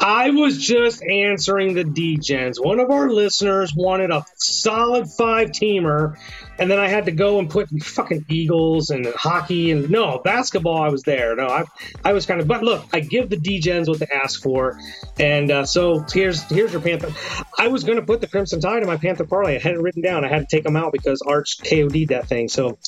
I 0.00 0.30
was 0.30 0.56
just 0.56 1.02
answering 1.02 1.74
the 1.74 1.84
DGens. 1.84 2.54
One 2.58 2.80
of 2.80 2.90
our 2.90 3.10
listeners 3.10 3.74
wanted 3.74 4.10
a 4.10 4.24
solid 4.38 5.10
five 5.10 5.50
teamer, 5.50 6.16
and 6.60 6.70
then 6.70 6.78
I 6.78 6.88
had 6.88 7.06
to 7.06 7.10
go 7.10 7.38
and 7.38 7.48
put 7.48 7.70
fucking 7.82 8.26
Eagles 8.28 8.90
and 8.90 9.06
hockey 9.06 9.70
and 9.70 9.88
no 9.90 10.18
basketball. 10.18 10.80
I 10.80 10.90
was 10.90 11.02
there. 11.02 11.34
No, 11.34 11.46
I 11.46 11.64
I 12.04 12.12
was 12.12 12.26
kind 12.26 12.40
of. 12.40 12.46
But 12.46 12.62
look, 12.62 12.84
I 12.92 13.00
give 13.00 13.30
the 13.30 13.36
DGens 13.36 13.88
what 13.88 13.98
they 13.98 14.06
ask 14.06 14.42
for, 14.42 14.78
and 15.18 15.50
uh, 15.50 15.64
so 15.64 16.04
here's 16.12 16.42
here's 16.42 16.72
your 16.72 16.82
Panther. 16.82 17.12
I 17.58 17.68
was 17.68 17.84
going 17.84 17.98
to 17.98 18.04
put 18.04 18.20
the 18.20 18.26
Crimson 18.26 18.60
Tide 18.60 18.82
in 18.82 18.88
my 18.88 18.98
Panther 18.98 19.24
parlay. 19.24 19.56
I 19.56 19.58
had 19.58 19.72
it 19.72 19.80
written 19.80 20.02
down. 20.02 20.24
I 20.24 20.28
had 20.28 20.48
to 20.48 20.56
take 20.56 20.64
them 20.64 20.76
out 20.76 20.92
because 20.92 21.22
Arch 21.22 21.58
KOD'd 21.62 22.08
that 22.08 22.28
thing. 22.28 22.48
So 22.48 22.78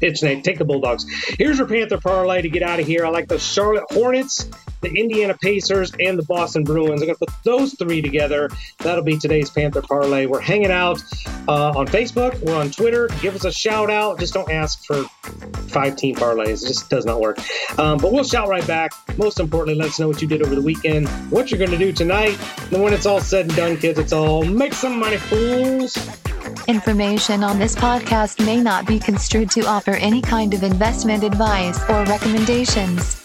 it's 0.00 0.22
Nate. 0.22 0.44
Take 0.44 0.58
the 0.58 0.64
Bulldogs. 0.64 1.04
Here's 1.38 1.58
your 1.58 1.66
Panther 1.66 1.98
parlay 1.98 2.42
to 2.42 2.48
get 2.48 2.62
out 2.62 2.80
of 2.80 2.86
here. 2.86 3.04
I 3.04 3.10
like 3.10 3.28
the 3.28 3.38
Charlotte 3.38 3.84
Hornets, 3.90 4.48
the 4.80 4.88
Indiana 4.88 5.36
Pacers, 5.36 5.92
and 6.00 6.18
the 6.18 6.22
Boston 6.22 6.64
Bruins. 6.64 7.02
I'm 7.02 7.06
going 7.06 7.18
to 7.18 7.26
put 7.26 7.34
those 7.44 7.74
three 7.74 8.00
together. 8.00 8.50
That'll 8.78 9.04
be 9.04 9.18
today's 9.18 9.50
Panther 9.50 9.82
parlay. 9.82 10.26
We're 10.26 10.40
hanging 10.40 10.70
out 10.70 11.02
uh, 11.48 11.72
on 11.76 11.86
Facebook. 11.86 12.40
We're 12.40 12.56
on 12.56 12.70
Twitter. 13.08 13.22
Give 13.22 13.34
us 13.34 13.44
a 13.44 13.52
shout 13.52 13.90
out. 13.90 14.18
Just 14.18 14.34
don't 14.34 14.50
ask 14.50 14.84
for 14.84 15.04
five 15.68 15.96
team 15.96 16.14
parlays. 16.14 16.62
It 16.62 16.68
just 16.68 16.90
does 16.90 17.04
not 17.04 17.20
work. 17.20 17.38
Um, 17.78 17.98
but 17.98 18.12
we'll 18.12 18.24
shout 18.24 18.48
right 18.48 18.66
back. 18.66 18.92
Most 19.16 19.40
importantly, 19.40 19.74
let 19.74 19.88
us 19.88 20.00
know 20.00 20.08
what 20.08 20.20
you 20.20 20.28
did 20.28 20.42
over 20.42 20.54
the 20.54 20.62
weekend, 20.62 21.08
what 21.30 21.50
you're 21.50 21.58
going 21.58 21.70
to 21.70 21.78
do 21.78 21.92
tonight. 21.92 22.38
And 22.72 22.82
when 22.82 22.92
it's 22.92 23.06
all 23.06 23.20
said 23.20 23.46
and 23.46 23.56
done, 23.56 23.76
kids, 23.76 23.98
it's 23.98 24.12
all 24.12 24.44
make 24.44 24.72
some 24.72 24.98
money, 24.98 25.16
fools. 25.16 25.96
Information 26.66 27.42
on 27.42 27.58
this 27.58 27.74
podcast 27.74 28.44
may 28.44 28.60
not 28.60 28.86
be 28.86 28.98
construed 28.98 29.50
to 29.52 29.66
offer 29.66 29.92
any 29.92 30.20
kind 30.20 30.54
of 30.54 30.62
investment 30.62 31.24
advice 31.24 31.78
or 31.88 32.04
recommendations. 32.04 33.24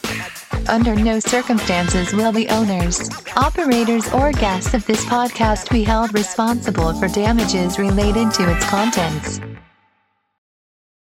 Under 0.68 0.96
no 0.96 1.20
circumstances 1.20 2.12
will 2.14 2.32
the 2.32 2.48
owners, 2.50 3.10
operators, 3.36 4.12
or 4.14 4.32
guests 4.32 4.74
of 4.74 4.86
this 4.88 5.06
podcast 5.06 5.70
be 5.70 5.84
held 5.84 6.14
responsible 6.14 6.94
for 7.00 7.08
damages 7.08 7.78
related 7.78 8.32
to 8.34 8.52
its 8.52 8.66
contents. 8.68 9.40